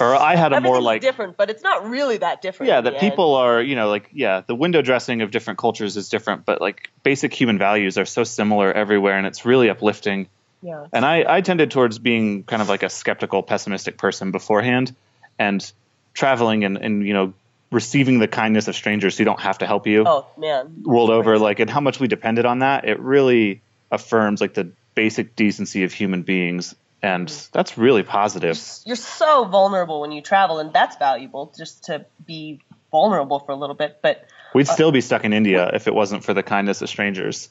[0.00, 2.68] or I had a more like different, but it's not really that different.
[2.68, 3.00] yeah that end.
[3.00, 6.60] people are you know like yeah the window dressing of different cultures is different but
[6.60, 10.28] like basic human values are so similar everywhere and it's really uplifting
[10.62, 10.86] Yeah.
[10.92, 14.94] and I, I tended towards being kind of like a skeptical pessimistic person beforehand
[15.38, 15.60] and
[16.14, 17.32] traveling and, and you know
[17.70, 20.82] receiving the kindness of strangers who don't have to help you Oh man.
[20.84, 24.70] world over like and how much we depended on that it really affirms like the
[24.94, 30.58] basic decency of human beings and that's really positive You're so vulnerable when you travel,
[30.58, 32.60] and that's valuable just to be
[32.90, 33.98] vulnerable for a little bit.
[34.02, 37.50] But We'd still be stuck in India if it wasn't for the kindness of strangers.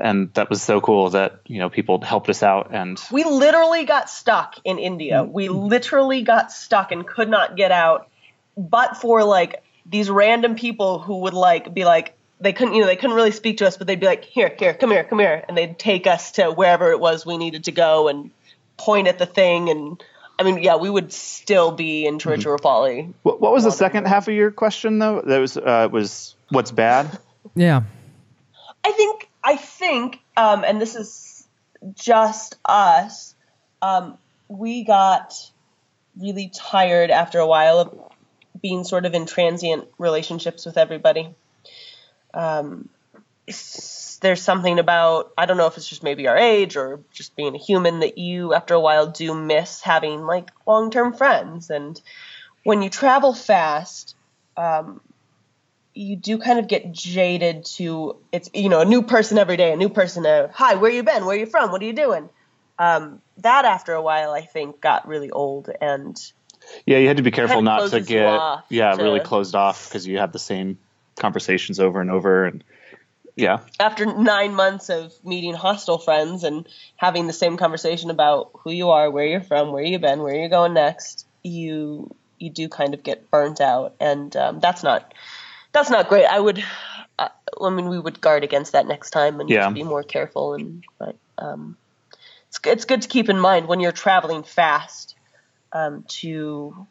[0.00, 3.84] And that was so cool that, you know, people helped us out and we literally
[3.84, 5.16] got stuck in India.
[5.16, 5.32] Mm-hmm.
[5.32, 8.08] We literally got stuck and could not get out,
[8.56, 12.86] but for like these random people who would like be like they couldn't you know
[12.86, 15.18] they couldn't really speak to us, but they'd be like here here come here come
[15.18, 18.30] here, and they'd take us to wherever it was we needed to go and
[18.84, 20.02] point at the thing and.
[20.38, 22.30] I mean, yeah, we would still be in Mm-hmm.
[22.40, 23.12] Tiruchirappalli.
[23.22, 25.20] what, what was the second half of your question though?
[25.20, 27.06] That was uh, was what's bad?
[27.54, 27.82] Yeah.
[28.82, 31.46] I think I think, um, and this is
[31.94, 33.34] just us.
[33.82, 34.16] Um,
[34.48, 35.34] we got
[36.18, 37.98] really tired after a while of
[38.60, 41.34] being sort of in transient relationships with everybody.
[42.34, 42.88] Um,
[43.46, 47.36] s- there's something about I don't know if it's just maybe our age or just
[47.36, 51.68] being a human that you after a while do miss having like long term friends.
[51.68, 52.00] And
[52.64, 54.14] when you travel fast
[54.56, 55.00] um,
[55.92, 59.72] you do kind of get jaded to it's you know a new person every day
[59.72, 61.26] a new person uh, hi where you been?
[61.26, 61.70] Where you from?
[61.70, 62.30] What are you doing?
[62.78, 66.16] Um, that after a while i think got really old and
[66.86, 68.40] Yeah, you had to be careful not to get
[68.70, 70.78] yeah, to- really closed off because you have the same
[71.16, 72.64] conversations over and over and
[73.36, 73.60] yeah.
[73.80, 78.90] after nine months of meeting hostile friends and having the same conversation about who you
[78.90, 82.94] are where you're from where you've been where you're going next you you do kind
[82.94, 85.14] of get burnt out and um, that's not
[85.72, 86.62] that's not great i would
[87.18, 87.28] uh,
[87.62, 89.70] i mean we would guard against that next time and Yeah.
[89.70, 91.76] be more careful and but um,
[92.48, 95.14] it's, it's good to keep in mind when you're traveling fast
[95.72, 96.86] um, to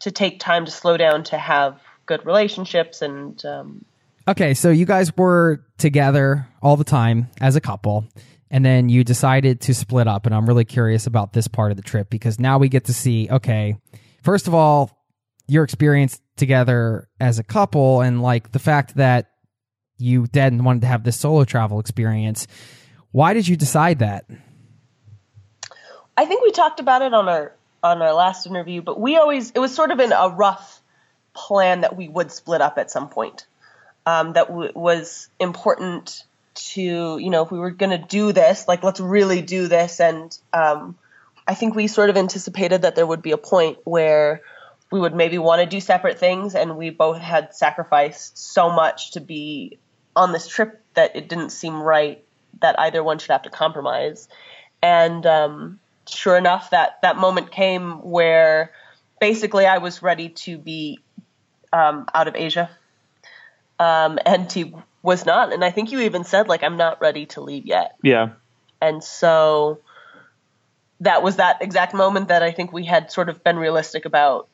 [0.00, 3.84] to take time to slow down to have good relationships and um,
[4.28, 8.04] Okay, so you guys were together all the time as a couple,
[8.50, 10.26] and then you decided to split up.
[10.26, 12.94] And I'm really curious about this part of the trip because now we get to
[12.94, 13.76] see, okay,
[14.24, 14.90] first of all,
[15.46, 19.30] your experience together as a couple, and like the fact that
[19.96, 22.48] you then wanted to have this solo travel experience.
[23.12, 24.26] Why did you decide that?
[26.16, 29.52] I think we talked about it on our on our last interview, but we always
[29.52, 30.82] it was sort of in a rough
[31.32, 33.46] plan that we would split up at some point.
[34.06, 36.22] Um, that w- was important
[36.54, 40.00] to you know if we were going to do this, like let's really do this,
[40.00, 40.96] and um,
[41.46, 44.42] I think we sort of anticipated that there would be a point where
[44.90, 49.12] we would maybe want to do separate things, and we both had sacrificed so much
[49.12, 49.78] to be
[50.14, 52.24] on this trip that it didn't seem right
[52.60, 54.28] that either one should have to compromise.
[54.82, 58.72] And um, sure enough, that that moment came where
[59.20, 61.00] basically I was ready to be
[61.72, 62.70] um, out of Asia,
[63.78, 65.52] um, and he was not.
[65.52, 67.96] And I think you even said like I'm not ready to leave yet.
[68.02, 68.30] Yeah.
[68.80, 69.80] And so
[71.00, 74.48] that was that exact moment that I think we had sort of been realistic about.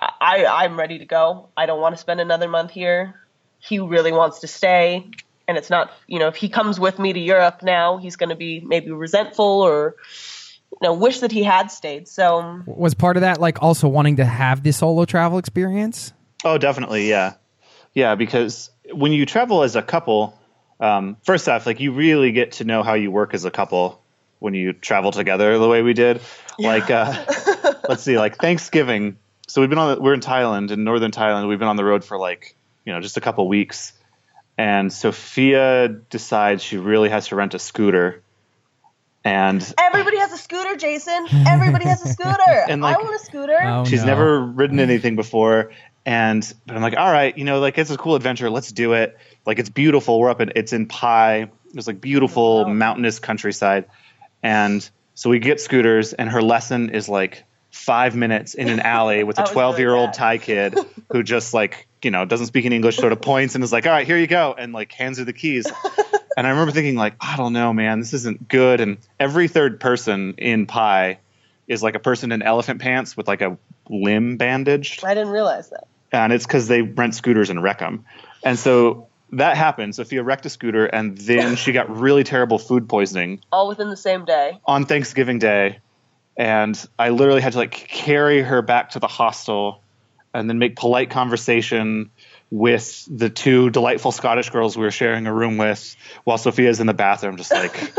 [0.00, 1.48] I I'm ready to go.
[1.56, 3.14] I don't want to spend another month here.
[3.58, 5.10] He really wants to stay,
[5.48, 8.28] and it's not you know if he comes with me to Europe now, he's going
[8.28, 9.96] to be maybe resentful or
[10.70, 12.06] you know wish that he had stayed.
[12.06, 16.12] So Was part of that like also wanting to have the solo travel experience?
[16.44, 17.34] Oh, definitely, yeah,
[17.98, 18.14] yeah.
[18.14, 20.38] Because when you travel as a couple,
[20.80, 24.00] um, first off, like you really get to know how you work as a couple
[24.38, 26.20] when you travel together the way we did.
[26.60, 27.24] Like, uh,
[27.88, 29.18] let's see, like Thanksgiving.
[29.48, 29.96] So we've been on.
[29.96, 31.48] The, we're in Thailand, in northern Thailand.
[31.48, 32.54] We've been on the road for like
[32.84, 33.92] you know just a couple weeks,
[34.56, 38.22] and Sophia decides she really has to rent a scooter,
[39.24, 41.26] and everybody has a scooter, Jason.
[41.46, 42.34] Everybody has a scooter.
[42.68, 43.58] And, like- I want a scooter.
[43.60, 44.06] Oh, She's no.
[44.06, 45.72] never ridden anything before.
[46.08, 48.48] And but I'm like, all right, you know, like it's a cool adventure.
[48.48, 49.18] Let's do it.
[49.44, 50.18] Like it's beautiful.
[50.18, 51.50] We're up in it's in Pai.
[51.74, 52.72] It's like beautiful Wow.
[52.72, 53.84] mountainous countryside.
[54.42, 59.22] And so we get scooters, and her lesson is like five minutes in an alley
[59.28, 60.14] with a 12 year old.
[60.14, 60.78] Thai kid
[61.12, 63.84] who just like you know doesn't speak any English, sort of points and is like,
[63.84, 65.70] all right, here you go, and like hands her the keys.
[66.38, 68.80] and I remember thinking like, I don't know, man, this isn't good.
[68.80, 71.18] And every third person in Pai
[71.66, 73.58] is like a person in elephant pants with like a
[73.90, 75.86] limb bandaged I didn't realize that.
[76.12, 78.04] And it's because they rent scooters and wreck them.
[78.42, 79.94] And so that happened.
[79.94, 83.96] Sophia wrecked a scooter, and then she got really terrible food poisoning All within the
[83.96, 84.58] same day.
[84.64, 85.80] on Thanksgiving Day.
[86.36, 89.82] And I literally had to like carry her back to the hostel,
[90.32, 92.10] and then make polite conversation
[92.50, 96.86] with the two delightful Scottish girls we were sharing a room with, while Sophia's in
[96.86, 97.92] the bathroom, just like.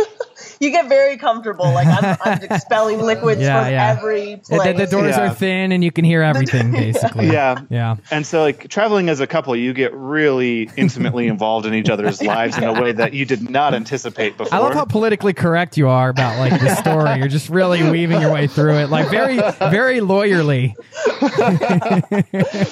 [0.60, 1.66] You get very comfortable.
[1.72, 3.95] Like I'm, I'm expelling liquids Yeah, from yeah.
[3.98, 4.78] every The, place.
[4.78, 5.32] the doors Yeah.
[5.32, 7.28] are thin and you can hear everything basically.
[7.28, 7.61] Yeah.
[7.70, 7.98] Yeah.
[8.11, 12.22] And so, like traveling as a couple, you get really intimately involved in each other's
[12.22, 14.53] lives in a way that you did not anticipate before.
[14.53, 17.18] I love how politically correct you are about like the story.
[17.18, 19.38] You're just really weaving your way through it, like very,
[19.72, 20.74] very lawyerly.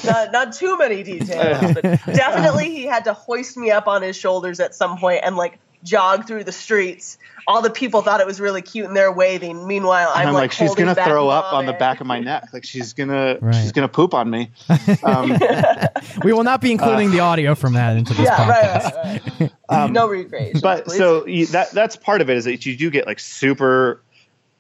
[0.06, 4.16] not, not too many details, but definitely he had to hoist me up on his
[4.16, 7.18] shoulders at some point and like jog through the streets.
[7.46, 9.66] All the people thought it was really cute and they're waving.
[9.68, 12.50] Meanwhile, I'm, I'm like, she's gonna throw up on the back of my neck.
[12.52, 13.56] Like she's gonna, Right.
[13.56, 14.52] she's gonna poop on me.
[15.04, 15.38] Um,
[16.24, 18.96] We will not be including the audio from that into this Yeah, podcast.
[18.96, 19.92] right, right, right.
[19.92, 20.60] no recreation.
[20.62, 20.98] but please.
[20.98, 24.02] so you, that that's part of it is that you do get like super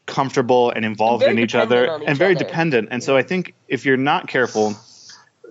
[0.06, 2.46] comfortable and involved And in each other each and very other.
[2.46, 2.90] dependent.
[2.92, 4.74] And so I think if you're not careful,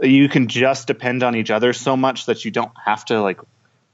[0.02, 3.40] you can just depend on each other so much that you don't have to like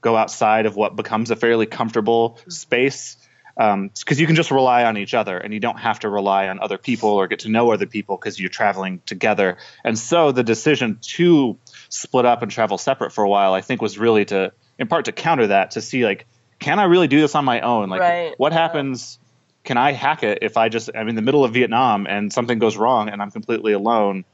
[0.03, 2.49] go outside of what becomes a fairly comfortable mm-hmm.
[2.51, 3.17] space.
[3.55, 6.47] Um, because you can just rely on each other, and you don't have to rely
[6.47, 9.57] on other people or get to know other people because you're traveling together.
[9.83, 11.59] And so the decision to
[11.89, 15.05] split up and travel separate for a while, I think, was really to, in part,
[15.05, 16.25] to counter that, to see like,
[16.57, 17.89] can I really do this on my own?
[17.89, 19.19] Like, Right, what happens?
[19.63, 22.57] Can I hack it if I just I'm in the middle of Vietnam and something
[22.57, 24.25] goes wrong and I'm completely alone?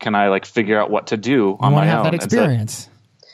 [0.00, 2.04] Can I like figure out what to do You on want my to have own?
[2.06, 2.89] that experience.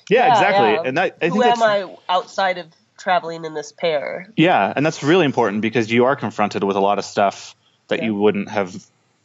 [0.09, 0.73] Yeah, Yeah, exactly.
[0.73, 0.83] yeah.
[0.85, 2.67] And that I think who am I outside of
[2.99, 4.33] traveling in this pair?
[4.37, 7.55] yeah, and that's really important because you are confronted with a lot of stuff
[7.89, 8.07] that Yeah.
[8.07, 8.75] you wouldn't have,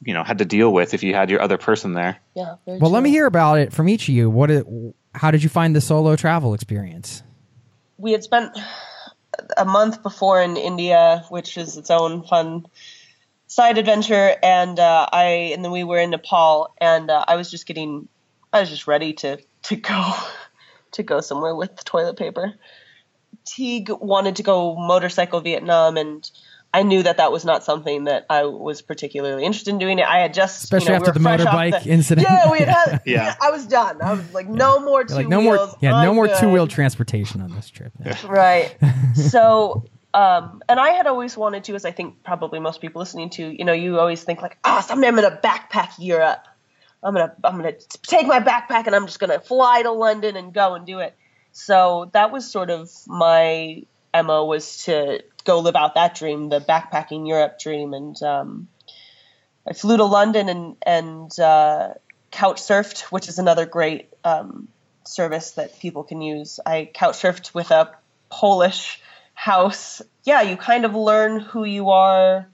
[0.03, 2.17] you know, had to deal with if you had your other person there.
[2.35, 2.55] Yeah.
[2.65, 4.29] very Well, let me hear about it from each of you.
[4.29, 4.51] What?
[4.51, 4.65] It,
[5.15, 7.23] how did you find the solo travel experience?
[7.97, 8.57] we had spent
[9.57, 12.65] a month before in India, which is its own fun
[13.47, 17.51] side adventure, and uh, I and then we were in Nepal, and uh, I was
[17.51, 18.07] just getting,
[18.51, 20.13] I was just ready to to go
[20.93, 22.53] to go somewhere with toilet paper.
[23.45, 26.29] Teague wanted to go motorcycle Vietnam, and
[26.73, 29.99] I knew that that was not something that I was particularly interested in doing.
[29.99, 30.05] It.
[30.07, 32.27] I had just, Especially you know, after we the motorbike the- incident.
[32.29, 33.01] Yeah, we had had.
[33.05, 33.23] Yeah.
[33.25, 33.35] yeah.
[33.41, 34.01] I was done.
[34.01, 35.57] I was like, no more two You're like no wheels.
[35.57, 36.37] more, yeah, no I'm more good.
[36.39, 37.91] two wheel transportation on this trip.
[38.05, 38.17] Yeah.
[38.27, 38.75] Right.
[39.15, 43.29] so, um, and I had always wanted to, as I think probably most people listening
[43.31, 46.45] to, you know, you always think like, ah, someday I'm gonna backpack Europe.
[47.03, 47.73] I'm gonna, I'm gonna
[48.03, 51.15] take my backpack and I'm just gonna fly to London and go and do it.
[51.51, 53.83] So that was sort of my
[54.13, 58.67] mo was to go live out that dream, the backpacking Europe dream, and um,
[59.67, 61.93] I flew to London and and uh,
[62.29, 64.67] couch surfed, which is another great um,
[65.05, 66.59] service that people can use.
[66.65, 67.91] I couch surfed with a
[68.29, 69.01] Polish
[69.33, 70.01] house.
[70.23, 72.47] Yeah, you kind of learn who you are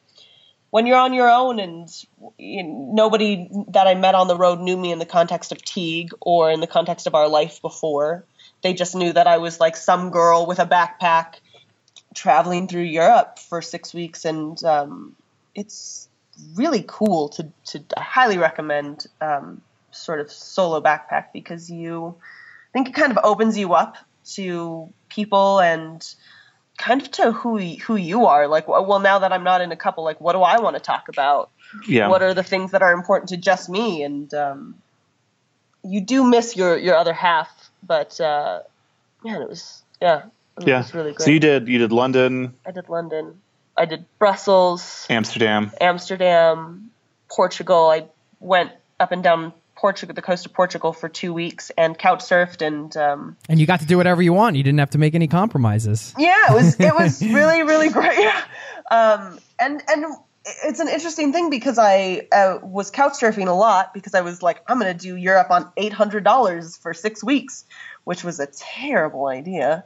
[0.70, 1.90] when you're on your own and
[2.38, 5.62] you know, nobody that I met on the road knew me in the context of
[5.62, 8.26] Teague or in the context of our life before.
[8.62, 11.36] They just knew that I was like some girl with a backpack
[12.14, 15.16] traveling through Europe for six weeks, and um,
[15.54, 16.10] it's
[16.56, 19.62] really cool to to I highly recommend um,
[19.92, 23.98] sort of solo backpack because you I think it kind of opens you up
[24.34, 26.04] to people and
[26.78, 28.48] kind of to who who you are.
[28.48, 30.80] Like, well, now that I'm not in a couple, like, what do I want to
[30.80, 31.50] talk about?
[31.88, 32.08] Yeah.
[32.08, 34.04] What are the things that are important to just me?
[34.04, 34.76] And um,
[35.84, 37.50] you do miss your your other half,
[37.84, 38.62] but uh,
[39.24, 40.24] man, it was yeah,
[40.60, 40.78] it yeah.
[40.78, 41.26] was really great.
[41.26, 43.42] So you did you did London, I did London,
[43.76, 45.72] I did Brussels, Amsterdam.
[45.82, 46.92] Amsterdam,
[47.30, 47.90] Portugal.
[47.90, 48.06] I
[48.40, 52.66] went up and down Portugal, the coast of Portugal, for two weeks and couch surfed
[52.66, 52.96] and.
[52.98, 54.56] Um, And you got to do whatever you want.
[54.56, 56.14] You didn't have to make any compromises.
[56.18, 58.28] yeah, it was it was really really great.
[58.92, 60.06] Um, and and
[60.66, 64.42] it's an interesting thing because I uh, was couch surfing a lot because I was
[64.42, 67.66] like, I'm going to do Europe on eight hundred dollars for six weeks,
[68.04, 69.84] which was a terrible idea.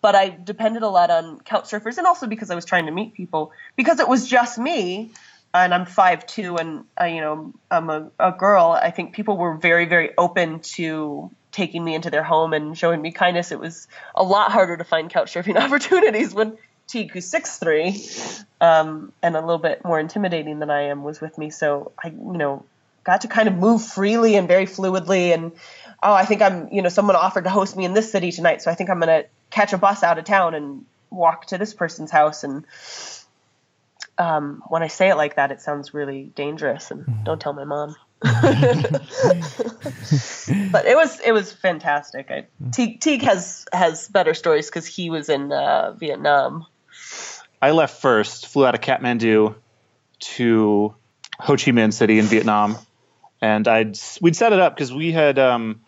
[0.00, 2.92] But I depended a lot on couch surfers, and also because I was trying to
[2.92, 3.52] meet people.
[3.74, 5.12] Because it was just me,
[5.54, 8.78] and I'm five two, and uh, you know I'm a, a girl.
[8.80, 13.00] I think people were very very open to taking me into their home and showing
[13.00, 13.52] me kindness.
[13.52, 16.58] It was a lot harder to find couch surfing opportunities when
[16.88, 18.04] Teague, who's six three,
[18.60, 21.50] um, and a little bit more intimidating than I am, was with me.
[21.50, 22.64] So I, you know,
[23.04, 25.32] got to kind of move freely and very fluidly.
[25.32, 25.52] And
[26.02, 28.60] oh, I think I'm, you know, someone offered to host me in this city tonight,
[28.60, 31.72] so I think I'm gonna catch a bus out of town and walk to this
[31.72, 32.42] person's house.
[32.44, 32.66] And
[34.18, 36.90] um, when I say it like that, it sounds really dangerous.
[36.90, 37.96] And don't tell my mom.
[38.22, 38.32] but
[40.86, 42.30] it was it was fantastic.
[42.30, 46.66] I, Teague, Teague has has better stories because he was in uh, Vietnam.
[47.60, 49.54] I left first, flew out of Kathmandu
[50.20, 50.94] to
[51.38, 52.76] Ho Chi Minh City in Vietnam,
[53.40, 55.82] and I'd we'd set it up because we had um,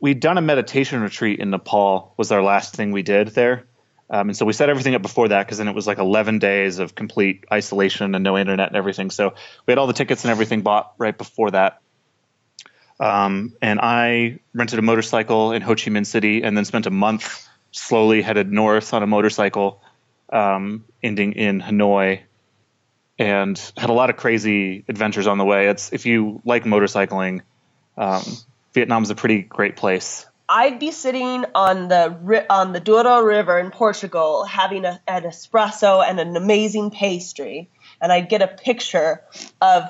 [0.00, 3.66] we'd done a meditation retreat in Nepal was our last thing we did there,
[4.10, 6.40] um, and so we set everything up before that because then it was like 11
[6.40, 9.10] days of complete isolation and no internet and everything.
[9.10, 9.34] So
[9.66, 11.80] we had all the tickets and everything bought right before that.
[12.98, 16.90] Um, and I rented a motorcycle in Ho Chi Minh City and then spent a
[16.90, 19.80] month slowly headed north on a motorcycle
[20.32, 22.20] um, ending in Hanoi,
[23.18, 25.68] and had a lot of crazy adventures on the way.
[25.68, 27.42] It's if you like motorcycling,
[27.96, 28.22] um,
[28.72, 30.26] Vietnam's a pretty great place.
[30.52, 36.04] I'd be sitting on the on the Douro River in Portugal, having a, an espresso
[36.04, 37.70] and an amazing pastry,
[38.02, 39.22] and I'd get a picture
[39.60, 39.88] of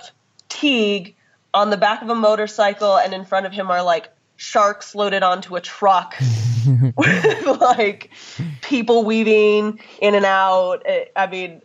[0.50, 1.16] Teague
[1.54, 5.22] on the back of a motorcycle, and in front of him are like sharks loaded
[5.22, 6.14] onto a truck
[6.96, 8.10] with like
[8.60, 10.84] people weaving in and out.
[11.16, 11.62] I mean,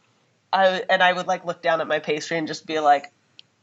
[0.54, 3.12] I and I would like look down at my pastry and just be like,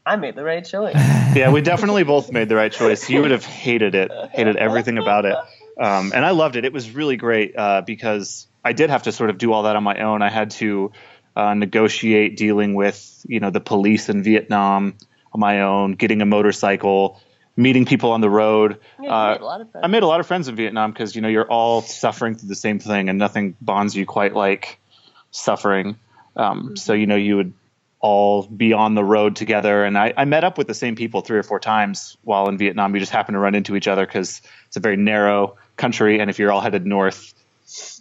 [0.05, 0.95] I made the right choice.
[1.33, 3.09] Yeah, we definitely both made the right choice.
[3.09, 5.35] You would have hated it, hated everything about it,
[5.79, 6.63] um, and I loved it.
[6.63, 9.75] It was really great uh, because I did have to sort of do all that
[9.75, 10.21] on my own.
[10.21, 10.91] I had to
[11.35, 14.93] uh, negotiate dealing with you know the police in Vietnam
[15.33, 17.19] on my own, getting a motorcycle,
[17.55, 18.79] meeting people on the road.
[19.01, 19.83] Yeah, Uh, made a lot of friends.
[19.83, 22.49] I made a lot of friends in Vietnam because you know you're all suffering through
[22.49, 24.79] the same thing, and nothing bonds you quite like
[25.31, 25.95] suffering.
[26.35, 27.53] Um, So you know you would
[28.03, 31.21] all be on the road together, and I, I met up with the same people
[31.21, 32.91] three or four times while in Vietnam.
[32.91, 36.29] We just happen to run into each other because it's a very narrow country, and
[36.29, 37.33] if you're all headed north,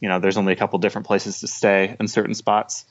[0.00, 2.84] you know there's only a couple different places to stay in certain spots.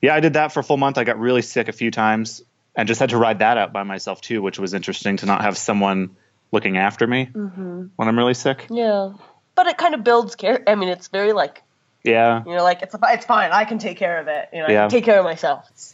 [0.00, 0.96] Yeah, I did that for a full month.
[0.96, 2.42] I got really sick a few times,
[2.74, 5.42] and just had to ride that out by myself too, which was interesting to not
[5.42, 6.16] have someone
[6.50, 7.86] looking after me mm-hmm.
[7.94, 8.68] when I'm really sick.
[8.70, 9.12] Yeah,
[9.54, 10.62] but it kind of builds care.
[10.66, 11.62] I mean, it's very like
[12.04, 12.42] Yeah.
[12.46, 13.52] you know, like it's it's fine.
[13.52, 14.48] I can take care of it.
[14.54, 15.66] You know, I can take care of myself.
[15.66, 15.93] It's-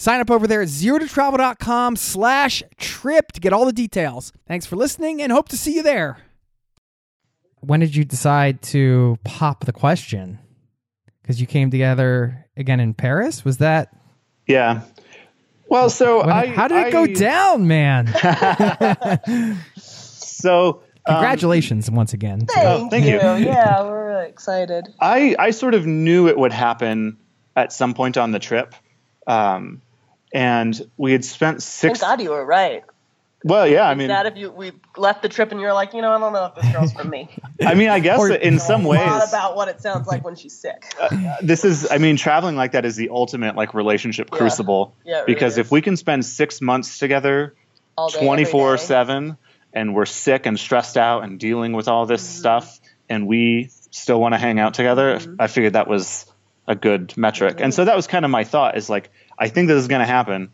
[0.00, 4.32] sign up over there at zerototravel.com slash trip to get all the details.
[4.46, 6.18] Thanks for listening and hope to see you there.
[7.60, 10.38] When did you decide to pop the question?
[11.22, 13.44] Because you came together again in Paris?
[13.44, 13.94] Was that
[14.46, 14.80] Yeah.
[15.68, 18.06] Well, so when- I how did it go I- down, man?
[20.40, 22.46] So um, Congratulations once again.
[22.56, 23.12] Oh, thank you.
[23.18, 24.88] Yeah, we're really excited.
[24.98, 27.18] I I sort of knew it would happen
[27.56, 28.74] at some point on the trip,
[29.26, 29.82] um,
[30.32, 32.00] and we had spent Thank six.
[32.00, 32.84] God you were right.
[33.42, 36.02] Well, yeah, I mean, That if you we left the trip and you're like, you
[36.02, 37.30] know, I don't know if this girl's for me.
[37.64, 40.52] I mean, I guess in some ways, lot about what it sounds like when she's
[40.52, 40.84] sick.
[41.00, 41.90] Uh, this is.
[41.90, 44.38] I mean, traveling like that is the ultimate like relationship Yeah.
[44.38, 44.94] crucible.
[45.04, 45.58] Yeah, it really because is.
[45.58, 47.54] if we can spend six months together,
[47.96, 49.38] All day, every twenty four seven,
[49.72, 52.40] and we're sick and stressed out and dealing with all this mm-hmm.
[52.40, 52.78] stuff,
[53.08, 55.36] and we still want to hang out together, mm-hmm.
[55.38, 56.26] I figured that was
[56.66, 57.56] a good metric.
[57.60, 57.86] And so mm-hmm.
[57.86, 59.10] that was kind of my thought: is like,
[59.40, 60.52] I think this is going to happen.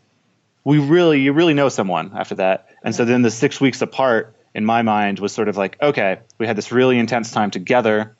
[0.63, 4.35] We really, you really know someone after that, and so then the six weeks apart
[4.55, 8.15] in my mind was sort of like, okay, we had this really intense time together.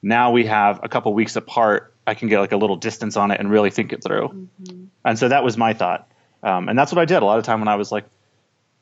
[0.00, 1.94] Now we have a couple weeks apart.
[2.06, 4.48] I can get like a little distance on it and really think it through.
[5.04, 6.08] And so that was my thought.
[6.42, 8.04] Um, and that's what I did a lot of time when I was like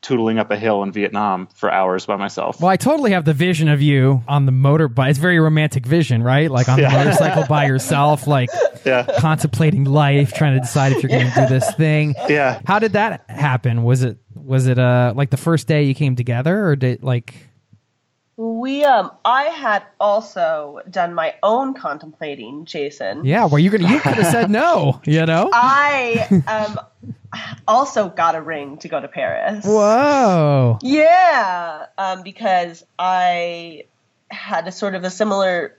[0.01, 2.59] tootling up a hill in Vietnam for hours by myself.
[2.59, 5.11] Well, I totally have the vision of you on the motorbike.
[5.11, 6.49] It's very romantic vision, right?
[6.49, 7.03] Like on the Yeah.
[7.03, 8.49] motorcycle by yourself, like
[8.83, 9.05] Yeah.
[9.19, 12.15] contemplating life, trying to decide if you're going to do this thing.
[12.27, 12.61] Yeah.
[12.65, 13.83] How did that happen?
[13.83, 17.35] Was it was it uh like the first day you came together, or did like
[18.37, 23.23] We um I had also done my own contemplating, Jason.
[23.23, 23.45] yeah?
[23.45, 25.51] Where you gonna you could have said no, you know?
[25.53, 26.79] I um
[27.67, 29.65] also got a ring to go to Paris.
[29.65, 30.79] Whoa!
[30.81, 33.85] Yeah, um, because I
[34.29, 35.75] had a sort of a similar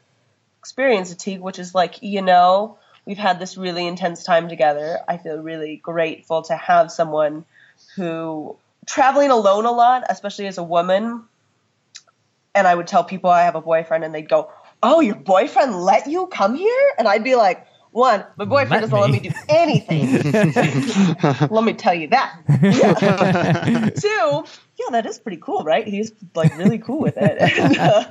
[0.58, 4.98] experience to Teague, which is like, you know, we've had this really intense time together.
[5.08, 7.44] I feel really grateful to have someone
[7.96, 8.56] who
[8.86, 11.24] traveling alone a lot, especially as a woman.
[12.54, 14.50] And I would tell people I have a boyfriend, and they'd go,
[14.82, 18.80] "Oh, your boyfriend let you come here?" And I'd be like, "One, my boyfriend Let
[18.80, 21.48] doesn't let me." me do anything.
[21.50, 23.90] let me tell you that." Yeah.
[23.94, 24.44] Two,
[24.76, 25.86] yeah, that is pretty cool, right?
[25.86, 27.38] He's like really cool with it.
[27.62, 28.04] And, uh,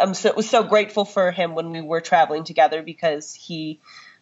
[0.00, 3.78] I'm so was so grateful for him when we were traveling together because he.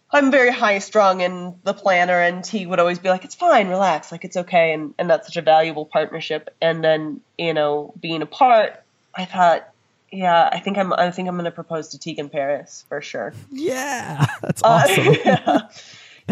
[0.09, 3.69] I'm very high strung in the planner, and he would always be like, "It's fine,
[3.69, 6.55] relax, like it's okay," and and that's such a valuable partnership.
[6.61, 8.83] And then you know, being apart,
[9.15, 9.69] I thought,
[10.17, 13.01] yeah, I think I'm I think I'm going to propose to Teague in Paris for
[13.01, 13.33] sure.
[13.51, 15.15] Yeah, that's Uh, awesome.
[15.25, 15.69] yeah.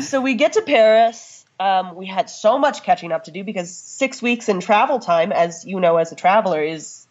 [0.00, 1.44] So we get to Paris.
[1.60, 5.30] Um, we had so much catching up to do because six weeks in travel time,
[5.30, 7.06] as you know, as a traveler, is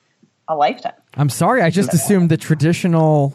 [0.49, 0.93] a lifetime.
[1.15, 3.33] I'm sorry, I just assumed the traditional,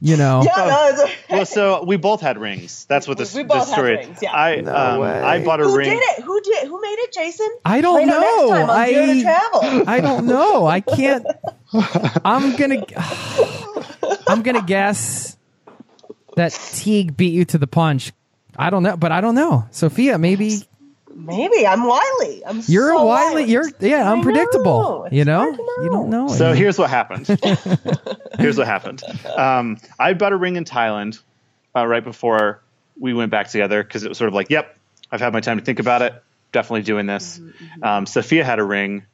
[0.00, 0.42] you know.
[0.46, 2.86] Yeah, no, it's a- Well, so we both had rings.
[2.86, 3.96] That's what this, We both this story.
[3.98, 4.32] had rings, yeah.
[4.32, 5.90] I um, I bought a who ring.
[5.90, 6.22] did it?
[6.24, 6.66] Who did?
[6.66, 7.12] Who made it?
[7.12, 7.48] Jason?
[7.66, 8.48] I don't Right know.
[8.48, 9.84] Next time on Zero to I travel.
[9.88, 10.66] I don't know.
[10.66, 11.26] I can't.
[11.72, 12.84] I'm gonna.
[14.28, 15.36] I'm gonna guess
[16.36, 18.12] that Teague beat you to the punch.
[18.56, 19.66] I don't know, but I don't know.
[19.70, 20.62] Sophia, maybe
[21.16, 22.44] Maybe I'm wily.
[22.44, 23.44] I'm you're so a wily.
[23.44, 24.80] You're yeah, I unpredictable.
[24.80, 25.08] know.
[25.10, 25.38] You know?
[25.38, 26.28] hard to you don't know.
[26.28, 27.26] So here's what happened.
[28.38, 29.02] here's what happened.
[29.24, 31.20] Um, I bought a ring in Thailand
[31.74, 32.62] uh, right before
[33.00, 34.76] we went back together because it was sort of like, yep,
[35.10, 36.22] I've had my time to think about it.
[36.52, 37.40] Definitely doing this.
[37.82, 39.04] Um, Sophia had a ring,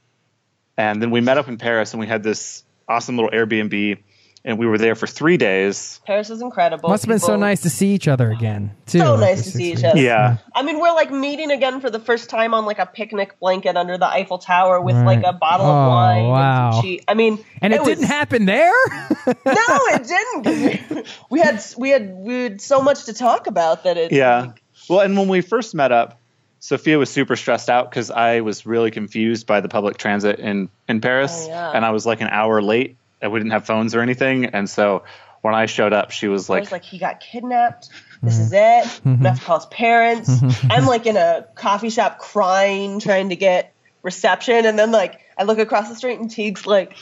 [0.76, 3.98] and then we met up in Paris and we had this awesome little Airbnb,
[4.44, 6.00] and we were there for three days.
[6.04, 6.88] Paris is incredible.
[6.90, 8.72] Must have been so nice to see each other again.
[8.86, 8.98] Too.
[8.98, 10.00] So nice to six see each other.
[10.00, 10.38] Yeah.
[10.54, 13.76] I mean, we're like meeting again for the first time on like a picnic blanket
[13.76, 15.18] under the Eiffel Tower with Right.
[15.20, 16.24] like a bottle Oh, of wine.
[16.24, 16.80] wow.
[16.82, 17.00] And.
[17.06, 18.72] I mean, And it, was- didn't happen there.
[19.26, 20.90] No, it didn't.
[20.96, 24.10] We, we had we had we had so much to talk about that it.
[24.10, 24.52] Yeah.
[24.88, 26.18] Well, and when we first met up,
[26.62, 30.68] Sophia was super stressed out because I was really confused by the public transit in
[30.88, 31.72] in Paris, Oh, yeah.
[31.72, 32.96] and I was like an hour late.
[33.20, 35.02] And we didn't have phones or anything, and so
[35.40, 37.88] when I showed up, she was I like, was like, he got kidnapped.
[38.22, 38.42] This mm-hmm.
[38.42, 38.56] is it.
[38.58, 39.14] I'm mm-hmm.
[39.16, 40.30] gonna have to call his parents.
[40.30, 40.72] Mm-hmm.
[40.72, 43.74] I'm like in a coffee shop crying, trying to get
[44.04, 46.96] reception, and then like I look across the street and Teague's like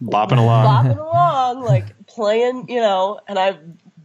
[0.00, 0.86] bopping along.
[0.86, 3.58] bopping along, like playing, you know, and I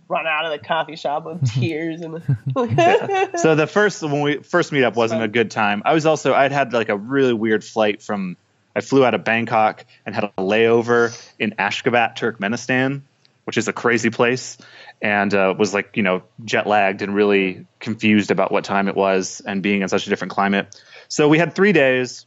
[0.08, 2.22] run out of the coffee shop with tears and
[3.40, 5.82] so the first when we first meet up wasn't a good time.
[5.86, 8.38] I was also I'd had like a really weird flight from
[8.76, 13.02] I flew out of Bangkok and had a layover in Ashgabat, Turkmenistan,
[13.46, 14.58] which is a crazy place,
[15.02, 18.96] and uh, was like you know jet lagged and really confused about what time it
[18.96, 20.82] was and being in such a different climate.
[21.08, 22.26] So we had three days.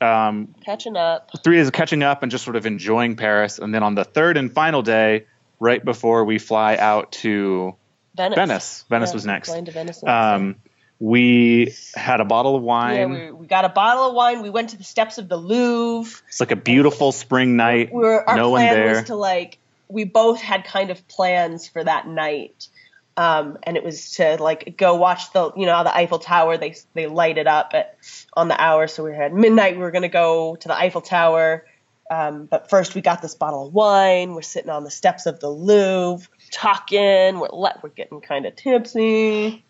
[0.00, 1.30] Um, catching up.
[1.42, 3.58] three days of catching up and just sort of enjoying Paris.
[3.58, 5.26] And then on the third and final day,
[5.60, 7.74] right before we fly out to
[8.16, 8.36] Venice.
[8.36, 9.48] Venice, Venice Yeah, was next.
[9.48, 10.02] flying to Venice.
[10.04, 10.56] Um,
[11.00, 13.10] we had a bottle of yeah, wine.
[13.10, 14.42] we, we got a bottle of wine.
[14.42, 16.20] We went to the steps of the Louvre.
[16.26, 17.92] it's like a beautiful spring night.
[17.92, 18.94] We were, our no one plan there.
[18.96, 19.58] was to like
[19.88, 22.68] we both had kind of plans for that night.
[23.16, 26.76] Um, and it was to like go watch the you know the Eiffel Tower they
[26.94, 27.96] they light it up at
[28.34, 31.64] on the hour so we had midnight we were gonna go to the Eiffel Tower
[32.10, 35.40] um, but first we got this bottle of wine we're sitting on the steps of
[35.40, 39.64] the Louvre talking we're we're getting kind of tipsy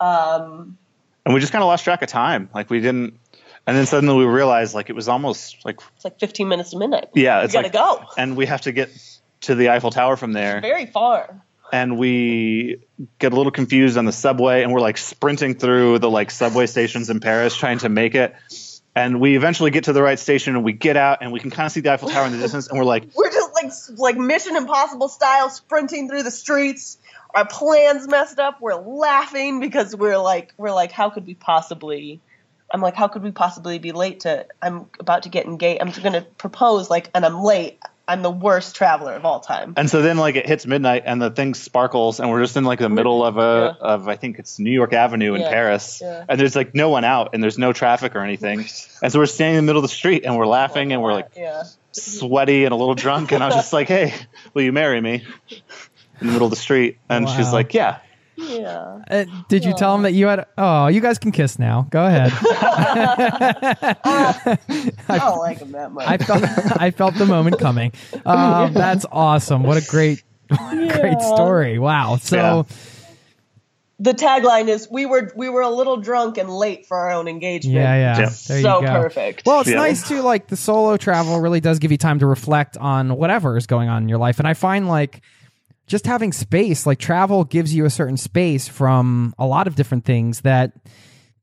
[0.00, 0.76] um,
[1.24, 2.50] and we just kind of lost track of time.
[2.54, 3.18] Like we didn't.
[3.66, 6.78] And then suddenly we realized like it was almost like it's like 15 minutes to
[6.78, 8.90] midnight yeah, we it's gotta like go and we have to get
[9.42, 10.60] to the Eiffel Tower from there.
[10.60, 11.42] very far
[11.72, 12.82] and we
[13.18, 16.66] get a little confused on the subway and we're like sprinting through the like subway
[16.66, 18.34] stations in Paris trying to make it.
[18.96, 21.50] And we eventually get to the right station and we get out and we can
[21.50, 23.72] kind of see the Eiffel Tower in the distance and we're like, we're just like
[23.98, 26.98] like Mission Impossible style sprinting through the streets.
[27.34, 28.60] Our plans messed up.
[28.60, 32.20] We're laughing because we're like we're like how could we possibly
[32.72, 35.82] I'm like how could we possibly be late to I'm about to get engaged.
[35.82, 37.80] I'm going to propose like and I'm late.
[38.06, 39.72] I'm the worst traveler of all time.
[39.78, 42.64] and so then like it hits midnight and the thing sparkles and we're just in
[42.64, 43.86] like the middle of a Yeah.
[43.86, 46.24] of I think it's New York Avenue in Yeah, Paris yeah.
[46.28, 48.60] and there's like no one out and there's no traffic or anything
[49.02, 51.14] and so we're standing in the middle of the street and we're laughing and we're
[51.14, 51.62] like yeah.
[51.92, 54.12] sweaty and a little drunk and I was just like hey
[54.52, 55.24] will you marry me
[56.20, 57.98] in the middle of the street and she's like yeah
[58.46, 59.00] Yeah.
[59.10, 60.46] Uh, did you tell him that you had?
[60.58, 61.86] Oh, you guys can kiss now.
[61.90, 62.32] Go ahead.
[64.04, 66.06] I don't like him that much.
[66.06, 66.44] I felt
[66.80, 67.92] I felt the moment coming.
[68.24, 69.62] Um, that's awesome.
[69.62, 71.78] What a great great story.
[71.78, 72.16] Wow.
[72.16, 72.62] So Yeah.
[73.98, 77.28] the tagline is we were we were a little drunk and late for our own
[77.28, 77.74] engagement.
[77.76, 78.18] yeah, yeah.
[78.20, 78.28] Yeah.
[78.28, 78.86] So go.
[78.86, 79.42] perfect.
[79.46, 79.76] Well, it's Yeah.
[79.76, 80.20] nice too.
[80.22, 83.88] Like the solo travel really does give you time to reflect on whatever is going
[83.88, 85.20] on in your life, and I find like
[85.86, 90.04] just having space, like travel, gives you a certain space from a lot of different
[90.04, 90.72] things that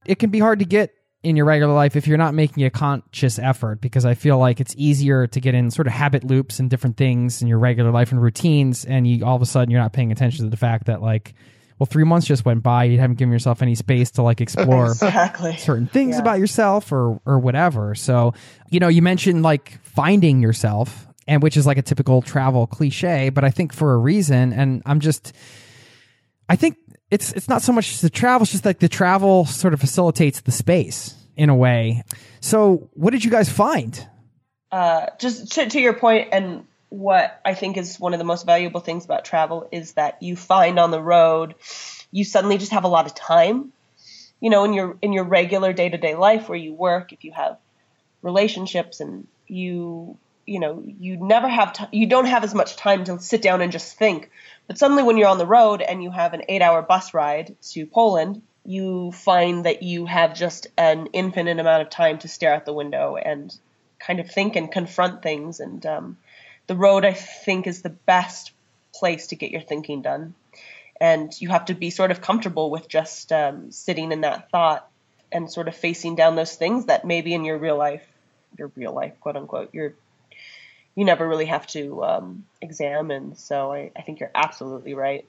[0.06, 0.94] it can be hard to get
[1.24, 4.60] in your regular life if you're not making a conscious effort because I feel like
[4.60, 7.92] it's easier to get in sort of habit loops and different things in your regular
[7.92, 10.58] life and routines and you all of a sudden you're not paying attention to the
[10.58, 11.36] fact that like
[11.78, 14.88] well 3 months just went by you haven't given yourself any space to like explore
[14.94, 15.56] exactly.
[15.58, 16.22] certain things Yeah.
[16.22, 17.94] about yourself or or whatever.
[17.94, 18.34] So,
[18.72, 23.30] you know, you mentioned like finding yourself and which is like a typical travel cliche,
[23.30, 25.34] but I think for a reason and I'm just
[26.50, 26.78] I think
[27.10, 30.42] it's it's not so much the travel, it's just like the travel sort of facilitates
[30.42, 32.04] the space in a way.
[32.40, 34.08] So, what did you guys find?
[34.72, 38.46] uh, just to, to your point and what I think is one of the most
[38.46, 41.56] valuable things about travel is that you find on the road
[42.12, 43.72] you suddenly just have a lot of time.
[44.42, 47.24] You know, in your in your regular day to day life where you work, if
[47.24, 47.58] you have
[48.22, 50.18] relationships and you
[50.52, 53.62] you know you never have t- you don't have as much time to sit down
[53.62, 54.30] and just think.
[54.68, 57.56] But suddenly when you're on the road and you have an eight hour bus ride
[57.72, 62.54] to Poland, you find that you have just an infinite amount of time to stare
[62.54, 63.56] out the window and
[64.00, 65.60] kind of think and confront things.
[65.60, 66.18] And um,
[66.68, 68.52] the road, I think, is the best
[68.94, 70.36] place to get your thinking done.
[71.00, 74.88] And you have to be sort of comfortable with just um, sitting in that thought
[75.32, 78.06] and sort of facing down those things that maybe in your real life,
[78.58, 79.96] your real life, quote unquote, you're
[80.96, 83.36] you never really have to um, examine.
[83.36, 85.26] So I, I think you're absolutely right.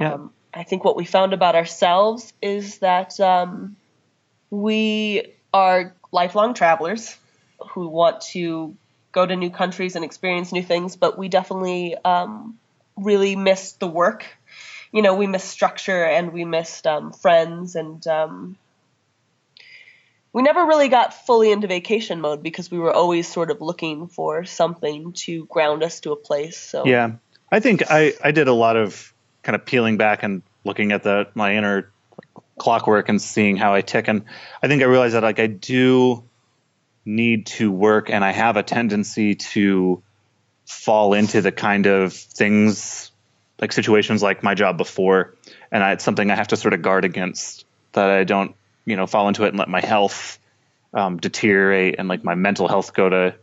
[0.00, 0.14] Yeah.
[0.14, 3.76] Um, I think what we found about ourselves is that um,
[4.50, 7.16] we are lifelong travelers
[7.70, 8.76] who want to
[9.12, 12.58] go to new countries and experience new things, but we definitely um,
[12.96, 14.26] really missed the work.
[14.92, 18.56] You know, we missed structure and we missed um, friends, and um,
[20.32, 24.08] we never really got fully into vacation mode because we were always sort of looking
[24.08, 26.56] for something to ground us to a place.
[26.56, 27.12] So Yeah,
[27.50, 31.02] I think I I did a lot of kind of peeling back and looking at
[31.02, 31.90] the my inner
[32.58, 34.24] clockwork and seeing how I tick, and
[34.62, 36.24] I think I realized that like I do
[37.04, 40.02] need to work, and I have a tendency to
[40.64, 43.10] fall into the kind of things
[43.60, 45.34] like situations like my job before,
[45.70, 48.54] and I, it's something I have to sort of guard against that I don't
[48.84, 50.38] you know fall into it and let my health
[50.94, 53.34] um, deteriorate and like my mental health go to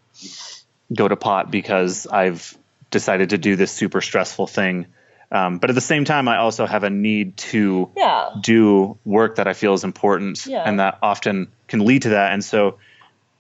[0.94, 2.58] go to pot because I've
[2.92, 4.88] decided to do this super stressful thing.
[5.32, 8.30] Um, but at the same time, I also have a need to Yeah.
[8.42, 10.64] do work that I feel is important Yeah.
[10.66, 12.34] and that often can lead to that.
[12.34, 12.80] And so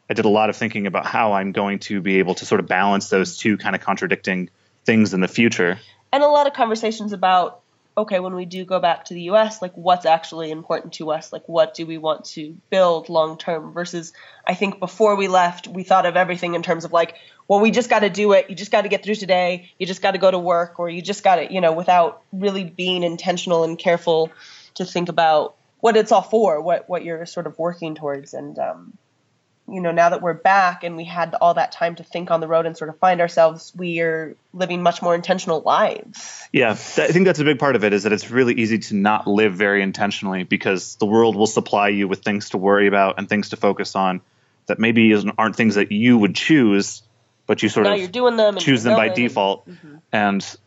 [0.07, 2.59] I did a lot of thinking about how I'm going to be able to sort
[2.61, 4.49] of balance those two kind of contradicting
[4.85, 5.79] things in the future.
[6.13, 7.61] and a lot of conversations about
[7.99, 11.31] okay when we do go back to the US like what's actually important to us?
[11.31, 14.13] Like what do we want to build long term versus
[14.45, 17.15] I think before we left we thought of everything in terms of like
[17.47, 18.49] well we just got to do it.
[18.49, 19.71] You just got to get through today.
[19.77, 22.23] You just got to go to work or you just got to you know without
[22.31, 24.31] really being intentional and careful
[24.75, 28.33] to think about what it's all for what what you're sort of working towards.
[28.33, 28.97] And um
[29.73, 32.39] you know, now that we're back and we had all that time to think on
[32.39, 36.47] the road and sort of find ourselves, we are living much more intentional lives.
[36.51, 38.95] Yeah, I think that's a big part of it is that it's really easy to
[38.95, 43.15] not live very intentionally because the world will supply you with things to worry about
[43.17, 44.21] and things to focus on
[44.67, 47.01] that maybe isn't, aren't things that you would choose,
[47.45, 49.67] but you sort now of you're doing them choose them by and- default.
[49.67, 49.97] Mm-hmm.
[50.11, 50.57] And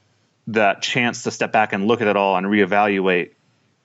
[0.48, 3.30] that chance to step back and look at it all and reevaluate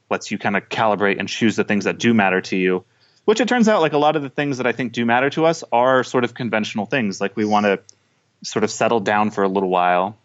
[0.09, 2.83] lets you kind of calibrate and choose the things that do matter to you.
[3.27, 5.29] Which it turns out, like a lot of the things that I think do matter
[5.31, 7.19] to us are sort of conventional things.
[7.19, 7.81] Like we want to
[8.41, 10.17] sort of settle down for a little while.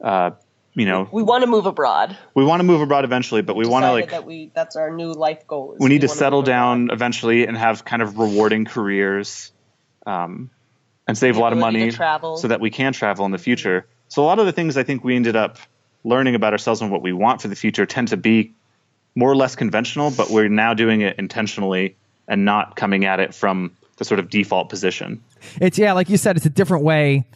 [0.00, 0.30] Uh,
[0.72, 2.16] you know, We want to move abroad.
[2.32, 4.90] we want to move abroad eventually, but we want to like that we that's our
[4.90, 5.76] new life goal.
[5.78, 6.54] we need to wanna settle move abroad.
[6.54, 9.52] down eventually and have kind of rewarding careers,
[10.06, 10.48] um,
[11.06, 13.84] and save a lot of money so that we can travel in the future.
[14.08, 15.58] So a lot of the things I think we ended up
[16.04, 18.54] learning about ourselves and what we want for the future tend to be
[19.14, 21.96] more or less conventional, but we're now doing it intentionally
[22.30, 25.22] and not coming at it from the sort of default position.
[25.60, 27.26] It's yeah, like you said, it's a different way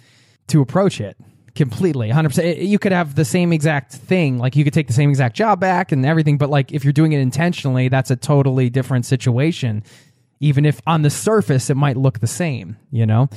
[0.47, 1.19] to approach it.
[1.55, 2.59] Completely, hundred percent.
[2.59, 5.61] You could have the same exact thing, like you could take the same exact job
[5.61, 9.85] back and everything, but like if you're doing it intentionally, that's a totally different situation.
[10.41, 13.29] Even if on the surface it might look the same, you know.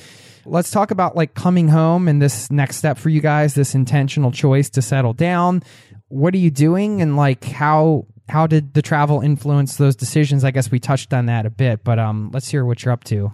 [0.45, 4.31] Let's talk about like coming home and this next step for you guys, this intentional
[4.31, 5.61] choice to settle down.
[6.07, 10.43] What are you doing, and like how how did the travel influence those decisions?
[10.43, 13.03] I guess we touched on that a bit, but um, let's hear what you're up
[13.05, 13.33] to.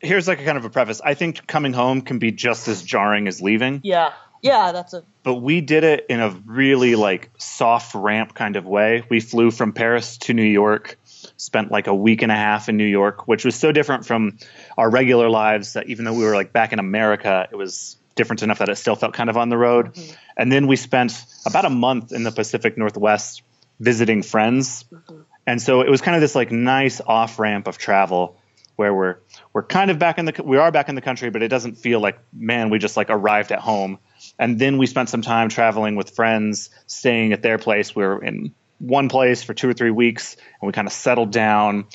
[0.00, 1.00] Here's like a kind of a preface.
[1.02, 3.80] I think coming home can be just as jarring as leaving.
[3.82, 4.12] Yeah.
[4.42, 8.64] Yeah, that's a but we did it in a really like soft ramp kind of
[8.64, 9.02] way.
[9.08, 10.98] We flew from Paris to New York,
[11.36, 14.38] spent like a week and a half in New York, which was so different from
[14.78, 18.42] our regular lives that even though we were like back in America, it was different
[18.42, 19.98] enough that it still felt kind of on the road.
[20.36, 23.42] And then we spent about a month in the Pacific Northwest
[23.80, 24.84] visiting friends.
[24.84, 25.20] Mm-hmm.
[25.46, 28.36] And so it was kind of this like nice off ramp of travel
[28.76, 29.16] where we're
[29.52, 31.76] we're kind of back in the we are back in the country, but it doesn't
[31.76, 33.98] feel like man we just like arrived at home.
[34.38, 37.94] And then we spent some time traveling with friends, staying at their place.
[37.94, 41.32] We were in one place for two or three weeks, and we kind of settled
[41.32, 41.86] down,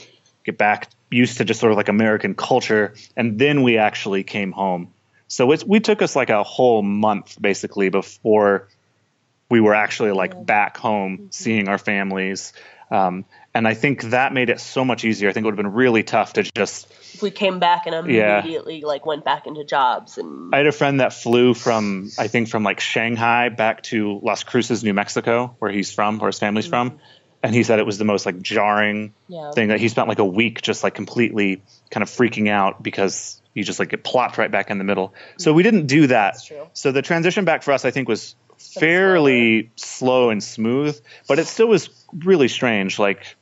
[0.44, 4.52] get back used to just sort of like American culture, and then we actually came
[4.52, 4.94] home.
[5.28, 8.68] So it's, we took us like a whole month basically before
[9.52, 11.28] we were actually like back home mm-hmm.
[11.30, 12.54] seeing our families.
[12.90, 15.30] Um, and I think that made it so much easier.
[15.30, 16.88] I think it would have been really tough to just.
[17.14, 18.40] if we came back and Yeah.
[18.40, 22.28] immediately like went back into jobs and I had a friend that flew from, I
[22.28, 26.40] think, from like Shanghai back to Las Cruces, New Mexico, where he's from, where his
[26.40, 26.90] family's mm-hmm.
[26.90, 27.00] from.
[27.44, 29.52] And he said it was the most like jarring Yeah.
[29.52, 33.42] thing that he spent like a week just like completely kind of freaking out because
[33.54, 35.14] you just like get plopped right back in the middle.
[35.38, 35.72] So we mm-hmm.
[35.72, 36.34] didn't do that.
[36.34, 36.68] That's true.
[36.74, 38.36] So the transition back for us, I think, was
[38.80, 43.00] fairly slow and smooth, but it still was really strange.
[43.00, 43.36] Like,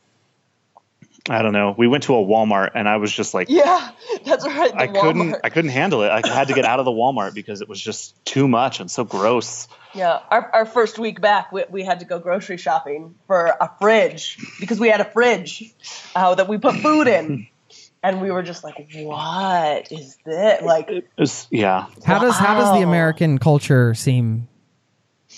[1.30, 1.76] I don't know.
[1.78, 3.91] We went to a Walmart and I was just like, Yeah,
[4.26, 4.72] that's right.
[4.72, 5.40] The I couldn't, Walmart.
[5.44, 6.10] I couldn't handle it.
[6.10, 8.90] I had to get out of the Walmart because it was just too much and
[8.90, 9.68] so gross.
[9.94, 13.72] Yeah, our, our first week back, we, we had to go grocery shopping for a
[13.80, 15.74] fridge because we had a fridge
[16.16, 17.48] uh, that we put food in,
[18.04, 21.88] and we were just like, "What is this?" Like, It was, yeah.
[22.06, 24.48] How does how does the American culture seem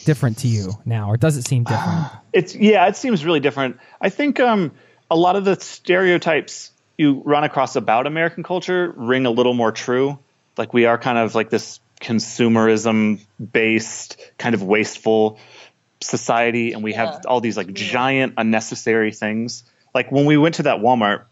[0.05, 2.07] different to you now, or does it seem different?
[2.33, 3.77] It's yeah, it seems really different.
[3.99, 4.71] I think um,
[5.09, 9.73] a lot of the stereotypes you run across about American culture ring a little more
[9.73, 10.17] true.
[10.57, 13.19] Like we are kind of like this consumerism
[13.51, 15.39] based, kind of wasteful
[15.99, 19.63] society, and we have all these like giant unnecessary things.
[19.93, 21.25] Like when we went to that Walmart,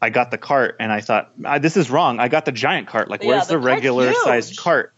[0.00, 2.20] I got the cart and I thought, "Ah, this is wrong.
[2.20, 3.08] I got the giant cart.
[3.08, 4.92] Like Yeah, where's the the, cart's regular sized cart?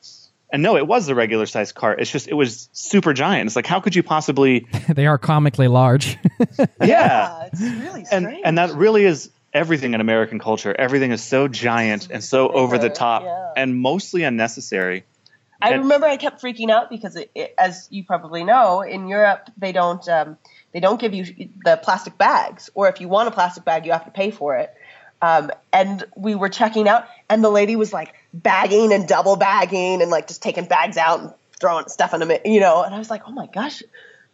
[0.50, 2.00] And no, it was the regular sized cart.
[2.00, 3.48] It's just it was super giant.
[3.48, 6.18] It's like how could you possibly they are comically large.
[6.80, 7.48] yeah.
[7.52, 8.08] it's really strange.
[8.12, 10.74] and and that really is everything in American culture.
[10.78, 13.52] Everything is so giant and so over the top yeah.
[13.56, 15.04] and mostly unnecessary.
[15.60, 19.08] I And- remember I kept freaking out because, it, it, as you probably know, in
[19.08, 20.36] Europe they don't um,
[20.72, 21.24] they don't give you
[21.64, 24.56] the plastic bags, or if you want a plastic bag, you have to pay for
[24.56, 24.74] it.
[25.26, 30.02] Um, and we were checking out, and the lady was like bagging and double bagging,
[30.02, 32.82] and like just taking bags out and throwing stuff in them, you know.
[32.82, 33.82] And I was like, oh my gosh,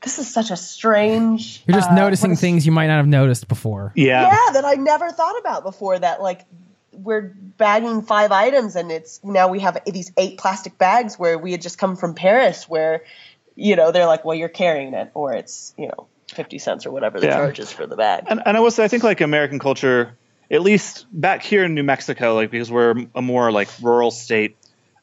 [0.02, 1.62] this is such a strange.
[1.66, 3.92] You're just uh, noticing what things you might not have noticed before.
[3.94, 4.22] Yeah.
[4.22, 5.98] yeah that I never thought about before.
[5.98, 6.44] That like
[6.92, 11.52] we're bagging five items, and it's now we have these eight plastic bags where we
[11.52, 13.04] had just come from Paris, where
[13.54, 16.90] you know they're like, well, you're carrying it, or it's you know fifty cents or
[16.90, 17.36] whatever the Yeah.
[17.36, 18.24] charge is for the bag.
[18.26, 20.16] And, and I will say, I think like American culture,
[20.52, 24.56] at least back here in New Mexico, like because we're a more like rural state,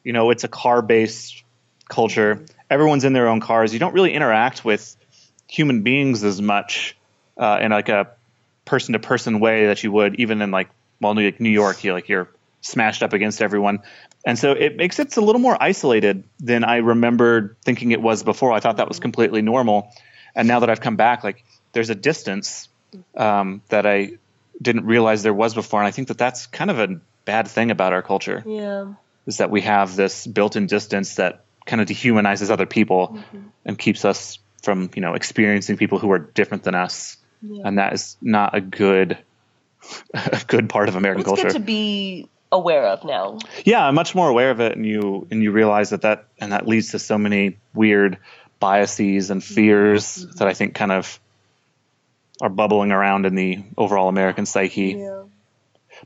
[0.04, 1.42] you know, it's a car based
[1.88, 2.46] culture.
[2.70, 3.72] Everyone's in their own cars.
[3.72, 4.96] You don't really interact with
[5.48, 6.96] human beings as much
[7.36, 8.12] uh, in like a
[8.64, 10.70] person to person way that you would even in like
[11.00, 11.82] well, New, like New York.
[11.82, 12.28] You like you're
[12.60, 13.80] smashed up against everyone.
[14.24, 18.22] And so it makes it a little more isolated than I remembered thinking it was
[18.22, 18.52] before.
[18.52, 19.92] I thought that was completely normal.
[20.36, 22.68] And now that I've come back, like there's a distance
[23.16, 24.18] um, that I
[24.60, 25.80] didn't realize there was before.
[25.80, 28.94] And I think that that's kind of a bad thing about our culture Yeah.
[29.26, 33.48] is that we have this built-in distance that kind of dehumanizes other people mm-hmm.
[33.64, 37.16] and keeps us from, you know, experiencing people who are different than us.
[37.42, 39.16] And that is not a good,
[40.14, 41.48] a good part of American culture.
[41.48, 43.38] to be aware of now.
[43.64, 46.52] yeah, I'm much more aware of it, and you and you realize that that and
[46.52, 48.18] that leads to so many weird
[48.58, 50.36] biases and fears mm-hmm.
[50.36, 51.18] that I think kind of
[52.40, 54.96] are bubbling around in the overall American psyche.
[54.98, 55.24] Yeah.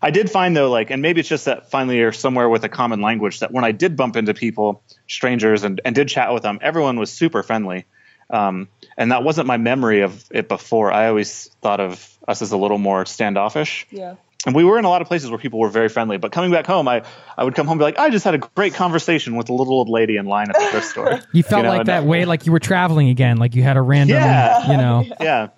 [0.02, 2.68] I did find though, like, and maybe it's just that finally you're somewhere with a
[2.68, 6.42] common language that when I did bump into people, strangers, and, and did chat with
[6.42, 7.86] them, everyone was super friendly.
[8.30, 10.90] Um, and that wasn't my memory of it before.
[10.90, 13.86] I always thought of us as a little more standoffish.
[13.90, 14.16] Yeah.
[14.46, 16.18] And we were in a lot of places where people were very friendly.
[16.18, 17.02] But coming back home, I,
[17.36, 19.54] I would come home and be like, I just had a great conversation with a
[19.54, 21.20] little old lady in line at the thrift store.
[21.32, 23.82] You felt know, like that way, like you were traveling again, like you had a
[23.82, 24.70] random, Yeah.
[24.70, 25.04] you know.
[25.20, 25.48] Yeah.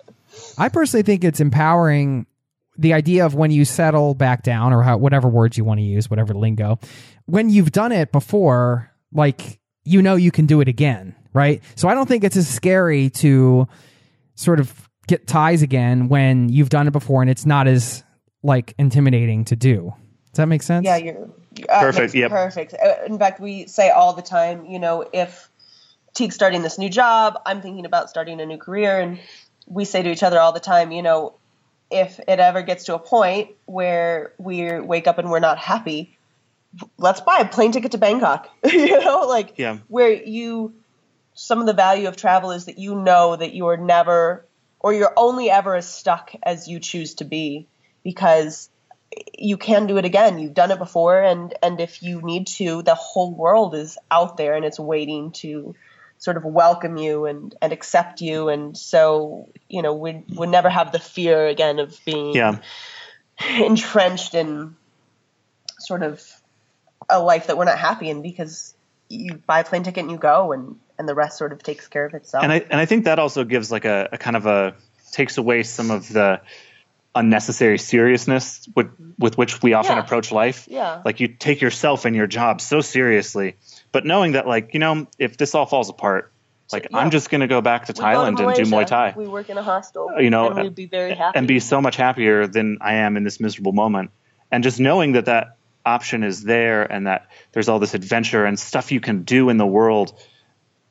[0.57, 2.25] I personally think it's empowering
[2.77, 5.83] the idea of when you settle back down or how, whatever words you want to
[5.83, 6.79] use, whatever lingo,
[7.25, 11.63] when you've done it before, like you know you can do it again, right?
[11.75, 13.67] So I don't think it's as scary to
[14.35, 18.03] sort of get ties again when you've done it before and it's not as
[18.43, 19.93] like intimidating to do.
[20.31, 20.85] Does that make sense?
[20.85, 21.29] Yeah, you're
[21.69, 22.29] uh, Perfect, yep.
[22.29, 22.73] Perfect.
[22.73, 25.49] Uh, In fact, we say all the time, you know, if
[26.13, 29.19] Teague's starting this new job, I'm thinking about starting a new career, and
[29.67, 31.35] we say to each other all the time, you know,
[31.91, 36.17] if it ever gets to a point where we wake up and we're not happy,
[36.97, 38.49] let's buy a plane ticket to Bangkok.
[38.65, 39.77] you know, like Yeah.
[39.87, 40.73] where you
[41.33, 44.43] some of the value of travel is that you know that you are never
[44.79, 47.67] or you're only ever as stuck as you choose to be
[48.03, 48.69] because
[49.37, 52.81] you can do it again you've done it before and and if you need to
[52.81, 55.75] the whole world is out there and it's waiting to
[56.17, 60.69] sort of welcome you and and accept you and so you know we would never
[60.69, 62.59] have the fear again of being Yeah.
[63.59, 64.75] entrenched in
[65.79, 66.23] sort of
[67.09, 68.75] a life that we're not happy in because
[69.09, 71.87] you buy a plane ticket and you go and and the rest sort of takes
[71.87, 74.35] care of itself and I and I think that also gives like a, a kind
[74.35, 74.75] of a
[75.11, 76.41] takes away some of the
[77.17, 78.87] unnecessary seriousness with
[79.19, 80.03] with which we often Yeah.
[80.03, 80.67] approach life.
[80.69, 81.01] Yeah.
[81.03, 83.55] Like you take yourself and your job so seriously,
[83.91, 86.31] but knowing that like you know if this all falls apart,
[86.71, 86.97] like Yeah.
[86.99, 89.13] I'm just gonna go back to We go to Thailand and do Muay Thai.
[89.17, 91.81] we work in a hostel you know, and we'd be very happy and be so
[91.81, 94.11] much happier than I am in this miserable moment.
[94.51, 98.59] And just knowing that that option is there and that there's all this adventure and
[98.59, 100.13] stuff you can do in the world,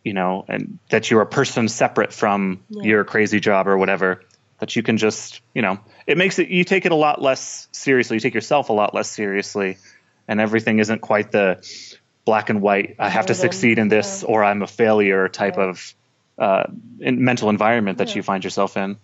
[0.05, 4.23] you know, and that you're a person separate from your crazy job or whatever,
[4.59, 7.69] that you can just, you know, it makes it, you take it a lot less
[7.73, 8.17] seriously.
[8.17, 9.79] You take yourself a lot less seriously
[10.29, 11.63] and everything isn't quite the
[12.25, 12.97] black and white.
[12.99, 15.95] I have to succeed in this or I'm a failure type of
[16.39, 16.65] uh,
[17.01, 18.97] in mental environment that you find yourself in.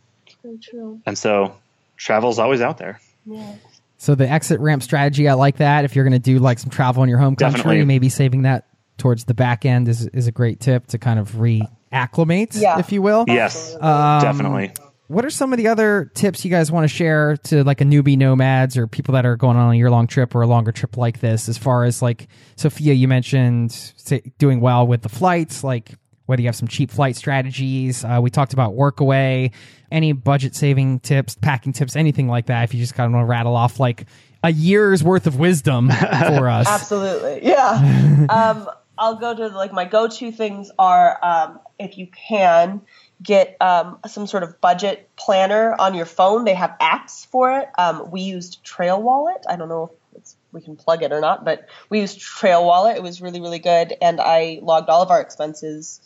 [0.43, 1.01] Very true.
[1.07, 1.57] And so
[1.97, 3.01] travel's always out there.
[3.27, 3.55] Yeah.
[3.99, 5.85] So the exit ramp strategy, I like that.
[5.85, 7.85] If you're going to do like some travel in your home country, Definitely.
[7.85, 8.67] maybe saving that
[8.99, 12.79] towards the back end is is a great tip to kind of reacclimate, Yeah.
[12.79, 13.25] if you will.
[13.29, 14.73] Yes, Um, definitely.
[15.13, 17.85] What are some of the other tips you guys want to share to like a
[17.85, 20.73] newbie nomads or people that are going on a year long trip or a longer
[20.73, 21.51] trip like this?
[21.51, 25.91] As far as like Sophia, you mentioned say, doing well with the flights, like
[26.25, 28.07] whether you have some cheap flight strategies.
[28.07, 29.53] Uh, we talked about workaway,
[29.91, 32.65] any budget saving tips, packing tips, anything like that.
[32.65, 34.07] If you just kind of want to rattle off like
[34.43, 36.67] a year's worth of wisdom for us.
[36.67, 37.47] Absolutely.
[37.47, 38.27] Yeah.
[38.31, 38.67] um,
[38.97, 42.81] I'll go to like my go-to things are um, if you can
[43.23, 46.45] get um, some sort of budget planner on your phone.
[46.45, 47.69] They have apps for it.
[47.79, 49.45] Um, we used Trail Wallet.
[49.49, 52.97] I don't know if we can plug it or not, but we used Trail Wallet.
[52.97, 56.01] It was really really good, and I logged all of our expenses.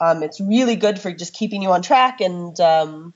[0.00, 3.14] Um, it's really good for just keeping you on track and um,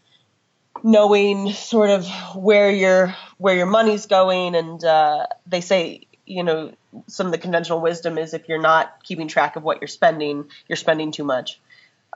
[0.84, 4.54] knowing sort of where your where your money's going.
[4.54, 6.72] And uh, they say you know
[7.06, 10.50] some of the conventional wisdom is if you're not keeping track of what you're spending,
[10.68, 11.60] you're spending too much.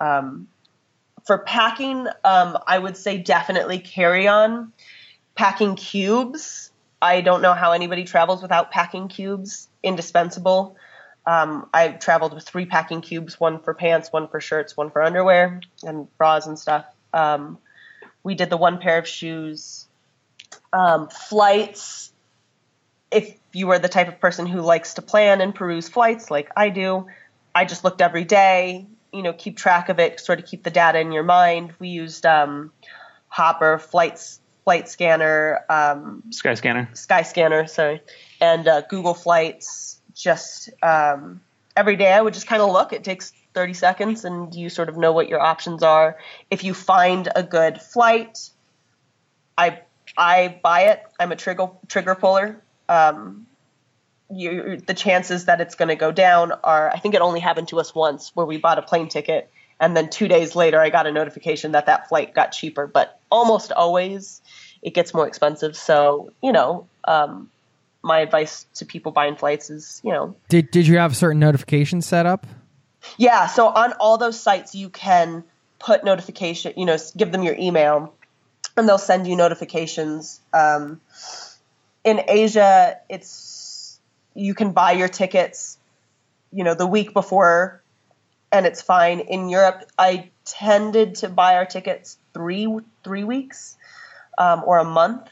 [0.00, 0.48] Um,
[1.30, 4.72] for packing, um, I would say definitely carry on.
[5.36, 6.72] Packing cubes.
[7.00, 9.68] I don't know how anybody travels without packing cubes.
[9.80, 10.74] Indispensable.
[11.24, 15.04] Um, I've traveled with three packing cubes one for pants, one for shirts, one for
[15.04, 16.84] underwear and bras and stuff.
[17.14, 17.58] Um,
[18.24, 19.86] we did the one pair of shoes.
[20.72, 22.12] Um, flights.
[23.12, 26.50] If you are the type of person who likes to plan and peruse flights like
[26.56, 27.06] I do,
[27.54, 30.70] I just looked every day, you know, keep track of it, sort of keep the
[30.70, 31.72] data in your mind.
[31.78, 32.72] We used um,
[33.28, 36.96] Hopper, Flights, Flight Scanner, um, Skyscanner.
[36.96, 38.02] Sky Scanner, sorry,
[38.40, 40.00] and uh, Google Flights.
[40.14, 41.40] Just um,
[41.76, 42.92] every day, I would just kind of look.
[42.92, 46.18] It takes 30 seconds, and you sort of know what your options are.
[46.50, 48.50] If you find a good flight,
[49.56, 49.80] I
[50.16, 51.02] I buy it.
[51.18, 52.62] I'm a trigger trigger puller.
[52.88, 53.46] Um,
[54.32, 56.90] you, the chances that it's going to go down are.
[56.90, 59.96] I think it only happened to us once, where we bought a plane ticket, and
[59.96, 62.86] then two days later, I got a notification that that flight got cheaper.
[62.86, 64.40] But almost always,
[64.82, 65.76] it gets more expensive.
[65.76, 67.50] So you know, um,
[68.02, 72.06] my advice to people buying flights is, you know, Did did you have certain notifications
[72.06, 72.46] set up?
[73.16, 73.46] yeah.
[73.46, 75.44] So on all those sites, you can
[75.78, 76.74] put notification.
[76.76, 78.14] You know, give them your email,
[78.76, 80.40] and they'll send you notifications.
[80.52, 81.00] Um,
[82.04, 83.28] in Asia, it's
[84.34, 85.78] you can buy your tickets,
[86.52, 87.82] you know, the week before,
[88.52, 89.20] and it's fine.
[89.20, 92.68] In Europe, I tended to buy our tickets three
[93.04, 93.76] three weeks
[94.38, 95.28] um, or a month.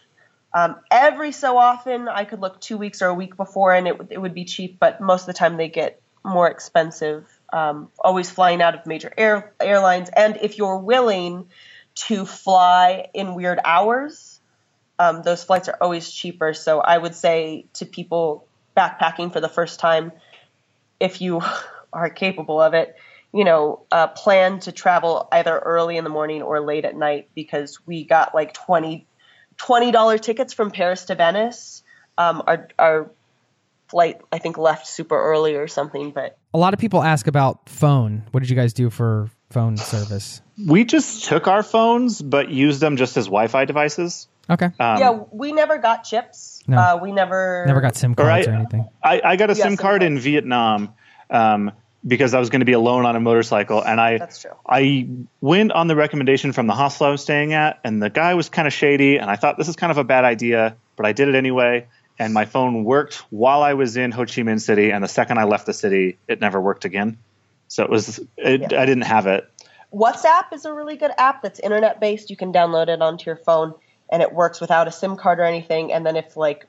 [0.54, 3.96] Um, every so often, I could look two weeks or a week before, and it
[4.10, 4.78] it would be cheap.
[4.78, 7.26] But most of the time, they get more expensive.
[7.52, 11.48] Um, always flying out of major air, airlines, and if you're willing
[11.94, 14.40] to fly in weird hours,
[14.98, 16.54] um, those flights are always cheaper.
[16.54, 18.47] So I would say to people
[18.78, 20.12] backpacking for the first time,
[21.00, 21.40] if you
[21.92, 22.94] are capable of it,
[23.32, 27.28] you know, uh, plan to travel either early in the morning or late at night
[27.34, 29.06] because we got like 20
[29.58, 31.82] $20 tickets from Paris to Venice.
[32.16, 33.10] Um, our, our
[33.88, 37.68] flight, I think, left super early or something, but A lot of people ask about
[37.68, 38.24] phone.
[38.30, 40.40] What did you guys do for phone service?
[40.64, 44.28] We just took our phones, but used them just as Wi-Fi devices.
[44.50, 44.66] Okay.
[44.66, 46.62] Um, yeah, we never got chips.
[46.66, 46.78] No.
[46.78, 48.48] Uh, we never Never got SIM All cards right.
[48.48, 48.88] or anything.
[49.02, 50.18] I, I got a Yeah, SIM SIM card in.
[50.18, 50.94] Vietnam
[51.30, 51.72] um,
[52.06, 54.52] because I was going to be alone on a motorcycle, and I That's true.
[54.66, 55.08] I
[55.40, 58.48] went on the recommendation from the hostel I was staying at, and the guy was
[58.48, 61.12] kind of shady, and I thought this is kind of a bad idea, but I
[61.12, 61.86] did it anyway.
[62.20, 65.38] And my phone worked while I was in Ho Chi Minh City, and the second
[65.38, 67.18] I left the city, it never worked again.
[67.68, 68.80] So it was it, Yeah.
[68.80, 69.48] I didn't have it.
[69.92, 72.28] WhatsApp is a really good app that's internet based.
[72.30, 73.74] You can download it onto your phone
[74.10, 75.92] and it works without a SIM card or anything.
[75.92, 76.66] And then if like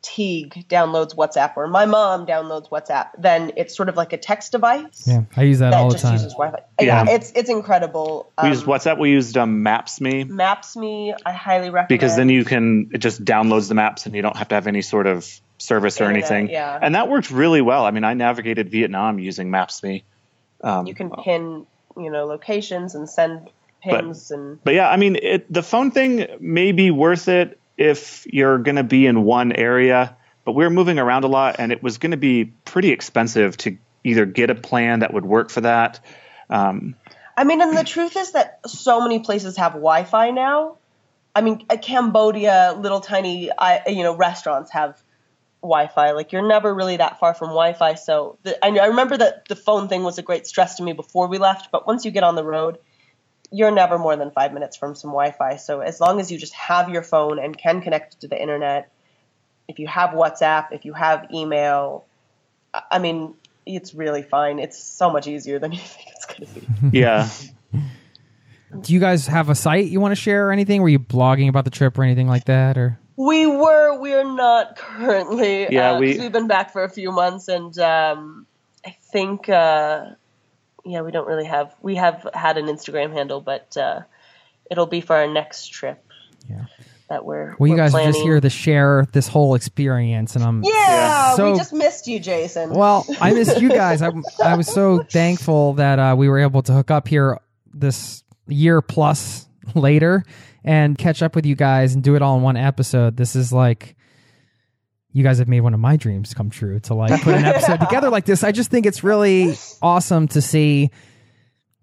[0.00, 4.52] Teague downloads WhatsApp or my mom downloads WhatsApp, then it's sort of like a text
[4.52, 6.12] device Yeah, I use that that all the just time.
[6.12, 6.62] uses Wi-Fi.
[6.80, 7.04] Yeah.
[7.04, 8.30] Yeah, it's it's incredible.
[8.38, 8.98] We Um, used WhatsApp.
[8.98, 11.14] We used um, Maps.me Maps me.
[11.26, 14.36] I highly recommend because then you can it just downloads the maps, and you don't
[14.36, 15.28] have to have any sort of
[15.58, 16.48] service or anything.
[16.48, 16.78] yeah.
[16.80, 17.84] And that worked really well.
[17.84, 20.04] I mean, I navigated Vietnam using Maps.me.
[20.62, 21.66] Um, you can pin
[21.96, 23.50] you know locations and send
[23.88, 28.26] pins and But yeah, I mean, it, the phone thing may be worth it if
[28.26, 30.16] you're going to be in one area.
[30.44, 33.56] But we were moving around a lot, and it was going to be pretty expensive
[33.58, 36.00] to either get a plan that would work for that.
[36.48, 36.94] Um,
[37.36, 40.78] I mean, and the truth is that so many places have Wi-Fi now.
[41.34, 43.50] I mean, uh, Cambodia, little tiny,
[43.86, 45.00] you know, restaurants have
[45.62, 46.12] Wi-Fi.
[46.12, 47.94] Like you're never really that far from Wi-Fi.
[47.94, 50.94] So the, I, I remember that the phone thing was a great stress to me
[50.94, 51.70] before we left.
[51.70, 52.78] But once you get on the road,
[53.50, 55.56] you're never more than five minutes from some Wi-Fi.
[55.56, 58.90] So as long as you just have your phone and can connect to the internet,
[59.68, 62.04] if you have WhatsApp, if you have email,
[62.74, 63.34] I- I mean,
[63.66, 64.58] it's really fine.
[64.58, 66.60] It's so much easier than you think it's going to
[66.90, 66.98] be.
[66.98, 67.28] yeah,
[68.80, 70.82] Do you guys have a site you want to share or anything?
[70.82, 72.76] Were you blogging about the trip or anything like that?
[72.78, 73.98] Or We were.
[73.98, 75.66] We're not currently.
[75.70, 78.46] Yeah, uh, we, we've been back for a few months, and um,
[78.86, 80.10] I think, uh,
[80.84, 81.74] yeah, we don't really have.
[81.82, 84.00] We have had an Instagram handle, but uh,
[84.70, 86.04] it'll be for our next trip.
[86.48, 86.64] Yeah.
[87.08, 87.56] That we're.
[87.58, 88.22] well, you we're guys are just planning.
[88.22, 92.70] here to share this whole experience, and I'm Yeah, So- we just missed you, Jason.
[92.70, 94.02] Well, I missed you guys.
[94.02, 94.12] I,
[94.44, 97.38] I was so thankful that uh, we were able to hook up here
[97.72, 100.22] this year plus later
[100.64, 103.16] and catch up with you guys and do it all in one episode.
[103.16, 103.96] This is like,
[105.12, 107.80] you guys have made one of my dreams come true to like put an episode
[107.80, 108.44] together like this.
[108.44, 110.90] I just think it's really awesome to see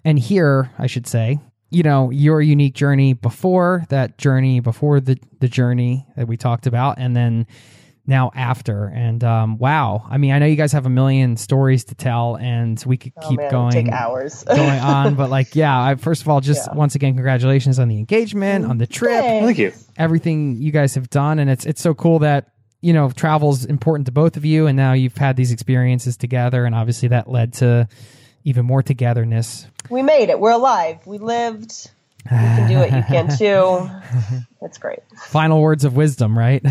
[0.03, 1.39] and hear, I should say,
[1.71, 6.67] you know, your unique journey before that journey, before the the journey that we talked
[6.67, 7.47] about, and then
[8.07, 8.85] now after.
[8.85, 12.37] And um, wow, I mean, I know you guys have a million stories to tell,
[12.37, 14.43] and we could Oh, keep man, going Take hours.
[14.47, 15.15] going on.
[15.15, 16.75] But like, yeah, I, first of all, just Yeah.
[16.75, 19.73] once again, congratulations on the engagement, on the trip, Thank you.
[19.97, 22.49] everything you guys have done, and it's it's so cool that
[22.85, 26.65] you know travel's important to both of you, and now you've had these experiences together,
[26.65, 27.87] and obviously that led to
[28.43, 29.65] even more togetherness.
[29.89, 30.39] we made it.
[30.39, 30.99] We're alive.
[31.07, 31.89] We lived.
[32.25, 32.93] You can do it.
[32.93, 33.89] You can too.
[34.61, 34.99] That's great.
[35.15, 36.63] Final words of wisdom, right?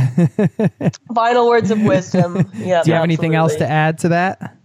[1.15, 2.51] Final words of wisdom.
[2.55, 2.83] Yeah.
[2.83, 4.57] Do you have anything else to add to that?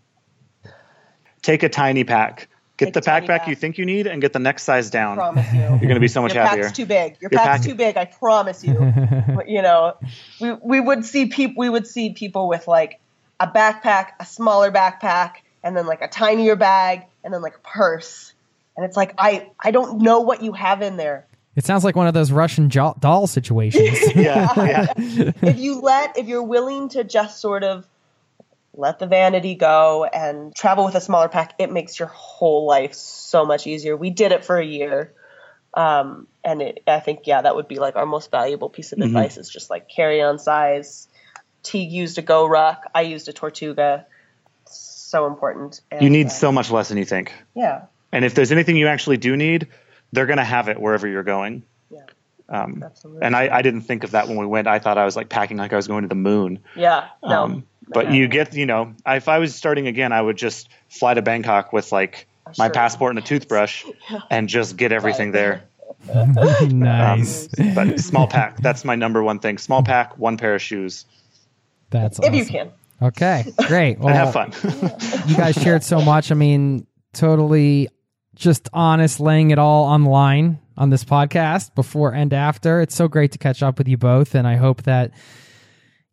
[1.42, 2.49] Take a tiny pack.
[2.80, 5.18] Get the a tiny backpack you think you need and get the next size down.
[5.18, 5.60] Promise you.
[5.60, 6.62] You're going to be so much Your happier.
[6.62, 7.18] Your pack's too big.
[7.20, 7.98] Your, Your pack's pack- too big.
[7.98, 8.74] I promise you.
[9.36, 9.96] But, you know,
[10.40, 11.60] we we would see people.
[11.60, 13.00] We would see people with like
[13.40, 17.68] a backpack, a smaller backpack, and then like a tinier bag, and then like a
[17.68, 18.34] purse.
[18.76, 21.26] And it's like I I don't know what you have in there.
[21.56, 24.00] It sounds like one of those Russian jo- doll situations.
[24.16, 24.94] yeah, yeah.
[24.98, 27.86] if you let if you're willing to just sort of
[28.80, 32.94] let the vanity go and travel with a smaller pack it makes your whole life
[32.94, 33.96] so much easier.
[33.98, 35.14] We did it for a year
[35.76, 38.98] um, and it, i think yeah that would be like our most valuable piece of
[39.00, 41.08] advice is just like carry on size.
[41.62, 44.06] Teague used a GORUCK i used a tortuga.
[44.66, 45.82] So important.
[45.92, 47.34] And, You need uh, so much less than you think.
[47.56, 47.86] yeah.
[48.12, 49.68] And if there's anything you actually do need,
[50.12, 51.64] they're going to have it wherever you're going.
[51.92, 52.06] yeah.
[52.48, 53.24] Um, absolutely.
[53.24, 54.68] and I, I didn't think of that when we went.
[54.68, 56.60] I thought I was like packing like I was going to the moon.
[56.76, 57.10] yeah.
[57.24, 57.44] No.
[57.44, 61.14] Um, but you get, you know, if I was starting again, I would just fly
[61.14, 63.86] to Bangkok with like my passport and a toothbrush
[64.30, 65.64] and just get everything there.
[66.70, 67.50] nice.
[67.76, 69.58] But small pack, that's my number one thing.
[69.58, 71.06] Small pack, one pair of shoes,
[71.90, 72.72] That's if you can
[73.02, 73.98] Okay, great.
[74.00, 74.52] Well, have fun.
[75.28, 76.32] you guys shared so much.
[76.32, 77.88] I mean, totally
[78.36, 82.82] just honest, laying it all online on this podcast before and after.
[82.82, 85.12] It's so great to catch up with you both, and I hope that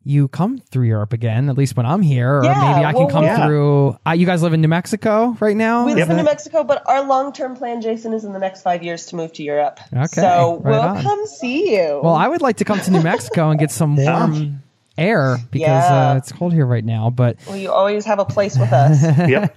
[0.07, 3.01] you come through Europe again, at least when I'm here, or Yeah, maybe I can
[3.03, 3.45] well, come yeah.
[3.45, 3.97] through.
[4.07, 5.85] Uh, you guys live in New Mexico right now?
[5.85, 8.61] We Is live in New Mexico, but our long-term plan, Jason, is in the next
[8.61, 9.79] five years to move to Europe.
[9.93, 11.03] Okay, so right we'll on.
[11.03, 11.99] come see you.
[12.03, 14.61] Well, I would like to come to New Mexico and get some warm
[14.97, 16.11] air because Yeah.
[16.11, 17.09] uh, it's cold here right now.
[17.11, 19.01] But well, you always have a place with us.
[19.29, 19.55] yep.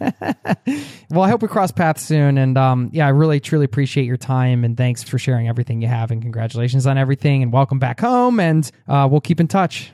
[1.11, 2.39] Well, I hope we cross paths soon.
[2.39, 5.89] And um, yeah, I really, truly appreciate your time and thanks for sharing everything you
[5.89, 6.13] have.
[6.13, 7.43] And congratulations on everything.
[7.43, 8.39] And welcome back home.
[8.39, 9.91] And uh, we'll keep in touch.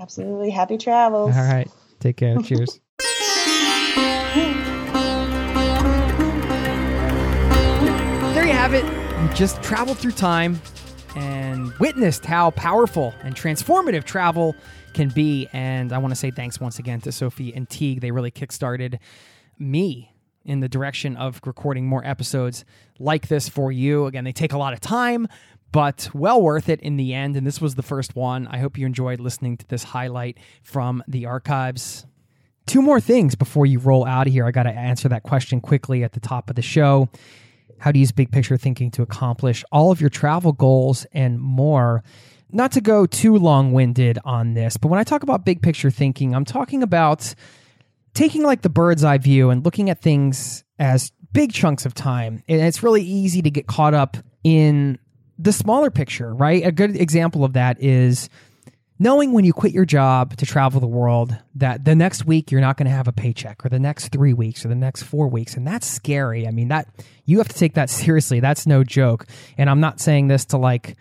[0.00, 0.50] Absolutely.
[0.50, 1.36] Happy travels.
[1.36, 1.68] All right.
[2.00, 2.36] Take care.
[2.42, 2.80] Cheers.
[8.34, 8.84] there you have it.
[8.84, 10.60] You just traveled through time
[11.16, 14.54] and witnessed how powerful and transformative travel
[14.94, 15.48] can be.
[15.52, 18.00] And I want to say thanks once again to Sophie and Teague.
[18.00, 18.98] They really kickstarted
[19.58, 20.14] me
[20.44, 22.64] in the direction of recording more episodes
[22.98, 24.06] like this for you.
[24.06, 25.28] Again, they take a lot of time,
[25.72, 27.36] but well worth it in the end.
[27.36, 28.46] And this was the first one.
[28.48, 32.06] I hope you enjoyed listening to this highlight from the archives.
[32.66, 34.46] Two more things before you roll out of here.
[34.46, 37.08] I got to answer that question quickly at the top of the show.
[37.78, 42.02] How to use big picture thinking to accomplish all of your travel goals and more.
[42.50, 45.90] Not to go too long winded on this, but when I talk about big picture
[45.90, 47.34] thinking, I'm talking about
[48.14, 52.42] taking like the bird's eye view and looking at things as big chunks of time.
[52.48, 54.98] And it's really easy to get caught up in
[55.38, 56.66] the smaller picture, right?
[56.66, 58.28] A good example of that is
[58.98, 62.60] knowing when you quit your job to travel the world that the next week you're
[62.60, 65.28] not going to have a paycheck or the next 3 weeks or the next 4
[65.28, 66.48] weeks and that's scary.
[66.48, 66.88] I mean that
[67.24, 68.40] you have to take that seriously.
[68.40, 69.26] That's no joke.
[69.56, 70.96] And I'm not saying this to like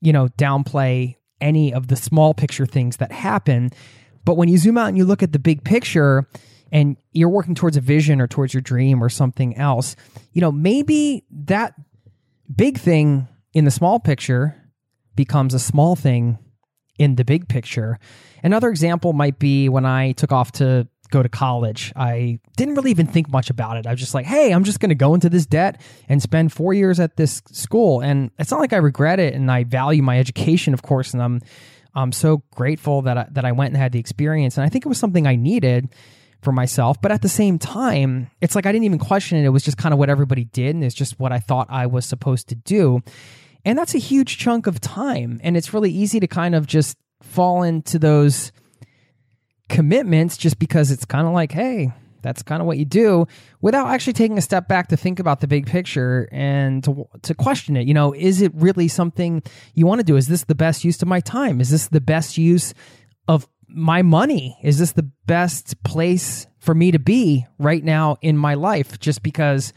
[0.00, 3.70] you know, downplay any of the small picture things that happen.
[4.24, 6.28] But when you zoom out and you look at the big picture
[6.70, 9.96] and you're working towards a vision or towards your dream or something else,
[10.32, 11.74] you know, maybe that
[12.54, 14.54] big thing in the small picture
[15.14, 16.38] becomes a small thing
[16.98, 17.98] in the big picture.
[18.42, 21.92] Another example might be when I took off to go to college.
[21.96, 23.86] I didn't really even think much about it.
[23.86, 26.52] I was just like, hey, I'm just going to go into this debt and spend
[26.52, 28.00] four years at this school.
[28.00, 29.34] And it's not like I regret it.
[29.34, 31.14] And I value my education, of course.
[31.14, 31.40] And I'm,
[31.94, 34.56] I'm so grateful that I, that I went and had the experience.
[34.58, 35.88] And I think it was something I needed
[36.40, 37.00] for myself.
[37.00, 39.44] But at the same time, it's like I didn't even question it.
[39.44, 40.74] It was just kind of what everybody did.
[40.74, 43.00] And it's just what I thought I was supposed to do.
[43.64, 45.40] And that's a huge chunk of time.
[45.42, 48.52] And it's really easy to kind of just fall into those
[49.68, 51.92] commitments just because it's kind of like, hey,
[52.22, 53.26] that's kind of what you do
[53.60, 57.34] without actually taking a step back to think about the big picture and to, to
[57.34, 57.86] question it.
[57.86, 59.42] You know, is it really something
[59.74, 60.16] you want to do?
[60.16, 61.60] Is this the best use of my time?
[61.60, 62.74] Is this the best use
[63.28, 64.58] of my money?
[64.62, 68.98] Is this the best place for me to be right now in my life?
[68.98, 69.72] Just because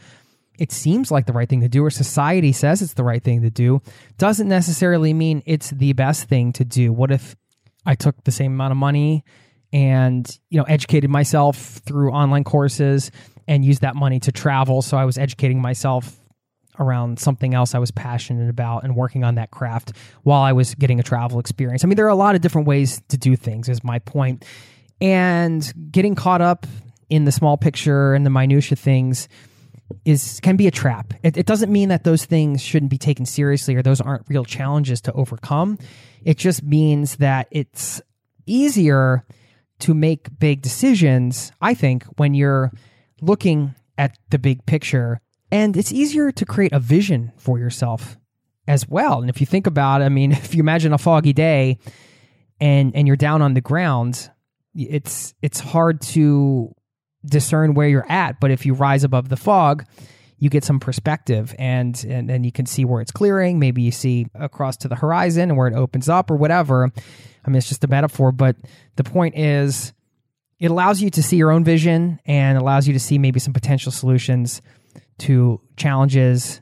[0.58, 3.42] it seems like the right thing to do or society says it's the right thing
[3.42, 3.80] to do
[4.18, 6.92] doesn't necessarily mean it's the best thing to do.
[6.92, 7.36] What if
[7.84, 9.24] I took the same amount of money
[9.72, 13.10] and, you know, educated myself through online courses
[13.48, 16.21] and used that money to travel so I was educating myself
[16.78, 19.92] around something else I was passionate about and working on that craft
[20.22, 21.84] while I was getting a travel experience.
[21.84, 24.44] I mean, there are a lot of different ways to do things, is my point.
[25.00, 26.66] And getting caught up
[27.10, 29.28] in the small picture and the minutia things
[30.04, 31.12] is can be a trap.
[31.22, 34.44] It, it doesn't mean that those things shouldn't be taken seriously or those aren't real
[34.44, 35.78] challenges to overcome.
[36.24, 38.00] It just means that it's
[38.46, 39.24] easier
[39.80, 42.72] to make big decisions, I think, when you're
[43.20, 45.20] looking at the big picture
[45.52, 48.16] and it's easier to create a vision for yourself
[48.66, 49.20] as well.
[49.20, 51.78] And if you think about I mean, if you imagine a foggy day
[52.58, 54.30] and and you're down on the ground,
[54.74, 56.74] it's it's hard to
[57.24, 59.84] discern where you're at, but if you rise above the fog,
[60.38, 63.92] you get some perspective and and then you can see where it's clearing, maybe you
[63.92, 66.90] see across to the horizon and where it opens up or whatever.
[67.44, 68.56] I mean, it's just a metaphor, but
[68.96, 69.92] the point is
[70.58, 73.52] it allows you to see your own vision and allows you to see maybe some
[73.52, 74.62] potential solutions
[75.18, 76.60] to challenges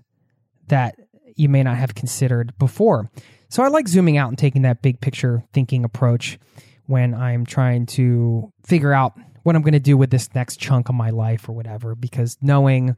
[0.68, 0.96] that
[1.36, 3.10] you may not have considered before.
[3.48, 6.38] So I like zooming out and taking that big picture thinking approach
[6.86, 10.88] when I'm trying to figure out what I'm going to do with this next chunk
[10.88, 12.96] of my life or whatever, because knowing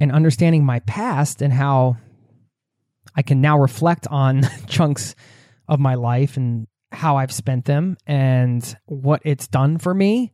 [0.00, 1.96] and understanding my past and how
[3.14, 5.14] I can now reflect on chunks
[5.68, 10.32] of my life and how I've spent them and what it's done for me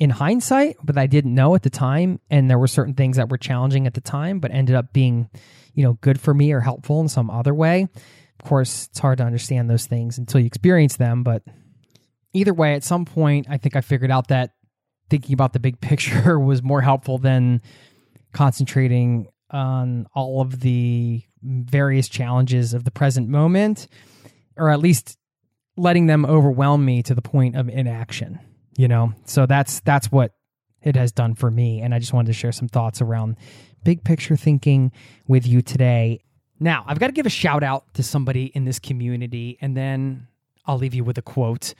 [0.00, 2.20] in hindsight, but I didn't know at the time.
[2.30, 5.28] And there were certain things that were challenging at the time, but ended up being,
[5.74, 7.82] you know, good for me or helpful in some other way.
[7.82, 11.22] Of course, it's hard to understand those things until you experience them.
[11.22, 11.42] But
[12.32, 14.54] either way, at some point, I think I figured out that
[15.10, 17.60] thinking about the big picture was more helpful than
[18.32, 23.86] concentrating on all of the various challenges of the present moment,
[24.56, 25.18] or at least
[25.76, 28.38] letting them overwhelm me to the point of inaction
[28.76, 30.34] you know so that's that's what
[30.82, 33.36] it has done for me and i just wanted to share some thoughts around
[33.84, 34.92] big picture thinking
[35.26, 36.22] with you today
[36.58, 40.26] now i've got to give a shout out to somebody in this community and then
[40.66, 41.74] i'll leave you with a quote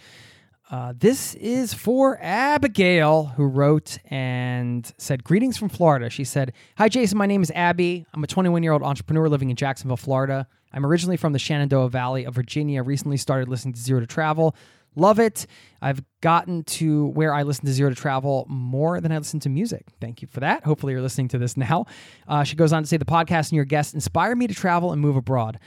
[0.70, 6.08] uh, this is for Abigail, who wrote and said, Greetings from Florida.
[6.10, 7.18] She said, Hi, Jason.
[7.18, 8.06] My name is Abby.
[8.14, 10.46] I'm a 21 year old entrepreneur living in Jacksonville, Florida.
[10.72, 12.84] I'm originally from the Shenandoah Valley of Virginia.
[12.84, 14.54] Recently started listening to Zero to Travel.
[14.96, 15.46] Love it.
[15.80, 19.48] I've gotten to where I listen to Zero to Travel more than I listen to
[19.48, 19.86] music.
[20.00, 20.64] Thank you for that.
[20.64, 21.86] Hopefully, you're listening to this now.
[22.28, 24.92] Uh, she goes on to say the podcast and your guests inspire me to travel
[24.92, 25.58] and move abroad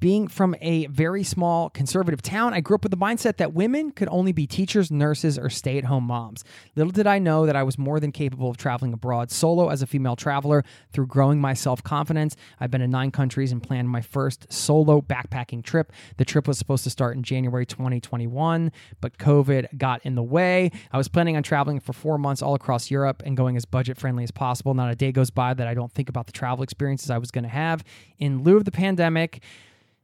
[0.00, 3.92] being from a very small conservative town, I grew up with the mindset that women
[3.92, 6.44] could only be teachers, nurses, or stay at home moms.
[6.74, 9.82] Little did I know that I was more than capable of traveling abroad solo as
[9.82, 12.36] a female traveler through growing my self confidence.
[12.60, 15.92] I've been in nine countries and planned my first solo backpacking trip.
[16.18, 20.70] The trip was supposed to start in January 2021, but COVID got in the way.
[20.92, 23.96] I was planning on traveling for four months all across Europe and going as budget
[23.96, 24.74] friendly as possible.
[24.74, 27.30] Not a day goes by that I don't think about the travel experiences I was
[27.30, 27.82] going to have.
[28.18, 29.42] In lieu of the pandemic,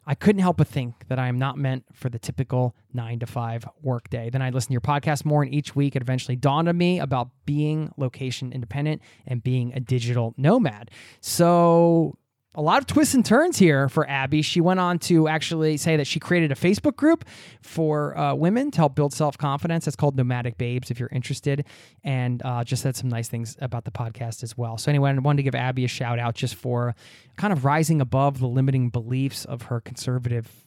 [0.07, 3.27] I couldn't help but think that I am not meant for the typical nine to
[3.27, 4.31] five workday.
[4.31, 6.99] Then I listened to your podcast more, and each week it eventually dawned on me
[6.99, 10.91] about being location independent and being a digital nomad.
[11.21, 12.19] So
[12.55, 14.43] a lot of twists and turns here for Abby.
[14.43, 17.25] She went on to actually say that she created a Facebook group
[17.63, 19.87] for uh, women to help build self confidence.
[19.87, 21.65] It's called Nomadic Babes if you're interested,
[22.05, 24.77] and uh, just said some nice things about the podcast as well.
[24.77, 26.95] So, anyway, I wanted to give Abby a shout out just for
[27.37, 30.67] kind of rising above the limiting beliefs of her conservative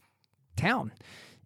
[0.56, 0.92] town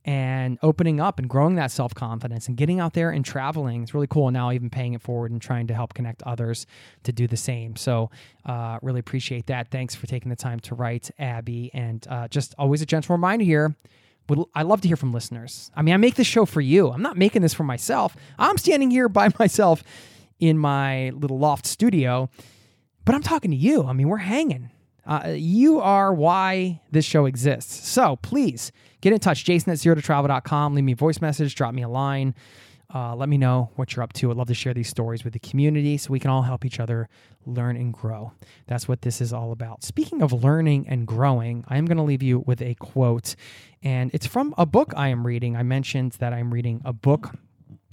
[0.05, 3.83] and opening up and growing that self confidence and getting out there and traveling.
[3.83, 4.27] It's really cool.
[4.27, 6.65] And now even paying it forward and trying to help connect others
[7.03, 7.75] to do the same.
[7.75, 8.09] So,
[8.45, 9.69] uh, really appreciate that.
[9.71, 11.71] Thanks for taking the time to write, Abby.
[11.73, 13.75] And uh, just always a gentle reminder here.
[14.53, 15.71] I love to hear from listeners.
[15.75, 16.91] I mean, I make this show for you.
[16.91, 18.15] I'm not making this for myself.
[18.37, 19.83] I'm standing here by myself
[20.39, 22.29] in my little loft studio,
[23.05, 23.85] but I'm talking to you.
[23.85, 24.69] I mean, we're hanging.
[25.05, 27.87] Uh, you are why this show exists.
[27.87, 28.71] So please
[29.01, 29.43] get in touch.
[29.43, 30.75] Jason at zero to travel.com.
[30.75, 32.35] Leave me a voice message, drop me a line.
[32.93, 34.31] Uh, let me know what you're up to.
[34.31, 36.79] I'd love to share these stories with the community so we can all help each
[36.79, 37.07] other
[37.45, 38.33] learn and grow.
[38.65, 39.83] That's what this is all about.
[39.83, 43.35] Speaking of learning and growing, I am going to leave you with a quote,
[43.83, 45.55] and it's from a book I am reading.
[45.55, 47.35] I mentioned that I'm reading a book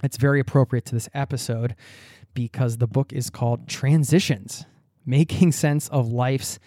[0.01, 1.75] that's very appropriate to this episode
[2.33, 4.65] because the book is called Transitions
[5.05, 6.57] Making Sense of Life's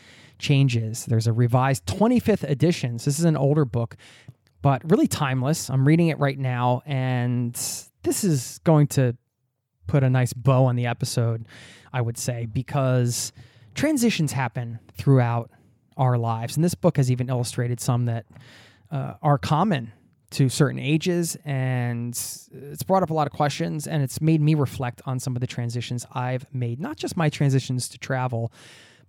[0.40, 1.04] Changes.
[1.06, 2.98] There's a revised 25th edition.
[2.98, 3.96] So this is an older book
[4.62, 5.70] but really timeless.
[5.70, 7.54] I'm reading it right now, and
[8.02, 9.16] this is going to
[9.86, 11.46] put a nice bow on the episode,
[11.92, 13.32] I would say, because
[13.74, 15.50] transitions happen throughout
[15.96, 16.56] our lives.
[16.56, 18.26] And this book has even illustrated some that
[18.90, 19.92] uh, are common
[20.32, 21.36] to certain ages.
[21.44, 22.10] And
[22.52, 25.40] it's brought up a lot of questions and it's made me reflect on some of
[25.40, 28.52] the transitions I've made, not just my transitions to travel.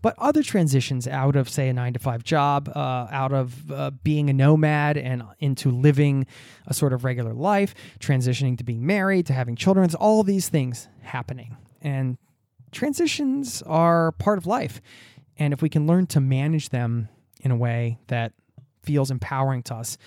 [0.02, 3.92] But other transitions out of, say, a nine to five job, uh, out of uh,
[4.04, 6.26] being a nomad and into living
[6.68, 10.50] a sort of regular life, transitioning to being married, to having children, it's all these
[10.50, 11.58] things happening.
[11.82, 12.18] And
[12.72, 14.82] transitions are part of life.
[15.38, 17.10] And if we can learn to manage them
[17.42, 18.34] in a way that
[18.84, 19.98] feels empowering to us,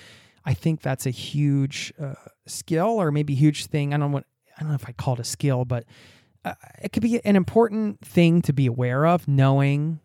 [0.44, 2.14] I think that's a huge uh,
[2.46, 3.94] skill or maybe huge thing.
[3.94, 4.22] I don't know
[4.56, 5.84] I don't know if I call it a skill, but
[6.44, 10.00] uh, it could be an important thing to be aware of, knowing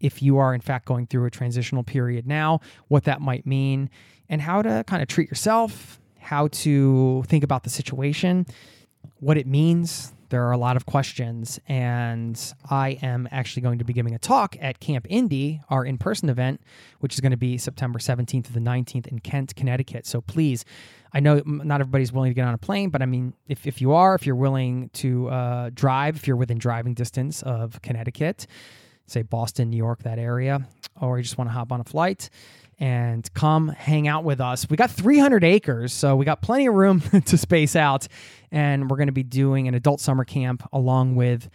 [0.00, 3.90] if you are in fact going through a transitional period now, what that might mean,
[4.28, 8.46] and how to kind of treat yourself, how to think about the situation,
[9.20, 12.40] what it means, there are a lot of questions, and
[12.70, 16.28] I am actually going to be giving a talk at Camp Indie, our in person
[16.28, 16.60] event,
[17.00, 20.06] which is going to be September 17th to the 19th in Kent, Connecticut.
[20.06, 20.64] So please,
[21.12, 23.80] I know not everybody's willing to get on a plane, but I mean, if, if
[23.80, 28.46] you are, if you're willing to uh, drive, if you're within driving distance of Connecticut,
[29.06, 30.66] say Boston, New York, that area,
[31.00, 32.30] or you just want to hop on a flight,
[32.78, 34.68] and come hang out with us.
[34.68, 38.06] We got 300 acres, so we got plenty of room to space out.
[38.50, 41.48] And we're going to be doing an adult summer camp along with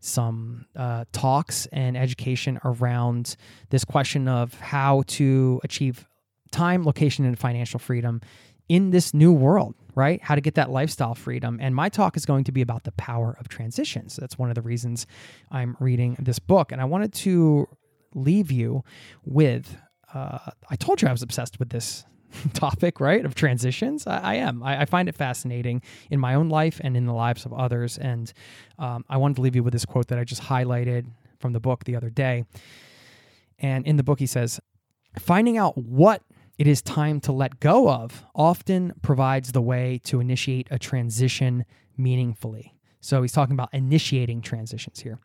[0.00, 3.36] some uh, talks and education around
[3.70, 6.06] this question of how to achieve
[6.50, 8.20] time, location, and financial freedom
[8.68, 10.22] in this new world, right?
[10.22, 11.58] How to get that lifestyle freedom.
[11.60, 14.16] And my talk is going to be about the power of transitions.
[14.16, 15.06] That's one of the reasons
[15.50, 16.72] I'm reading this book.
[16.72, 17.66] And I wanted to
[18.14, 18.84] leave you
[19.24, 19.76] with
[20.14, 20.38] uh,
[20.70, 22.04] I told you I was obsessed with this
[22.54, 23.24] topic, right?
[23.24, 24.06] Of transitions.
[24.06, 24.62] I, I am.
[24.62, 27.98] I, I, find it fascinating in my own life and in the lives of others.
[27.98, 28.32] And
[28.78, 31.06] um, I wanted to leave you with this quote that I just highlighted
[31.38, 32.44] from the book the other day.
[33.58, 34.60] And in the book, he says,
[35.18, 36.22] Finding out what
[36.58, 41.64] it is time to let go of often provides the way to initiate a transition
[41.96, 42.74] meaningfully.
[43.00, 45.18] So he's talking about initiating transitions here.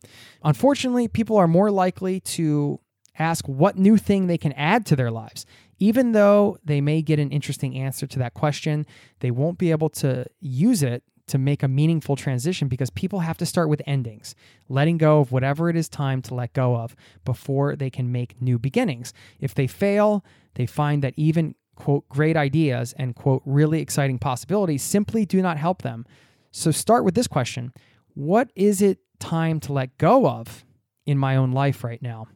[0.44, 2.78] Unfortunately, people are more likely to
[3.18, 5.46] ask what new thing they can add to their lives.
[5.78, 8.86] Even though they may get an interesting answer to that question,
[9.20, 13.38] they won't be able to use it to make a meaningful transition because people have
[13.38, 14.34] to start with endings,
[14.68, 18.42] letting go of whatever it is time to let go of before they can make
[18.42, 19.12] new beginnings.
[19.38, 20.24] If they fail,
[20.54, 25.56] they find that even, quote, great ideas and, quote, really exciting possibilities simply do not
[25.56, 26.04] help them.
[26.50, 27.72] So start with this question
[28.14, 30.64] What is it time to let go of
[31.06, 32.26] in my own life right now?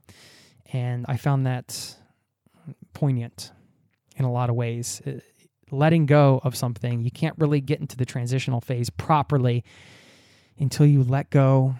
[0.75, 1.97] And I found that
[2.95, 3.53] poignant
[4.17, 5.01] in a lot of ways.
[5.07, 5.21] Uh,
[5.71, 9.65] letting go of something, you can't really get into the transitional phase properly
[10.59, 11.77] until you let go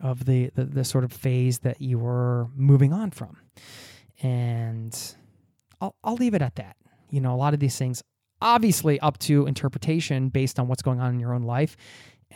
[0.00, 3.38] of the, the, the sort of phase that you were moving on from.
[4.22, 4.96] And
[5.80, 6.76] I'll, I'll leave it at that.
[7.08, 8.02] You know, a lot of these things,
[8.42, 11.74] obviously up to interpretation based on what's going on in your own life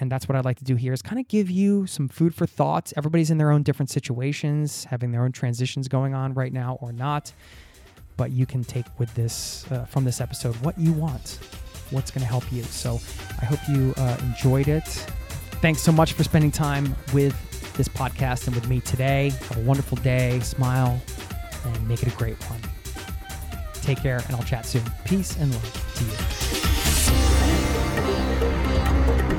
[0.01, 2.35] and that's what I'd like to do here is kind of give you some food
[2.35, 2.93] for thought.
[2.97, 6.93] Everybody's in their own different situations, having their own transitions going on right now or
[6.93, 7.33] not.
[8.17, 11.39] But you can take with this uh, from this episode what you want,
[11.91, 12.63] what's going to help you.
[12.65, 13.01] So
[13.41, 14.87] I hope you uh, enjoyed it.
[15.61, 17.35] Thanks so much for spending time with
[17.75, 19.31] this podcast and with me today.
[19.49, 21.01] Have a wonderful day, smile,
[21.65, 22.61] and make it a great one.
[23.75, 24.83] Take care, and I'll chat soon.
[25.05, 26.64] Peace and love to you.